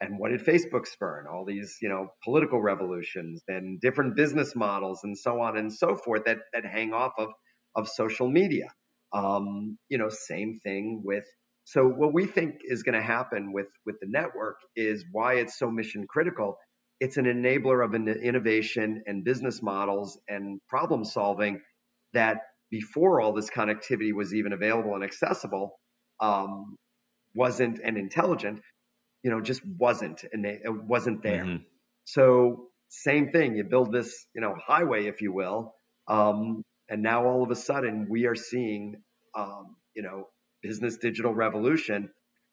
And 0.00 0.18
what 0.18 0.30
did 0.30 0.44
Facebook 0.44 0.86
spurn? 0.86 1.26
All 1.26 1.46
these, 1.46 1.78
you 1.80 1.88
know, 1.88 2.08
political 2.22 2.60
revolutions 2.60 3.42
and 3.48 3.80
different 3.80 4.14
business 4.14 4.54
models 4.54 5.00
and 5.04 5.16
so 5.16 5.40
on 5.40 5.56
and 5.56 5.72
so 5.72 5.96
forth 5.96 6.24
that 6.24 6.38
that 6.52 6.64
hang 6.64 6.92
off 6.92 7.12
of 7.18 7.28
of 7.76 7.88
social 7.88 8.28
media. 8.28 8.68
Um, 9.12 9.78
you 9.88 9.98
know, 9.98 10.08
same 10.08 10.58
thing 10.62 11.02
with. 11.04 11.24
So 11.64 11.86
what 11.86 12.12
we 12.12 12.26
think 12.26 12.56
is 12.64 12.82
going 12.82 12.94
to 12.94 13.02
happen 13.02 13.52
with 13.52 13.68
with 13.84 13.96
the 14.00 14.08
network 14.08 14.56
is 14.74 15.04
why 15.12 15.34
it's 15.34 15.58
so 15.58 15.70
mission 15.70 16.06
critical. 16.08 16.58
It's 16.98 17.16
an 17.18 17.26
enabler 17.26 17.84
of 17.84 17.94
an 17.94 18.08
innovation 18.08 19.02
and 19.06 19.24
business 19.24 19.62
models 19.62 20.18
and 20.28 20.60
problem 20.68 21.04
solving 21.04 21.60
that 22.14 22.38
before 22.70 23.20
all 23.20 23.32
this 23.32 23.50
connectivity 23.50 24.12
was 24.12 24.34
even 24.34 24.52
available 24.52 24.94
and 24.94 25.04
accessible 25.04 25.78
um, 26.20 26.76
wasn't 27.34 27.80
and 27.84 27.96
intelligent 27.96 28.60
you 29.22 29.30
know 29.30 29.40
just 29.40 29.62
wasn't 29.78 30.24
and 30.32 30.46
it 30.46 30.60
wasn't 30.66 31.22
there 31.22 31.44
mm-hmm. 31.44 31.62
so 32.04 32.68
same 32.88 33.30
thing 33.30 33.56
you 33.56 33.64
build 33.64 33.92
this 33.92 34.26
you 34.34 34.40
know 34.40 34.54
highway 34.66 35.06
if 35.06 35.20
you 35.20 35.32
will 35.32 35.74
um, 36.08 36.62
and 36.88 37.02
now 37.02 37.26
all 37.26 37.42
of 37.42 37.50
a 37.50 37.56
sudden 37.56 38.06
we 38.08 38.26
are 38.26 38.34
seeing, 38.34 38.96
um, 39.36 39.76
you 39.94 40.02
know, 40.02 40.28
business 40.62 40.96
digital 40.98 41.34
revolution 41.34 42.10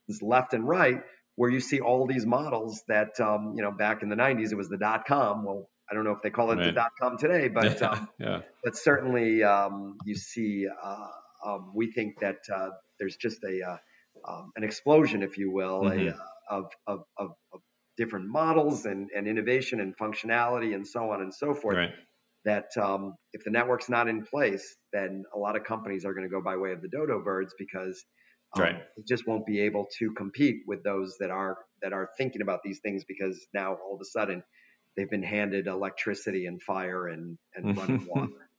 is 0.07 0.21
left 0.21 0.53
and 0.53 0.67
right, 0.67 1.01
where 1.35 1.49
you 1.49 1.59
see 1.59 1.79
all 1.79 2.07
these 2.07 2.25
models 2.25 2.81
that, 2.87 3.19
um, 3.19 3.53
you 3.55 3.63
know, 3.63 3.71
back 3.71 4.03
in 4.03 4.09
the 4.09 4.15
90s, 4.15 4.51
it 4.51 4.55
was 4.55 4.69
the 4.69 4.77
dot 4.77 5.05
com. 5.07 5.45
Well, 5.45 5.69
I 5.89 5.95
don't 5.95 6.03
know 6.03 6.11
if 6.11 6.21
they 6.21 6.29
call 6.29 6.51
it 6.51 6.55
right. 6.55 6.65
the 6.65 6.71
dot 6.71 6.91
com 6.99 7.17
today, 7.17 7.47
but, 7.47 7.63
yeah, 7.81 7.87
um, 7.87 8.09
yeah. 8.19 8.39
but 8.63 8.75
certainly 8.75 9.43
um, 9.43 9.97
you 10.05 10.15
see, 10.15 10.65
uh, 10.67 11.07
um, 11.45 11.71
we 11.75 11.91
think 11.91 12.19
that 12.21 12.37
uh, 12.53 12.69
there's 12.99 13.17
just 13.17 13.43
a, 13.43 13.61
uh, 13.61 13.77
um, 14.31 14.51
an 14.55 14.63
explosion, 14.63 15.23
if 15.23 15.37
you 15.37 15.51
will, 15.51 15.81
mm-hmm. 15.81 16.07
a, 16.07 16.11
uh, 16.11 16.17
of, 16.49 16.65
of, 16.87 16.99
of, 17.17 17.29
of, 17.53 17.61
different 17.95 18.27
models 18.27 18.87
and, 18.87 19.11
and 19.15 19.27
innovation 19.27 19.79
and 19.79 19.95
functionality 19.95 20.73
and 20.73 20.87
so 20.87 21.11
on 21.11 21.21
and 21.21 21.31
so 21.31 21.53
forth. 21.53 21.77
Right 21.77 21.93
that 22.45 22.75
um, 22.77 23.15
if 23.31 23.43
the 23.43 23.51
network's 23.51 23.89
not 23.89 24.07
in 24.07 24.23
place, 24.25 24.75
then 24.91 25.23
a 25.35 25.39
lot 25.39 25.55
of 25.55 25.63
companies 25.63 26.05
are 26.05 26.13
going 26.13 26.27
to 26.27 26.31
go 26.31 26.41
by 26.41 26.57
way 26.57 26.71
of 26.71 26.81
the 26.81 26.89
dodo 26.89 27.21
birds 27.23 27.53
because 27.57 28.03
um, 28.55 28.63
right. 28.63 28.75
it 28.97 29.07
just 29.07 29.27
won't 29.27 29.45
be 29.45 29.61
able 29.61 29.87
to 29.99 30.11
compete 30.13 30.57
with 30.67 30.83
those 30.83 31.15
that 31.19 31.31
are 31.31 31.57
that 31.81 31.93
are 31.93 32.09
thinking 32.17 32.41
about 32.41 32.59
these 32.63 32.79
things 32.79 33.03
because 33.07 33.47
now 33.53 33.75
all 33.85 33.95
of 33.95 34.01
a 34.01 34.05
sudden 34.05 34.43
they've 34.95 35.09
been 35.09 35.23
handed 35.23 35.67
electricity 35.67 36.45
and 36.45 36.61
fire 36.61 37.07
and 37.07 37.37
and 37.55 37.77
running 37.77 38.05
water. 38.07 38.49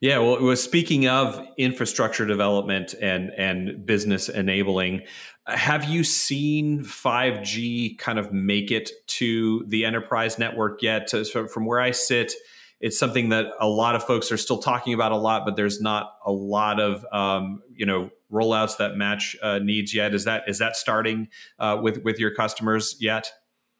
Yeah, 0.00 0.18
well, 0.18 0.40
was 0.40 0.62
speaking 0.62 1.08
of 1.08 1.44
infrastructure 1.56 2.24
development 2.26 2.94
and 3.00 3.30
and 3.30 3.84
business 3.84 4.28
enabling, 4.28 5.02
have 5.46 5.88
you 5.88 6.04
seen 6.04 6.84
5G 6.84 7.98
kind 7.98 8.18
of 8.18 8.32
make 8.32 8.70
it 8.70 8.90
to 9.06 9.64
the 9.66 9.84
enterprise 9.84 10.38
network 10.38 10.82
yet? 10.82 11.10
So 11.10 11.48
from 11.48 11.66
where 11.66 11.80
I 11.80 11.90
sit, 11.90 12.34
it's 12.80 12.98
something 12.98 13.30
that 13.30 13.46
a 13.60 13.68
lot 13.68 13.96
of 13.96 14.04
folks 14.04 14.30
are 14.30 14.36
still 14.36 14.58
talking 14.58 14.94
about 14.94 15.12
a 15.12 15.16
lot, 15.16 15.44
but 15.44 15.56
there's 15.56 15.80
not 15.80 16.12
a 16.24 16.32
lot 16.32 16.80
of 16.80 17.04
um, 17.12 17.62
you 17.74 17.86
know 17.86 18.10
rollouts 18.32 18.76
that 18.78 18.96
match 18.96 19.36
uh, 19.42 19.58
needs 19.58 19.94
yet? 19.94 20.14
Is 20.14 20.24
that 20.24 20.44
is 20.46 20.58
that 20.58 20.76
starting 20.76 21.28
uh, 21.58 21.78
with 21.82 22.02
with 22.04 22.18
your 22.18 22.34
customers 22.34 22.96
yet? 23.00 23.32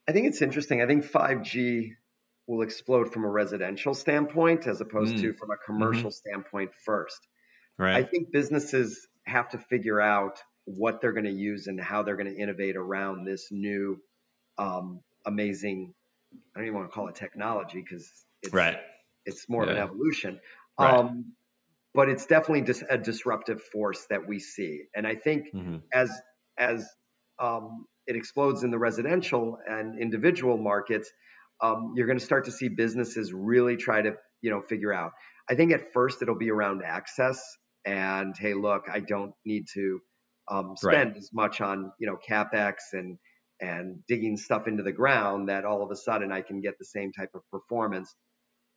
I 0.09 0.13
think 0.13 0.27
it's 0.27 0.41
interesting. 0.41 0.81
I 0.81 0.87
think 0.87 1.05
5G 1.05 1.91
will 2.47 2.63
explode 2.63 3.13
from 3.13 3.25
a 3.25 3.29
residential 3.29 3.93
standpoint 3.93 4.67
as 4.67 4.81
opposed 4.81 5.17
mm. 5.17 5.21
to 5.21 5.33
from 5.35 5.51
a 5.51 5.57
commercial 5.57 6.11
mm-hmm. 6.11 6.31
standpoint 6.31 6.71
first. 6.85 7.21
Right. 7.77 7.97
I 7.97 8.03
think 8.05 8.33
businesses 8.33 9.07
have 9.25 9.51
to 9.51 9.59
figure 9.59 10.01
out 10.01 10.41
what 10.65 11.01
they're 11.01 11.13
going 11.13 11.27
to 11.27 11.31
use 11.31 11.67
and 11.67 11.79
how 11.79 12.03
they're 12.03 12.17
going 12.17 12.35
to 12.35 12.41
innovate 12.41 12.77
around 12.77 13.25
this 13.25 13.49
new 13.51 14.01
um, 14.57 15.01
amazing 15.27 15.95
I 16.55 16.59
don't 16.59 16.67
even 16.67 16.79
want 16.79 16.91
to 16.91 16.95
call 16.95 17.09
it 17.09 17.15
technology 17.15 17.81
because 17.81 18.11
it's 18.43 18.55
right. 18.55 18.77
It's 19.25 19.49
more 19.49 19.65
yeah. 19.65 19.71
of 19.71 19.77
an 19.77 19.83
evolution. 19.83 20.41
Right. 20.79 20.95
Um, 20.95 21.33
but 21.95 22.09
it's 22.09 22.27
definitely 22.27 22.63
dis- 22.63 22.85
a 22.89 22.99
disruptive 22.99 23.63
force 23.63 24.07
that 24.11 24.27
we 24.29 24.39
see, 24.39 24.85
and 24.95 25.07
I 25.07 25.15
think 25.15 25.47
mm-hmm. 25.55 25.77
as 25.93 26.11
as 26.59 26.89
um, 27.41 27.87
it 28.07 28.17
explodes 28.17 28.63
in 28.63 28.71
the 28.71 28.79
residential 28.79 29.59
and 29.67 30.01
individual 30.01 30.57
markets, 30.57 31.11
um, 31.63 31.95
you're 31.97 32.07
going 32.07 32.19
to 32.19 32.25
start 32.25 32.45
to 32.45 32.53
see 32.53 32.69
businesses 32.69 33.33
really 33.33 33.77
try 33.77 34.03
to 34.03 34.13
you 34.43 34.51
know 34.51 34.61
figure 34.61 34.93
out. 34.93 35.13
I 35.51 35.55
think 35.55 35.73
at 35.73 35.93
first 35.93 36.23
it'll 36.23 36.39
be 36.39 36.51
around 36.51 36.83
access 36.85 37.43
and 37.85 38.37
hey, 38.39 38.55
look, 38.55 38.85
I 38.93 39.01
don't 39.01 39.33
need 39.45 39.67
to 39.75 40.01
um, 40.51 40.75
spend 40.77 41.11
right. 41.11 41.17
as 41.17 41.31
much 41.33 41.61
on 41.61 41.93
you 41.99 42.07
know 42.07 42.19
capex 42.29 42.75
and 42.93 43.19
and 43.61 44.01
digging 44.07 44.37
stuff 44.37 44.69
into 44.69 44.83
the 44.83 44.93
ground 44.93 45.49
that 45.49 45.65
all 45.65 45.83
of 45.83 45.91
a 45.91 45.97
sudden 45.97 46.31
I 46.31 46.43
can 46.43 46.61
get 46.61 46.79
the 46.79 46.85
same 46.85 47.13
type 47.13 47.31
of 47.35 47.43
performance 47.51 48.15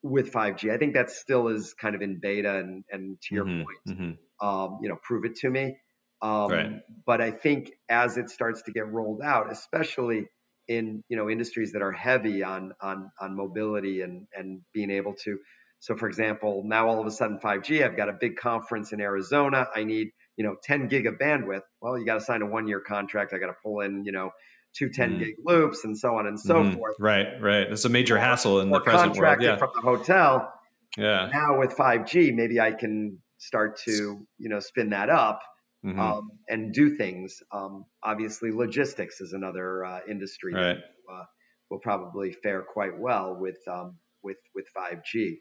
with 0.04 0.32
5G. 0.32 0.72
I 0.74 0.78
think 0.78 0.96
that 0.96 1.10
still 1.12 1.48
is 1.48 1.74
kind 1.74 1.96
of 1.96 2.02
in 2.02 2.20
beta 2.20 2.58
and, 2.58 2.84
and 2.92 3.22
to 3.22 3.36
your 3.36 3.46
mm-hmm, 3.46 3.64
point, 3.64 3.78
mm-hmm. 3.88 4.48
Um, 4.48 4.80
you 4.82 4.90
know, 4.90 4.98
prove 5.04 5.26
it 5.26 5.36
to 5.38 5.50
me. 5.50 5.78
Um, 6.22 6.52
right. 6.52 6.82
But 7.06 7.22
I 7.22 7.32
think 7.32 7.72
as 7.90 8.18
it 8.18 8.30
starts 8.30 8.64
to 8.64 8.72
get 8.72 8.88
rolled 8.88 9.22
out, 9.22 9.52
especially 9.52 10.28
in 10.68 11.04
you 11.10 11.18
know 11.18 11.30
industries 11.30 11.74
that 11.74 11.82
are 11.82 11.92
heavy 11.92 12.44
on 12.44 12.74
on 12.82 13.12
on 13.20 13.36
mobility 13.36 14.02
and 14.02 14.28
and 14.36 14.62
being 14.74 14.92
able 14.92 15.14
to. 15.24 15.38
So, 15.80 15.96
for 15.96 16.08
example, 16.08 16.62
now 16.64 16.88
all 16.88 17.02
of 17.02 17.08
a 17.08 17.12
sudden 17.12 17.40
5G, 17.40 17.84
I've 17.84 17.98
got 17.98 18.08
a 18.08 18.14
big 18.14 18.36
conference 18.36 18.94
in 18.94 19.02
Arizona. 19.02 19.68
I 19.76 19.84
need 19.84 20.10
you 20.38 20.46
know 20.46 20.56
10 20.64 20.88
gig 20.88 21.08
of 21.08 21.16
bandwidth. 21.16 21.64
Well, 21.82 21.98
you 21.98 22.06
got 22.06 22.16
to 22.16 22.22
sign 22.22 22.42
a 22.42 22.46
one 22.46 22.68
year 22.68 22.80
contract. 22.80 23.34
I 23.34 23.40
got 23.40 23.48
to 23.48 23.56
pull 23.64 23.82
in 23.82 24.06
you 24.06 24.12
know 24.12 24.32
two 24.78 24.90
10 24.90 25.12
mm. 25.12 25.20
gig 25.20 25.36
loops 25.44 25.84
and 25.84 25.98
so 25.98 26.16
on 26.16 26.28
and 26.28 26.40
so 26.40 26.56
mm-hmm. 26.56 26.78
forth. 26.78 26.96
Right, 27.00 27.42
right. 27.42 27.72
It's 27.72 27.86
a 27.86 27.90
major 27.90 28.18
hassle 28.18 28.60
in 28.62 28.70
the 28.70 28.80
present 28.80 29.16
world. 29.18 29.42
Yeah. 29.42 29.58
from 29.58 29.70
the 29.76 29.82
hotel. 29.82 30.54
Yeah. 30.98 31.30
Now 31.32 31.60
with 31.60 31.76
5G, 31.76 32.34
maybe 32.34 32.60
I 32.60 32.72
can 32.72 33.20
start 33.38 33.80
to 33.86 34.26
you 34.38 34.50
know 34.50 34.60
spin 34.60 34.92
that 34.92 35.10
up 35.10 35.42
mm-hmm. 35.86 36.00
um, 36.00 36.32
and 36.48 36.74
do 36.74 36.96
things. 36.96 37.38
Um, 37.52 37.86
obviously, 38.04 38.52
logistics 38.52 39.22
is 39.22 39.34
another 39.34 39.86
uh, 39.86 40.00
industry 40.10 40.54
right. 40.54 40.78
that 40.78 40.78
uh, 41.12 41.24
will 41.70 41.80
probably 41.80 42.34
fare 42.44 42.64
quite 42.64 42.98
well 42.98 43.36
with 43.40 43.58
um, 43.70 43.98
with 44.24 44.38
with 44.56 44.66
5G. 44.78 45.38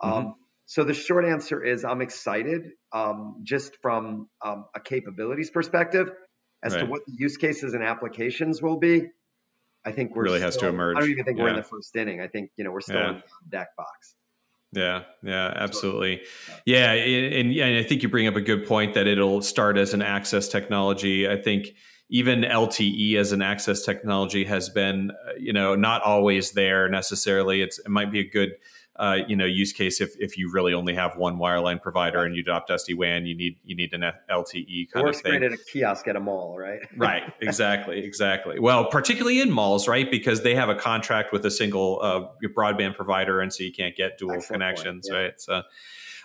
Um, 0.00 0.12
mm-hmm. 0.12 0.28
So 0.66 0.84
the 0.84 0.92
short 0.92 1.24
answer 1.24 1.64
is 1.64 1.84
I'm 1.84 2.02
excited 2.02 2.72
um, 2.92 3.36
just 3.42 3.72
from 3.80 4.28
um, 4.44 4.66
a 4.76 4.80
capabilities 4.80 5.50
perspective 5.50 6.10
as 6.62 6.74
right. 6.74 6.80
to 6.80 6.86
what 6.86 7.04
the 7.06 7.12
use 7.16 7.36
cases 7.36 7.74
and 7.74 7.82
applications 7.82 8.60
will 8.60 8.76
be, 8.76 9.08
I 9.84 9.92
think 9.92 10.14
we're 10.14 10.24
really 10.24 10.38
still, 10.38 10.46
has 10.46 10.56
to 10.58 10.68
emerge. 10.68 10.96
I 10.96 11.00
don't 11.00 11.10
even 11.10 11.24
think 11.24 11.38
yeah. 11.38 11.44
we're 11.44 11.50
in 11.50 11.56
the 11.56 11.62
first 11.62 11.94
inning. 11.96 12.20
I 12.20 12.28
think 12.28 12.50
you 12.56 12.64
know 12.64 12.70
we're 12.70 12.80
still 12.80 12.96
yeah. 12.96 13.10
in 13.10 13.14
the 13.16 13.50
deck 13.50 13.76
box. 13.76 14.14
Yeah, 14.72 15.04
yeah, 15.22 15.52
absolutely. 15.56 16.20
Yeah, 16.66 16.92
and, 16.92 17.52
and 17.52 17.78
I 17.78 17.82
think 17.82 18.02
you 18.02 18.08
bring 18.10 18.26
up 18.26 18.36
a 18.36 18.40
good 18.40 18.66
point 18.66 18.94
that 18.94 19.06
it'll 19.06 19.40
start 19.40 19.78
as 19.78 19.94
an 19.94 20.02
access 20.02 20.46
technology. 20.46 21.26
I 21.26 21.40
think 21.40 21.68
even 22.10 22.42
LTE 22.42 23.16
as 23.16 23.32
an 23.32 23.40
access 23.40 23.82
technology 23.82 24.44
has 24.44 24.68
been, 24.68 25.10
uh, 25.10 25.32
you 25.38 25.52
know, 25.52 25.74
not 25.74 26.02
always 26.02 26.52
there 26.52 26.88
necessarily. 26.88 27.62
It's 27.62 27.78
it 27.78 27.88
might 27.88 28.12
be 28.12 28.20
a 28.20 28.28
good 28.28 28.50
uh, 28.98 29.18
you 29.28 29.36
know 29.36 29.44
use 29.44 29.72
case 29.72 30.00
if, 30.00 30.14
if 30.18 30.36
you 30.36 30.50
really 30.50 30.74
only 30.74 30.94
have 30.94 31.16
one 31.16 31.38
wireline 31.38 31.80
provider 31.80 32.24
and 32.24 32.34
you 32.34 32.42
adopt 32.42 32.70
SD 32.70 32.96
WAN, 32.96 33.26
you 33.26 33.36
need 33.36 33.56
you 33.64 33.76
need 33.76 33.92
an 33.92 34.02
LTE 34.30 34.90
kind 34.90 35.08
of 35.08 35.16
thing. 35.16 35.38
Great 35.38 35.42
at 35.44 35.52
a 35.52 35.56
kiosk 35.56 36.08
at 36.08 36.16
a 36.16 36.20
mall, 36.20 36.56
right? 36.58 36.80
right, 36.96 37.22
exactly, 37.40 38.04
exactly. 38.04 38.58
Well, 38.58 38.86
particularly 38.86 39.40
in 39.40 39.50
malls, 39.50 39.86
right, 39.86 40.10
because 40.10 40.42
they 40.42 40.54
have 40.54 40.68
a 40.68 40.74
contract 40.74 41.32
with 41.32 41.46
a 41.46 41.50
single 41.50 42.00
uh, 42.02 42.26
broadband 42.48 42.96
provider, 42.96 43.40
and 43.40 43.52
so 43.52 43.62
you 43.62 43.72
can't 43.72 43.94
get 43.94 44.18
dual 44.18 44.32
Excellent 44.32 44.62
connections, 44.62 45.08
point, 45.08 45.18
yeah. 45.18 45.24
right? 45.24 45.40
So, 45.40 45.62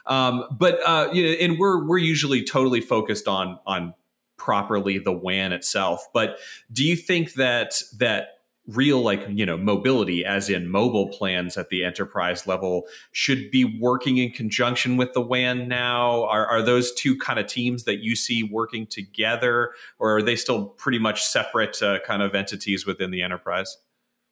um, 0.08 0.46
but 0.52 0.80
uh, 0.86 1.10
you 1.14 1.24
know, 1.24 1.30
and 1.30 1.60
we're 1.60 1.88
we're 1.88 2.00
usually 2.00 2.44
totally 2.44 2.82
focused 2.82 3.28
on 3.28 3.60
on 3.68 3.94
properly 4.38 4.98
the 4.98 5.14
WAN 5.14 5.54
itself. 5.54 6.08
But 6.12 6.38
do 6.72 6.84
you 6.84 6.96
think 6.96 7.34
that 7.34 7.82
that 7.98 8.40
real 8.68 9.02
like 9.02 9.26
you 9.30 9.46
know 9.46 9.58
mobility 9.58 10.24
as 10.24 10.50
in 10.50 10.70
mobile 10.70 11.10
plans 11.10 11.58
at 11.58 11.68
the 11.70 11.84
enterprise 11.84 12.48
level 12.48 12.86
should 13.12 13.52
be 13.52 13.66
working 13.80 14.18
in 14.18 14.32
conjunction 14.32 14.96
with 14.96 15.12
the 15.14 15.22
WAN 15.22 15.68
now 15.68 16.24
are, 16.26 16.48
are 16.48 16.62
those 16.62 16.94
two 16.94 17.18
kind 17.18 17.40
of 17.40 17.48
teams 17.48 17.84
that 17.84 18.00
you 18.00 18.16
see 18.16 18.42
working 18.42 18.88
together 18.88 19.72
or 20.00 20.18
are 20.18 20.22
they 20.22 20.38
still 20.38 20.68
pretty 20.68 21.00
much 21.00 21.24
separate 21.24 21.82
uh, 21.82 22.00
kind 22.08 22.22
of 22.22 22.34
entities 22.34 22.86
within 22.86 23.12
the 23.12 23.22
enterprise 23.22 23.78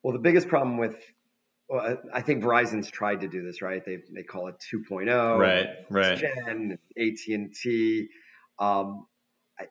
well 0.01 0.13
the 0.13 0.19
biggest 0.19 0.47
problem 0.47 0.77
with 0.77 0.95
well, 1.67 1.97
I 2.13 2.21
think 2.21 2.43
Verizon's 2.43 2.91
tried 2.91 3.21
to 3.21 3.29
do 3.29 3.43
this, 3.45 3.61
right? 3.61 3.81
They 3.85 3.99
they 4.13 4.23
call 4.23 4.49
it 4.49 4.55
2.0, 4.73 5.39
right? 5.39 5.69
Right. 5.89 6.17
Gen, 6.17 6.77
AT 6.97 7.17
and 7.29 7.55
T. 7.55 8.09
Um, 8.59 9.07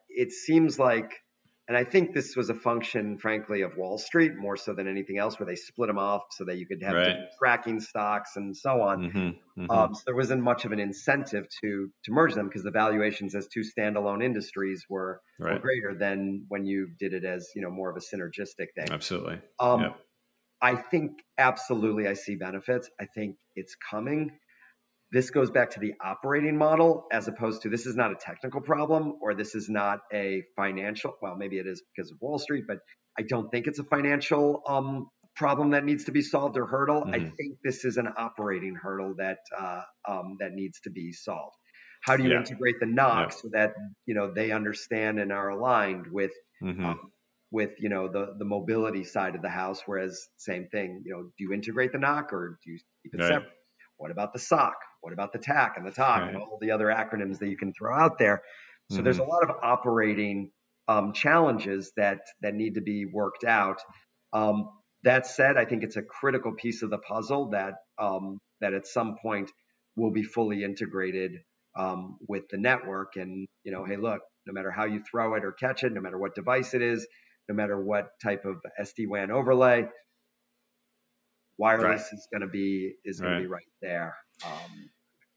it 0.09 0.33
seems 0.33 0.79
like 0.79 1.23
and 1.71 1.77
I 1.77 1.85
think 1.85 2.13
this 2.13 2.35
was 2.35 2.51
a 2.51 2.55
function, 2.55 3.17
frankly, 3.17 3.61
of 3.61 3.77
Wall 3.77 3.97
Street 3.97 4.33
more 4.37 4.57
so 4.57 4.75
than 4.75 4.89
anything 4.89 5.19
else, 5.19 5.39
where 5.39 5.47
they 5.47 5.55
split 5.55 5.87
them 5.87 5.99
off 5.99 6.23
so 6.33 6.45
that 6.47 6.59
you 6.59 6.67
could 6.67 6.83
have 6.83 6.95
right. 6.95 7.17
tracking 7.39 7.79
stocks 7.79 8.35
and 8.35 8.57
so 8.57 8.83
on. 8.83 9.03
Mm-hmm, 9.05 9.63
mm-hmm. 9.63 9.71
Um, 9.71 9.95
so 9.95 10.03
there 10.05 10.17
wasn't 10.17 10.43
much 10.43 10.65
of 10.65 10.73
an 10.73 10.81
incentive 10.81 11.47
to 11.61 11.89
to 12.07 12.11
merge 12.11 12.35
them 12.35 12.49
because 12.49 12.65
the 12.65 12.73
valuations 12.73 13.37
as 13.37 13.47
two 13.47 13.61
standalone 13.61 14.21
industries 14.21 14.85
were, 14.91 15.21
right. 15.39 15.55
were, 15.55 15.59
greater 15.61 15.95
than 15.95 16.45
when 16.49 16.65
you 16.65 16.89
did 16.99 17.13
it 17.13 17.25
as 17.25 17.49
you 17.55 17.63
know 17.63 17.71
more 17.71 17.89
of 17.89 17.97
a 17.97 18.01
synergistic 18.01 18.73
thing. 18.75 18.91
Absolutely. 18.91 19.39
Um, 19.61 19.83
yep. 19.83 19.97
I 20.61 20.75
think 20.75 21.21
absolutely 21.39 22.09
I 22.09 22.15
see 22.15 22.35
benefits. 22.35 22.91
I 23.01 23.07
think 23.15 23.37
it's 23.55 23.77
coming 23.77 24.33
this 25.13 25.31
goes 25.31 25.51
back 25.51 25.71
to 25.71 25.81
the 25.81 25.95
operating 26.05 26.57
model 26.57 27.07
as 27.13 27.27
opposed 27.29 27.63
to 27.63 27.69
this 27.69 27.87
is 27.87 27.97
not 27.97 28.13
a 28.13 28.15
technical 28.15 28.61
problem 28.61 29.15
or 29.21 29.35
this 29.35 29.55
is 29.55 29.69
not 29.69 30.01
a 30.13 30.43
financial 30.57 31.15
well 31.21 31.37
maybe 31.37 31.59
it 31.59 31.67
is 31.67 31.83
because 31.95 32.11
of 32.11 32.19
wall 32.21 32.39
street 32.39 32.65
but 32.67 32.79
i 33.19 33.23
don't 33.23 33.51
think 33.51 33.67
it's 33.67 33.79
a 33.79 33.85
financial 33.85 34.63
um, 34.69 35.09
problem 35.37 35.71
that 35.71 35.85
needs 35.85 36.05
to 36.05 36.13
be 36.13 36.23
solved 36.23 36.57
or 36.57 36.67
hurdle 36.67 37.03
mm-hmm. 37.03 37.15
i 37.15 37.19
think 37.19 37.59
this 37.65 37.85
is 37.85 37.97
an 37.97 38.09
operating 38.17 38.75
hurdle 38.75 39.15
that 39.19 39.39
uh, 39.59 39.83
um, 40.09 40.37
that 40.41 40.53
needs 40.53 40.81
to 40.81 40.91
be 40.91 41.13
solved 41.13 41.57
how 42.03 42.17
do 42.17 42.25
you 42.25 42.31
yeah. 42.31 42.39
integrate 42.39 42.77
the 42.81 42.87
NOC 42.87 42.97
yeah. 42.97 43.29
so 43.29 43.49
that 43.53 43.75
you 44.07 44.15
know 44.15 44.33
they 44.33 44.51
understand 44.53 45.19
and 45.19 45.33
are 45.33 45.51
aligned 45.51 46.07
with 46.11 46.33
mm-hmm. 46.63 46.85
um, 46.85 47.13
with 47.51 47.71
you 47.79 47.89
know 47.89 48.09
the 48.09 48.35
the 48.39 48.45
mobility 48.45 49.05
side 49.05 49.35
of 49.35 49.43
the 49.43 49.49
house 49.49 49.83
whereas 49.87 50.29
same 50.37 50.69
thing 50.69 51.03
you 51.05 51.13
know 51.13 51.23
do 51.23 51.45
you 51.45 51.53
integrate 51.53 51.93
the 51.93 51.99
NOC 51.99 52.33
or 52.33 52.59
do 52.65 52.73
you 52.73 52.79
keep 53.03 53.15
it 53.15 53.21
right. 53.21 53.29
separate 53.29 53.53
what 53.97 54.11
about 54.11 54.33
the 54.33 54.39
SOC 54.39 54.75
what 55.01 55.13
about 55.13 55.33
the 55.33 55.39
TAC 55.39 55.75
and 55.77 55.87
the 55.87 55.91
TOC 55.91 56.21
right. 56.21 56.29
and 56.29 56.37
all 56.37 56.59
the 56.61 56.71
other 56.71 56.87
acronyms 56.87 57.39
that 57.39 57.49
you 57.49 57.57
can 57.57 57.73
throw 57.73 57.95
out 57.95 58.19
there? 58.19 58.43
So 58.91 58.97
mm-hmm. 58.97 59.05
there's 59.05 59.19
a 59.19 59.25
lot 59.25 59.49
of 59.49 59.57
operating 59.63 60.51
um, 60.89 61.13
challenges 61.13 61.93
that 61.97 62.19
that 62.43 62.55
need 62.55 62.75
to 62.75 62.81
be 62.81 63.05
worked 63.05 63.45
out. 63.45 63.81
Um, 64.33 64.69
that 65.03 65.27
said, 65.27 65.57
I 65.57 65.65
think 65.65 65.83
it's 65.83 65.97
a 65.97 66.03
critical 66.03 66.53
piece 66.53 66.83
of 66.83 66.91
the 66.91 66.99
puzzle 66.99 67.51
that 67.51 67.75
um, 67.99 68.39
that 68.61 68.75
at 68.75 68.87
some 68.87 69.17
point 69.23 69.51
will 69.97 70.11
be 70.11 70.23
fully 70.23 70.65
integrated 70.65 71.33
um, 71.77 72.19
with 72.29 72.45
the 72.51 72.59
network. 72.59 73.17
And 73.17 73.47
you 73.65 73.73
know, 73.73 73.85
hey, 73.85 73.97
look, 73.97 74.21
no 74.47 74.53
matter 74.53 74.71
how 74.71 74.85
you 74.85 75.03
throw 75.09 75.35
it 75.35 75.45
or 75.45 75.53
catch 75.53 75.85
it, 75.85 75.93
no 75.93 76.01
matter 76.01 76.19
what 76.19 76.35
device 76.35 76.75
it 76.75 76.83
is, 76.83 77.07
no 77.49 77.55
matter 77.55 77.81
what 77.81 78.09
type 78.23 78.45
of 78.45 78.57
SD 78.81 79.09
WAN 79.09 79.31
overlay, 79.31 79.87
wireless 81.59 82.09
right. 82.11 82.19
is 82.19 82.29
going 82.33 82.43
to 82.43 82.49
be 82.49 82.95
is 83.05 83.21
going 83.21 83.33
right. 83.33 83.39
to 83.39 83.45
be 83.45 83.51
right 83.51 83.63
there. 83.81 84.17
Um, 84.45 84.91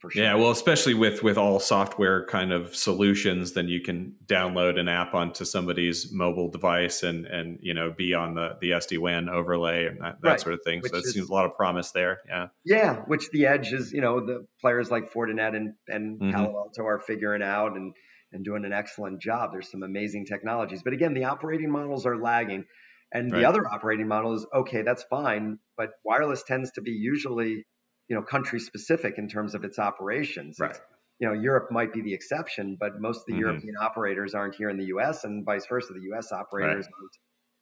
for 0.03 0.11
sure. 0.11 0.21
Yeah, 0.21 0.35
well, 0.35 0.51
especially 0.51 0.95
with 0.95 1.23
with 1.23 1.37
all 1.37 1.61
software 1.61 2.25
kind 2.25 2.51
of 2.51 2.75
solutions, 2.75 3.53
then 3.53 3.69
you 3.69 3.79
can 3.79 4.15
download 4.25 4.77
an 4.77 4.89
app 4.89 5.13
onto 5.13 5.45
somebody's 5.45 6.11
mobile 6.11 6.49
device 6.49 7.03
and 7.03 7.25
and 7.25 7.57
you 7.61 7.73
know 7.73 7.89
be 7.97 8.13
on 8.13 8.35
the 8.35 8.57
the 8.59 8.71
SD 8.71 8.97
WAN 8.97 9.29
overlay 9.29 9.85
and 9.85 10.01
that, 10.01 10.21
that 10.21 10.29
right. 10.29 10.41
sort 10.41 10.55
of 10.55 10.59
thing. 10.65 10.81
Which 10.81 10.91
so 10.91 10.97
it 10.97 11.05
is, 11.05 11.13
seems 11.13 11.29
a 11.29 11.33
lot 11.33 11.45
of 11.45 11.55
promise 11.55 11.91
there. 11.91 12.19
Yeah. 12.27 12.47
Yeah, 12.65 12.95
which 13.07 13.29
the 13.31 13.45
edge 13.45 13.71
is, 13.71 13.93
you 13.93 14.01
know, 14.01 14.25
the 14.25 14.45
players 14.59 14.91
like 14.91 15.13
Fortinet 15.13 15.55
and 15.55 15.73
and 15.87 16.19
mm-hmm. 16.19 16.31
Palo 16.31 16.53
Alto 16.57 16.85
are 16.85 16.99
figuring 16.99 17.41
out 17.41 17.77
and 17.77 17.93
and 18.33 18.43
doing 18.43 18.65
an 18.65 18.73
excellent 18.73 19.21
job. 19.21 19.51
There's 19.53 19.71
some 19.71 19.83
amazing 19.83 20.25
technologies, 20.25 20.81
but 20.83 20.91
again, 20.91 21.13
the 21.13 21.23
operating 21.25 21.71
models 21.71 22.05
are 22.05 22.21
lagging. 22.21 22.65
And 23.13 23.31
right. 23.31 23.39
the 23.39 23.47
other 23.47 23.65
operating 23.71 24.07
model 24.07 24.33
is 24.33 24.45
okay, 24.53 24.81
that's 24.81 25.03
fine, 25.03 25.59
but 25.77 25.91
wireless 26.03 26.43
tends 26.43 26.71
to 26.71 26.81
be 26.81 26.91
usually, 26.91 27.65
you 28.07 28.15
know, 28.15 28.21
country 28.21 28.59
specific 28.59 29.17
in 29.17 29.27
terms 29.27 29.55
of 29.55 29.63
its 29.63 29.79
operations. 29.79 30.57
Right. 30.59 30.77
you 31.19 31.27
know, 31.27 31.33
Europe 31.33 31.71
might 31.71 31.93
be 31.93 32.01
the 32.01 32.13
exception, 32.13 32.77
but 32.79 32.99
most 32.99 33.19
of 33.19 33.25
the 33.27 33.33
mm-hmm. 33.33 33.41
European 33.41 33.75
operators 33.81 34.33
aren't 34.33 34.55
here 34.55 34.69
in 34.69 34.77
the 34.77 34.85
U.S. 34.85 35.23
and 35.23 35.45
vice 35.45 35.65
versa. 35.67 35.93
The 35.93 36.01
U.S. 36.07 36.31
operators 36.31 36.85
right. 36.85 36.93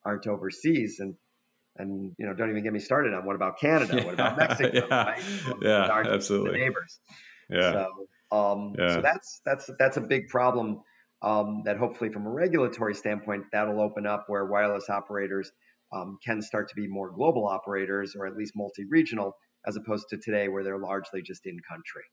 aren't, 0.05 0.25
aren't 0.25 0.27
overseas, 0.27 0.97
and 0.99 1.15
and 1.77 2.13
you 2.17 2.25
know, 2.25 2.33
don't 2.33 2.49
even 2.49 2.63
get 2.63 2.73
me 2.73 2.79
started 2.79 3.13
on 3.13 3.25
what 3.25 3.35
about 3.35 3.59
Canada? 3.59 3.97
Yeah. 3.97 4.05
What 4.05 4.13
about 4.13 4.37
Mexico? 4.37 4.87
yeah, 4.89 5.03
right? 5.03 5.23
yeah 5.61 6.03
absolutely. 6.07 6.59
neighbors. 6.59 6.99
Yeah. 7.49 7.71
So, 7.71 8.37
um, 8.37 8.75
yeah. 8.77 8.95
so 8.95 9.01
that's 9.01 9.41
that's 9.45 9.69
that's 9.77 9.97
a 9.97 10.01
big 10.01 10.27
problem. 10.27 10.81
Um, 11.23 11.61
that 11.65 11.77
hopefully, 11.77 12.09
from 12.09 12.25
a 12.25 12.31
regulatory 12.31 12.95
standpoint, 12.95 13.43
that'll 13.51 13.79
open 13.79 14.07
up 14.07 14.25
where 14.27 14.43
wireless 14.45 14.89
operators 14.89 15.51
um, 15.93 16.17
can 16.25 16.41
start 16.41 16.69
to 16.69 16.75
be 16.75 16.87
more 16.87 17.11
global 17.11 17.47
operators 17.47 18.15
or 18.15 18.25
at 18.25 18.35
least 18.35 18.53
multi-regional, 18.55 19.35
as 19.67 19.75
opposed 19.75 20.09
to 20.09 20.17
today 20.17 20.47
where 20.47 20.63
they're 20.63 20.77
largely 20.77 21.21
just 21.21 21.45
in 21.45 21.57
country. 21.67 22.03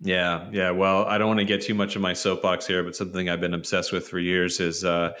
Yeah, 0.00 0.48
yeah. 0.52 0.70
Well, 0.70 1.04
I 1.04 1.18
don't 1.18 1.28
want 1.28 1.40
to 1.40 1.44
get 1.44 1.62
too 1.62 1.74
much 1.74 1.96
of 1.96 2.02
my 2.02 2.12
soapbox 2.12 2.66
here, 2.66 2.82
but 2.82 2.96
something 2.96 3.28
I've 3.28 3.40
been 3.40 3.54
obsessed 3.54 3.92
with 3.92 4.08
for 4.08 4.18
years 4.18 4.60
is 4.60 4.84
uh, 4.84 5.12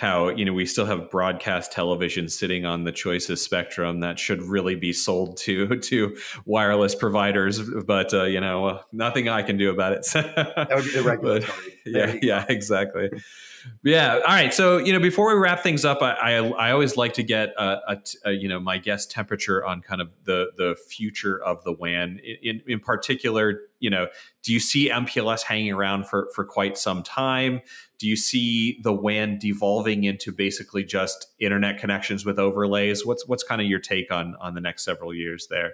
how 0.00 0.30
you 0.30 0.46
know 0.46 0.52
we 0.54 0.64
still 0.64 0.86
have 0.86 1.10
broadcast 1.10 1.72
television 1.72 2.26
sitting 2.26 2.64
on 2.64 2.84
the 2.84 2.92
choices 2.92 3.42
spectrum 3.42 4.00
that 4.00 4.18
should 4.18 4.42
really 4.42 4.74
be 4.74 4.94
sold 4.94 5.36
to 5.36 5.76
to 5.80 6.16
wireless 6.46 6.94
providers, 6.94 7.60
but 7.86 8.12
uh, 8.14 8.24
you 8.24 8.40
know 8.40 8.80
nothing 8.92 9.28
I 9.28 9.42
can 9.42 9.58
do 9.58 9.70
about 9.70 9.92
it. 9.92 10.06
that 10.14 10.70
would 10.74 10.84
be 10.84 10.92
the 10.92 11.02
regulatory. 11.02 11.78
yeah, 11.84 12.16
yeah, 12.22 12.46
exactly. 12.48 13.10
Yeah. 13.82 14.14
All 14.14 14.34
right. 14.34 14.54
So 14.54 14.78
you 14.78 14.94
know, 14.94 15.00
before 15.00 15.34
we 15.34 15.38
wrap 15.38 15.62
things 15.62 15.84
up, 15.84 16.00
I 16.00 16.12
I, 16.12 16.30
I 16.36 16.72
always 16.72 16.96
like 16.96 17.12
to 17.14 17.22
get 17.22 17.50
a, 17.58 17.78
a, 17.88 18.02
a, 18.24 18.32
you 18.32 18.48
know 18.48 18.58
my 18.58 18.78
guest 18.78 19.10
temperature 19.10 19.64
on 19.64 19.82
kind 19.82 20.00
of 20.00 20.08
the 20.24 20.46
the 20.56 20.76
future 20.88 21.42
of 21.42 21.62
the 21.64 21.72
WAN. 21.72 22.20
In 22.42 22.62
in 22.66 22.80
particular, 22.80 23.60
you 23.78 23.90
know, 23.90 24.06
do 24.42 24.52
you 24.52 24.60
see 24.60 24.88
MPLS 24.88 25.42
hanging 25.42 25.72
around 25.72 26.06
for 26.06 26.30
for 26.34 26.44
quite 26.44 26.78
some 26.78 27.02
time? 27.02 27.60
Do 27.98 28.06
you 28.06 28.16
see 28.16 28.80
the 28.82 28.92
WAN 28.92 29.38
devolving 29.38 30.04
into 30.04 30.32
basically 30.32 30.84
just 30.84 31.26
internet 31.38 31.78
connections 31.78 32.24
with 32.24 32.38
overlays? 32.38 33.04
What's 33.04 33.26
what's 33.26 33.42
kind 33.42 33.60
of 33.60 33.66
your 33.66 33.80
take 33.80 34.10
on 34.10 34.36
on 34.40 34.54
the 34.54 34.60
next 34.60 34.84
several 34.84 35.12
years 35.14 35.48
there? 35.50 35.72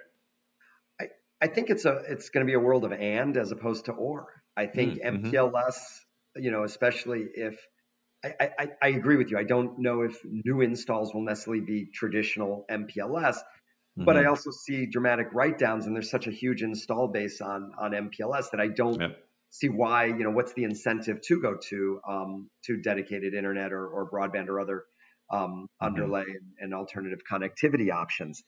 I 0.99 1.07
I 1.41 1.47
think 1.47 1.69
it's 1.69 1.85
a 1.85 2.01
it's 2.09 2.29
going 2.29 2.45
to 2.45 2.49
be 2.49 2.55
a 2.55 2.59
world 2.59 2.83
of 2.83 2.91
and 2.91 3.37
as 3.37 3.51
opposed 3.51 3.85
to 3.85 3.93
or. 3.93 4.27
I 4.57 4.65
think 4.65 4.99
mm-hmm. 4.99 5.27
MPLS, 5.27 5.75
you 6.35 6.49
know, 6.49 6.63
especially 6.63 7.27
if 7.35 7.59
I, 8.25 8.49
I, 8.57 8.67
I, 8.81 8.87
agree 8.89 9.15
with 9.15 9.29
you. 9.29 9.37
I 9.37 9.43
don't 9.43 9.77
know 9.77 10.01
if 10.01 10.19
new 10.25 10.61
installs 10.61 11.13
will 11.13 11.21
necessarily 11.21 11.61
be 11.61 11.85
traditional 11.93 12.65
MPLS, 12.69 13.37
mm-hmm. 13.97 14.05
but 14.05 14.15
I 14.15 14.21
mm-hmm. 14.21 14.29
also 14.29 14.51
see 14.51 14.85
dramatic 14.85 15.27
write 15.33 15.57
downs, 15.57 15.85
and 15.85 15.95
there's 15.95 16.09
such 16.09 16.27
a 16.27 16.31
huge 16.31 16.61
install 16.63 17.07
base 17.07 17.41
on 17.41 17.71
on 17.79 17.91
MPLS 17.91 18.51
that 18.51 18.59
I 18.59 18.67
don't 18.67 19.01
see 19.49 19.69
why. 19.69 20.05
You 20.05 20.23
know, 20.23 20.31
what's 20.31 20.53
the 20.53 20.63
incentive 20.63 21.21
to 21.21 21.41
go 21.41 21.57
to 21.69 22.01
um, 22.07 22.49
to 22.65 22.77
dedicated 22.77 23.33
internet 23.33 23.73
or, 23.73 23.87
or 23.87 24.09
broadband 24.09 24.47
or 24.47 24.59
other 24.59 24.83
um, 25.31 25.41
mm-hmm. 25.41 25.85
underlay 25.85 26.25
and, 26.27 26.53
and, 26.59 26.73
alternative 26.73 27.19
connectivity 27.29 27.91
options. 27.91 28.43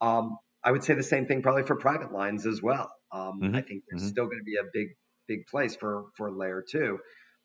Um, 0.00 0.38
I 0.64 0.70
would 0.70 0.82
say 0.82 0.94
the 0.94 1.02
same 1.02 1.26
thing 1.26 1.42
probably 1.42 1.64
for 1.64 1.76
private 1.76 2.10
lines 2.10 2.46
as 2.46 2.62
well. 2.62 2.90
Um, 3.12 3.40
mm-hmm. 3.42 3.56
I 3.56 3.60
think 3.60 3.82
there's 3.90 4.02
mm-hmm. 4.02 4.08
still 4.08 4.24
going 4.24 4.38
to 4.38 4.44
be 4.44 4.56
a 4.56 4.64
big 4.72 4.96
big 5.28 5.46
place 5.46 5.76
for 5.76 6.06
for 6.16 6.30
layer 6.30 6.64
two 6.68 6.98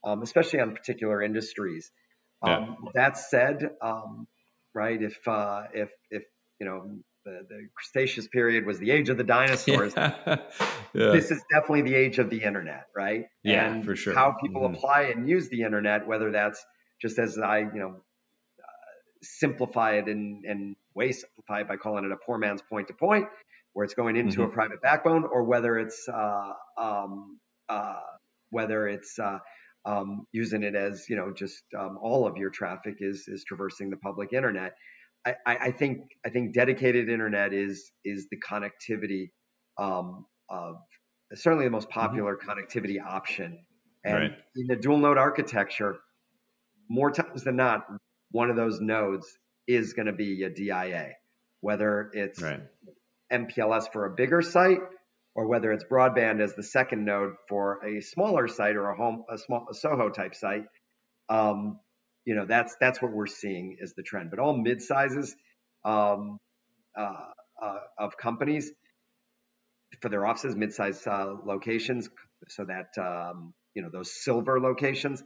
um, 0.03 0.21
especially 0.21 0.59
on 0.59 0.73
particular 0.73 1.21
industries. 1.21 1.91
Um, 2.41 2.77
yeah. 2.83 2.91
That 2.93 3.17
said, 3.17 3.69
um, 3.81 4.27
right, 4.73 5.01
if 5.01 5.17
uh, 5.27 5.63
if 5.73 5.89
if 6.09 6.23
you 6.59 6.65
know 6.65 6.99
the, 7.27 7.45
the, 7.49 7.67
Cretaceous 7.75 8.27
period 8.27 8.65
was 8.65 8.79
the 8.79 8.91
age 8.91 9.09
of 9.09 9.17
the 9.17 9.23
dinosaurs, 9.23 9.93
yeah. 9.97 10.15
Yeah. 10.93 11.11
this 11.11 11.29
is 11.31 11.43
definitely 11.51 11.81
the 11.83 11.95
age 11.95 12.19
of 12.19 12.29
the 12.29 12.41
internet, 12.41 12.87
right? 12.95 13.25
Yeah, 13.43 13.71
and 13.71 13.85
for 13.85 13.95
sure. 13.95 14.13
How 14.13 14.35
people 14.41 14.61
mm-hmm. 14.61 14.75
apply 14.75 15.13
and 15.15 15.27
use 15.27 15.49
the 15.49 15.63
internet, 15.63 16.07
whether 16.07 16.31
that's 16.31 16.63
just 17.01 17.19
as 17.19 17.37
I 17.37 17.59
you 17.59 17.79
know 17.79 17.89
uh, 17.89 18.87
simplify 19.21 19.93
it 19.93 20.07
and 20.07 20.45
and 20.45 20.75
way 20.95 21.11
simplify 21.11 21.61
it 21.61 21.67
by 21.67 21.75
calling 21.75 22.05
it 22.05 22.11
a 22.11 22.17
poor 22.25 22.37
man's 22.37 22.61
point 22.61 22.87
to 22.87 22.93
point, 22.93 23.27
where 23.73 23.83
it's 23.83 23.93
going 23.93 24.15
into 24.15 24.39
mm-hmm. 24.39 24.51
a 24.51 24.53
private 24.53 24.81
backbone, 24.81 25.25
or 25.25 25.43
whether 25.43 25.77
it's 25.77 26.07
uh, 26.07 26.53
um, 26.77 27.39
uh, 27.67 27.99
whether 28.49 28.87
it's 28.87 29.19
uh, 29.19 29.39
um, 29.85 30.25
using 30.31 30.63
it 30.63 30.75
as 30.75 31.05
you 31.09 31.17
know 31.17 31.33
just 31.33 31.63
um, 31.77 31.97
all 32.01 32.25
of 32.25 32.37
your 32.37 32.49
traffic 32.49 32.95
is 32.99 33.25
is 33.27 33.43
traversing 33.43 33.89
the 33.89 33.97
public 33.97 34.33
internet. 34.33 34.73
I, 35.45 35.57
I, 35.67 35.71
think 35.71 35.99
I 36.25 36.29
think 36.29 36.53
dedicated 36.53 37.09
internet 37.09 37.53
is 37.53 37.91
is 38.05 38.27
the 38.29 38.37
connectivity 38.37 39.31
um, 39.77 40.25
of 40.49 40.75
certainly 41.33 41.65
the 41.65 41.71
most 41.71 41.89
mm-hmm. 41.89 41.99
popular 41.99 42.37
mm-hmm. 42.37 42.49
connectivity 42.49 42.97
option. 43.03 43.59
And 44.03 44.13
right. 44.13 44.31
in 44.55 44.67
the 44.67 44.75
dual 44.75 44.99
node 44.99 45.17
architecture, 45.17 45.97
more 46.89 47.11
times 47.11 47.43
than 47.43 47.57
not, 47.57 47.85
one 48.31 48.49
of 48.49 48.55
those 48.55 48.79
nodes 48.79 49.27
is 49.67 49.93
going 49.93 50.05
to 50.05 50.13
be 50.13 50.43
a 50.43 50.49
DIA, 50.49 51.13
whether 51.61 52.09
it's 52.13 52.41
right. 52.41 52.61
MPLS 53.31 53.91
for 53.91 54.05
a 54.05 54.15
bigger 54.15 54.41
site 54.41 54.79
or 55.35 55.47
whether 55.47 55.71
it's 55.71 55.83
broadband 55.83 56.41
as 56.41 56.55
the 56.55 56.63
second 56.63 57.05
node 57.05 57.33
for 57.49 57.85
a 57.85 58.01
smaller 58.01 58.47
site 58.47 58.75
or 58.75 58.89
a 58.89 58.95
home 58.95 59.23
a 59.29 59.37
small 59.37 59.67
a 59.69 59.73
Soho 59.73 60.09
type 60.09 60.35
site. 60.35 60.63
Um, 61.29 61.79
you 62.27 62.35
know 62.35 62.45
that's 62.45 62.75
that's 62.81 63.01
what 63.01 63.13
we're 63.13 63.25
seeing 63.25 63.77
is 63.79 63.93
the 63.93 64.03
trend. 64.03 64.29
But 64.29 64.39
all 64.39 64.55
mid 64.55 64.81
sizes 64.81 65.33
um, 65.85 66.39
uh, 66.95 67.13
uh, 67.63 67.79
of 67.97 68.17
companies 68.17 68.69
for 70.01 70.09
their 70.09 70.25
offices, 70.25 70.53
mid-sized 70.53 71.07
uh, 71.07 71.35
locations, 71.45 72.09
so 72.49 72.65
that 72.65 73.01
um, 73.01 73.53
you 73.73 73.81
know 73.81 73.89
those 73.89 74.11
silver 74.13 74.59
locations, 74.59 75.23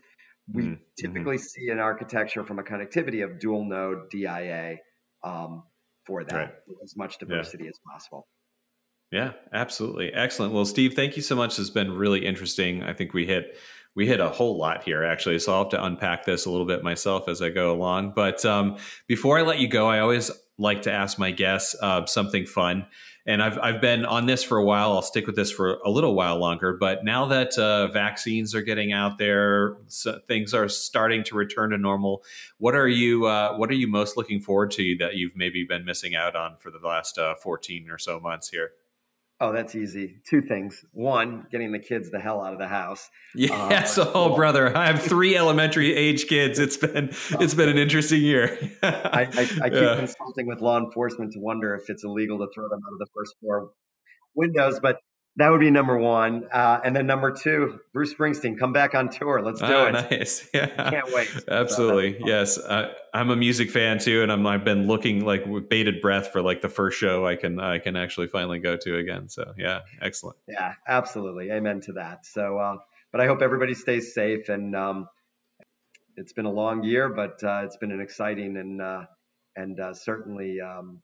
we 0.54 0.64
mm-hmm. 0.64 0.74
typically 0.99 1.39
see 1.39 1.70
an 1.70 1.80
architecture 1.80 2.43
from 2.43 2.60
a 2.60 2.64
connectivity 2.64 3.24
of 3.24 3.39
dual 3.39 3.66
node 3.66 4.12
DIA 4.12 4.78
um, 5.24 5.64
for 6.06 6.24
that, 6.24 6.36
right. 6.36 6.54
as 6.84 6.95
much 6.95 7.18
diversity 7.18 7.64
yeah. 7.64 7.72
as 7.72 7.80
possible. 7.91 8.28
Yeah, 9.12 9.34
absolutely. 9.51 10.14
Excellent. 10.14 10.53
Well, 10.53 10.66
Steve, 10.66 10.93
thank 10.93 11.18
you 11.18 11.22
so 11.22 11.36
much. 11.36 11.59
It's 11.59 11.70
been 11.70 11.91
really 11.91 12.26
interesting. 12.26 12.82
I 12.82 12.93
think 12.93 13.14
we 13.14 13.26
hit 13.26 13.57
we 13.95 14.07
hit 14.07 14.20
a 14.20 14.30
whole 14.30 14.57
lot 14.57 14.84
here 14.84 15.03
actually 15.03 15.38
so 15.39 15.53
i'll 15.53 15.64
have 15.64 15.70
to 15.70 15.84
unpack 15.84 16.26
this 16.26 16.45
a 16.45 16.49
little 16.49 16.66
bit 16.66 16.84
myself 16.84 17.28
as 17.28 17.41
i 17.41 17.49
go 17.49 17.72
along 17.74 18.14
but 18.16 18.45
um, 18.45 18.78
before 19.07 19.38
i 19.38 19.41
let 19.41 19.59
you 19.59 19.68
go 19.68 19.88
i 19.88 19.99
always 19.99 20.32
like 20.57 20.84
to 20.84 20.91
ask 20.91 21.18
my 21.18 21.32
guests 21.32 21.76
uh, 21.82 22.05
something 22.05 22.45
fun 22.45 22.86
and 23.28 23.43
I've, 23.43 23.59
I've 23.59 23.82
been 23.82 24.03
on 24.03 24.26
this 24.26 24.43
for 24.43 24.57
a 24.57 24.64
while 24.64 24.93
i'll 24.93 25.01
stick 25.01 25.28
with 25.28 25.36
this 25.36 25.51
for 25.51 25.80
a 25.86 25.89
little 25.89 26.16
while 26.16 26.38
longer 26.38 26.78
but 26.80 27.03
now 27.03 27.26
that 27.28 27.57
uh, 27.57 27.88
vaccines 27.88 28.55
are 28.55 28.62
getting 28.62 28.93
out 28.93 29.18
there 29.18 29.78
so 29.88 30.20
things 30.28 30.53
are 30.53 30.70
starting 30.70 31.24
to 31.26 31.36
return 31.36 31.72
to 31.72 31.78
normal 31.78 32.24
what 32.59 32.76
are 32.76 32.88
you 32.88 33.26
uh, 33.26 33.55
what 33.57 33.70
are 33.70 33.76
you 33.76 33.88
most 33.88 34.18
looking 34.18 34.39
forward 34.39 34.72
to 34.72 34.95
that 34.99 35.16
you've 35.16 35.36
maybe 35.36 35.64
been 35.64 35.84
missing 35.84 36.16
out 36.16 36.36
on 36.36 36.55
for 36.59 36.72
the 36.72 36.80
last 36.80 37.18
uh, 37.18 37.36
14 37.36 37.89
or 37.89 37.97
so 37.97 38.20
months 38.20 38.49
here 38.49 38.72
Oh, 39.41 39.51
that's 39.51 39.73
easy. 39.73 40.17
Two 40.29 40.43
things. 40.43 40.85
One, 40.93 41.47
getting 41.51 41.71
the 41.71 41.79
kids 41.79 42.11
the 42.11 42.19
hell 42.19 42.43
out 42.43 42.53
of 42.53 42.59
the 42.59 42.67
house. 42.67 43.09
Yes, 43.33 43.97
uh, 43.97 44.11
oh 44.13 44.35
brother, 44.35 44.77
I 44.77 44.85
have 44.85 45.01
three 45.01 45.35
elementary 45.35 45.95
age 45.95 46.27
kids. 46.27 46.59
It's 46.59 46.77
been 46.77 47.09
it's 47.39 47.55
been 47.55 47.67
an 47.67 47.79
interesting 47.79 48.21
year. 48.21 48.59
I, 48.83 48.89
I, 48.91 49.23
I, 49.23 49.69
keep 49.69 49.81
yeah. 49.81 49.95
consulting 49.95 50.45
with 50.45 50.61
law 50.61 50.77
enforcement 50.77 51.33
to 51.33 51.39
wonder 51.39 51.73
if 51.73 51.89
it's 51.89 52.03
illegal 52.03 52.37
to 52.37 52.47
throw 52.53 52.69
them 52.69 52.81
out 52.85 52.93
of 52.93 52.99
the 52.99 53.07
first 53.15 53.33
floor 53.39 53.71
windows, 54.35 54.79
but 54.79 54.97
that 55.38 55.49
would 55.49 55.61
be 55.61 55.71
number 55.71 55.97
one. 55.97 56.43
Uh, 56.51 56.82
and 56.84 56.93
then 56.93 57.07
number 57.07 57.32
two, 57.32 57.79
Bruce 57.93 58.13
Springsteen, 58.13 58.59
come 58.59 58.73
back 58.73 58.93
on 58.95 59.09
tour. 59.09 59.41
Let's 59.41 59.61
do 59.61 59.67
oh, 59.67 59.86
it. 59.88 59.91
Nice. 59.93 60.47
Yeah. 60.53 60.67
Can't 60.67 61.13
wait. 61.13 61.29
Absolutely. 61.47 62.19
So 62.19 62.25
yes. 62.27 62.59
I, 62.59 62.91
am 63.13 63.29
a 63.29 63.36
music 63.36 63.71
fan 63.71 63.99
too. 63.99 64.23
And 64.23 64.32
I'm, 64.32 64.45
I've 64.45 64.65
been 64.65 64.88
looking 64.88 65.23
like 65.23 65.45
with 65.45 65.69
bated 65.69 66.01
breath 66.01 66.32
for 66.34 66.41
like 66.41 66.61
the 66.61 66.69
first 66.69 66.97
show 66.99 67.25
I 67.25 67.38
can, 67.38 67.59
I 67.59 67.79
can 67.79 67.95
actually 67.95 68.27
finally 68.27 68.59
go 68.59 68.75
to 68.75 68.97
again. 68.97 69.29
So 69.29 69.53
yeah, 69.57 69.79
excellent. 70.01 70.38
Yeah, 70.47 70.73
absolutely. 70.86 71.49
Amen 71.49 71.79
to 71.82 71.93
that. 71.93 72.25
So, 72.25 72.57
uh, 72.57 72.75
but 73.13 73.21
I 73.21 73.27
hope 73.27 73.41
everybody 73.41 73.73
stays 73.73 74.13
safe 74.13 74.49
and, 74.49 74.75
um, 74.75 75.07
it's 76.17 76.34
been 76.34 76.45
a 76.45 76.51
long 76.51 76.84
year, 76.84 77.07
but 77.07 77.41
uh, 77.41 77.61
it's 77.63 77.77
been 77.77 77.91
an 77.91 78.01
exciting 78.01 78.57
and, 78.57 78.82
uh, 78.82 79.05
and 79.55 79.79
uh, 79.79 79.93
certainly 79.93 80.59
um, 80.59 81.01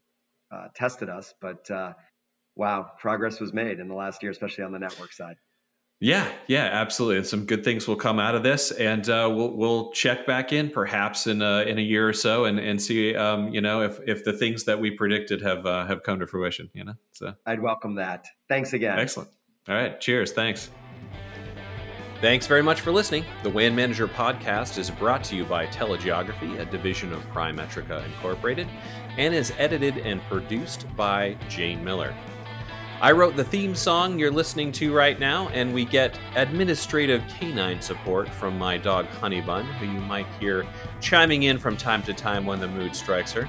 uh, 0.51 0.67
tested 0.75 1.09
us, 1.09 1.34
but 1.41 1.69
wow, 2.58 2.91
progress 2.97 3.39
was 3.39 3.53
made 3.53 3.80
in 3.80 3.88
the 3.88 3.95
last 3.95 4.22
year, 4.22 4.32
especially 4.32 4.64
on 4.64 4.72
the 4.72 4.80
network 4.80 5.14
side. 5.14 5.38
Yeah, 5.99 6.32
yeah, 6.45 6.66
absolutely. 6.66 7.18
And 7.18 7.26
some 7.26 7.45
good 7.45 7.64
things 7.64 7.88
will 7.88 7.95
come 7.95 8.20
out 8.20 8.36
of 8.36 8.43
this, 8.43 8.70
and 8.70 9.08
uh, 9.10 9.32
we'll 9.34 9.55
we'll 9.55 9.91
check 9.93 10.28
back 10.28 10.53
in 10.53 10.70
perhaps 10.70 11.26
in 11.26 11.41
a, 11.41 11.62
in 11.62 11.80
a 11.80 11.82
year 11.82 12.08
or 12.08 12.14
so, 12.14 12.45
and 12.45 12.60
and 12.60 12.80
see, 12.80 13.16
um, 13.16 13.49
you 13.49 13.62
know, 13.62 13.82
if 13.82 13.99
if 14.05 14.24
the 14.24 14.34
things 14.34 14.66
that 14.66 14.80
we 14.80 14.91
predicted 14.91 15.41
have 15.41 15.66
uh, 15.66 15.88
have 15.88 16.03
come 16.03 16.20
to 16.20 16.28
fruition. 16.28 16.70
You 16.74 16.86
know, 16.86 16.93
so 17.14 17.34
I'd 17.47 17.62
welcome 17.62 17.95
that. 17.95 18.28
Thanks 18.47 18.74
again. 18.74 18.99
Excellent. 18.99 19.30
All 19.68 19.76
right. 19.76 19.99
Cheers. 19.99 20.34
Thanks. 20.34 20.70
Thanks 22.22 22.47
very 22.47 22.64
much 22.64 22.82
for 22.82 22.91
listening. 22.91 23.26
The 23.43 23.49
WAN 23.49 23.76
Manager 23.76 24.08
podcast 24.08 24.80
is 24.80 24.89
brought 24.89 25.24
to 25.26 25.36
you 25.36 25.45
by 25.45 25.68
Telegeography, 25.68 26.60
a 26.60 26.66
division 26.66 27.14
of 27.14 27.22
Primetrica 27.32 28.03
Incorporated, 28.05 28.68
and 29.18 29.36
is 29.36 29.53
edited 29.58 29.97
and 29.99 30.22
produced 30.24 30.88
by 30.95 31.38
Jane 31.47 31.84
Miller. 31.84 32.16
I 33.00 33.12
wrote 33.12 33.36
the 33.36 33.43
theme 33.43 33.76
song 33.76 34.18
you're 34.18 34.32
listening 34.32 34.72
to 34.74 34.91
right 34.91 35.20
now, 35.20 35.50
and 35.50 35.72
we 35.72 35.86
get 35.86 36.18
administrative 36.36 37.22
canine 37.28 37.80
support 37.80 38.28
from 38.28 38.58
my 38.58 38.78
dog 38.78 39.06
Honeybun, 39.22 39.66
who 39.76 39.86
you 39.86 40.02
might 40.02 40.26
hear 40.39 40.66
chiming 41.00 41.43
in 41.43 41.60
from 41.60 41.78
time 41.78 42.02
to 42.04 42.14
time 42.14 42.48
when 42.48 42.60
the 42.60 42.68
mood 42.68 42.95
strikes 42.95 43.32
her. 43.34 43.48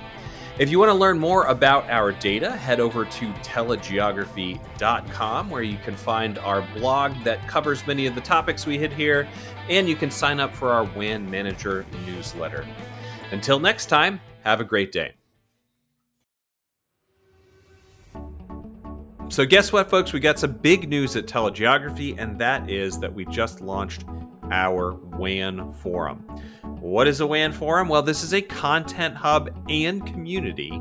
If 0.59 0.71
you 0.71 0.79
want 0.79 0.91
to 0.91 0.95
learn 0.95 1.19
more 1.19 1.47
about 1.47 1.89
our 1.89 2.13
data, 2.13 2.51
head 2.51 2.79
over 2.79 3.07
to 3.07 3.33
telegeography.com 3.33 5.49
where 5.49 5.63
you 5.63 5.79
can 5.79 5.97
find 5.97 6.39
our 6.41 6.61
blog 6.75 7.15
that 7.25 7.49
covers 7.49 7.87
many 7.87 8.07
of 8.07 8.15
the 8.15 8.21
topics 8.21 8.67
we 8.67 8.77
hit 8.77 8.93
here, 8.93 9.27
and 9.71 9.89
you 9.89 9.97
can 9.97 10.11
sign 10.11 10.41
up 10.41 10.55
for 10.55 10.73
our 10.73 10.85
WAN 10.85 11.31
Manager 11.31 11.87
newsletter. 12.05 12.67
Until 13.31 13.59
next 13.59 13.87
time, 13.87 14.21
have 14.45 14.61
a 14.61 14.65
great 14.65 14.93
day. 14.93 15.15
So, 19.31 19.45
guess 19.45 19.73
what, 19.73 19.91
folks? 19.91 20.15
We 20.15 20.21
got 20.21 20.39
some 20.39 20.53
big 20.53 20.89
news 20.89 21.15
at 21.15 21.27
Telegeography, 21.27 22.19
and 22.19 22.39
that 22.39 22.71
is 22.71 22.99
that 23.01 23.13
we 23.13 23.27
just 23.27 23.61
launched 23.61 24.07
our 24.51 24.95
WAN 24.95 25.71
forum. 25.75 26.21
What 26.81 27.07
is 27.07 27.21
a 27.21 27.27
WAN 27.27 27.53
forum? 27.53 27.89
Well, 27.89 28.01
this 28.01 28.23
is 28.23 28.33
a 28.33 28.41
content 28.41 29.17
hub 29.17 29.51
and 29.69 30.07
community 30.07 30.81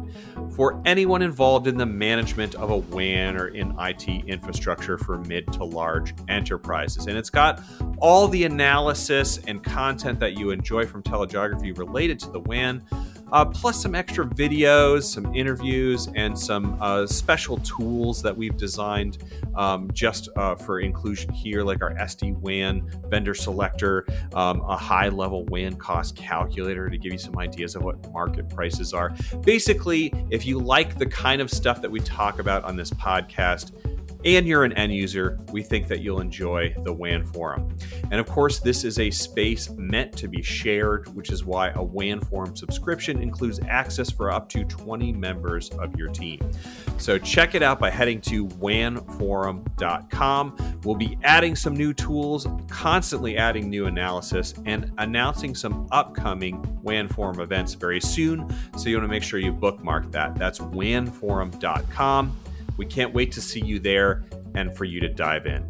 for 0.56 0.82
anyone 0.86 1.22
involved 1.22 1.68
in 1.68 1.76
the 1.76 1.86
management 1.86 2.56
of 2.56 2.70
a 2.70 2.78
WAN 2.78 3.36
or 3.36 3.50
in 3.50 3.76
IT 3.80 4.08
infrastructure 4.08 4.98
for 4.98 5.18
mid 5.18 5.52
to 5.54 5.66
large 5.66 6.14
enterprises. 6.30 7.08
And 7.08 7.18
it's 7.18 7.30
got 7.30 7.62
all 7.98 8.30
the 8.30 8.46
analysis 8.46 9.40
and 9.46 9.62
content 9.62 10.22
that 10.22 10.38
you 10.38 10.52
enjoy 10.52 10.86
from 10.86 11.04
telegeography 11.04 11.78
related 11.78 12.18
to 12.20 12.30
the 12.30 12.40
WAN 12.40 12.86
uh, 13.32 13.46
plus 13.46 13.82
some 13.82 13.96
extra 13.96 14.26
videos, 14.26 15.04
some 15.04 15.34
interviews, 15.36 16.08
and 16.16 16.38
some 16.38 16.78
uh, 16.82 17.06
special 17.06 17.58
tools 17.60 18.22
that 18.22 18.36
we've 18.36 18.58
designed 18.58 19.24
um, 19.56 19.90
just 19.94 20.30
uh, 20.36 20.56
for 20.56 20.80
inclusion 20.80 21.32
here, 21.32 21.64
like 21.64 21.82
our 21.82 21.94
SD 21.96 22.36
WAN 22.38 22.90
vendor 23.10 23.34
selector, 23.34 24.06
um, 24.34 24.62
a 24.62 24.76
high 24.76 25.10
level 25.10 25.46
WAN 25.46 25.76
cost 25.76 26.16
calculator 26.16 26.90
to 26.90 26.98
give 26.98 27.12
you 27.12 27.20
some 27.20 27.38
ideas 27.38 27.76
of 27.76 27.84
what 27.84 28.12
market 28.12 28.50
prices 28.50 28.94
are. 28.94 29.14
Basically, 29.42 30.14
if 30.30 30.46
you 30.46 30.60
like 30.60 30.98
the 30.98 31.06
kind 31.06 31.42
of 31.42 31.50
stuff 31.50 31.82
that 31.82 31.92
we 31.92 32.00
talk 32.00 32.40
about 32.40 32.64
on 32.64 32.76
this 32.76 32.92
podcast, 32.92 33.72
and 34.36 34.46
you're 34.46 34.66
an 34.66 34.74
end 34.74 34.94
user, 34.94 35.40
we 35.54 35.64
think 35.64 35.88
that 35.88 36.02
you'll 36.02 36.20
enjoy 36.20 36.76
the 36.84 36.92
WAN 36.92 37.24
forum. 37.24 37.74
And 38.12 38.20
of 38.20 38.28
course, 38.28 38.60
this 38.60 38.84
is 38.84 39.00
a 39.00 39.10
space 39.10 39.70
meant 39.70 40.12
to 40.18 40.28
be 40.28 40.42
shared, 40.42 41.08
which 41.16 41.32
is 41.32 41.46
why 41.46 41.70
a 41.70 41.82
WAN 41.82 42.20
forum 42.20 42.54
subscription 42.56 43.22
includes 43.22 43.62
access 43.70 44.12
for 44.12 44.30
up 44.30 44.50
to 44.50 44.66
20 44.66 45.14
members 45.14 45.70
of 45.70 45.96
your 45.96 46.10
team. 46.10 46.42
So 46.98 47.18
check 47.18 47.56
it 47.56 47.64
out 47.64 47.80
by 47.80 47.90
heading 47.90 48.20
to 48.22 48.48
wanforum.com. 48.48 50.80
We'll 50.84 50.96
be 50.96 51.18
adding 51.24 51.56
some 51.56 51.78
new 51.78 51.94
tools, 51.94 52.48
constantly 52.68 53.38
adding 53.38 53.70
new 53.70 53.86
analysis, 53.86 54.54
and 54.66 54.92
announcing 54.98 55.56
some 55.56 55.88
upcoming 55.92 56.62
WAN 56.84 57.08
forum 57.08 57.40
events 57.40 57.76
very 57.76 58.02
soon. 58.02 58.54
So 58.78 58.90
you 58.90 58.98
want 58.98 59.06
to 59.06 59.10
make 59.10 59.24
sure 59.24 59.40
you 59.40 59.54
bookmark 59.54 60.12
that. 60.12 60.36
That's 60.36 60.60
wanforum.com. 60.60 62.36
We 62.78 62.86
can't 62.86 63.14
wait 63.14 63.32
to 63.34 63.42
see 63.42 63.60
you 63.60 63.80
there 63.80 64.26
and 64.56 64.76
for 64.76 64.86
you 64.86 65.00
to 65.02 65.10
dive 65.10 65.46
in. 65.46 65.68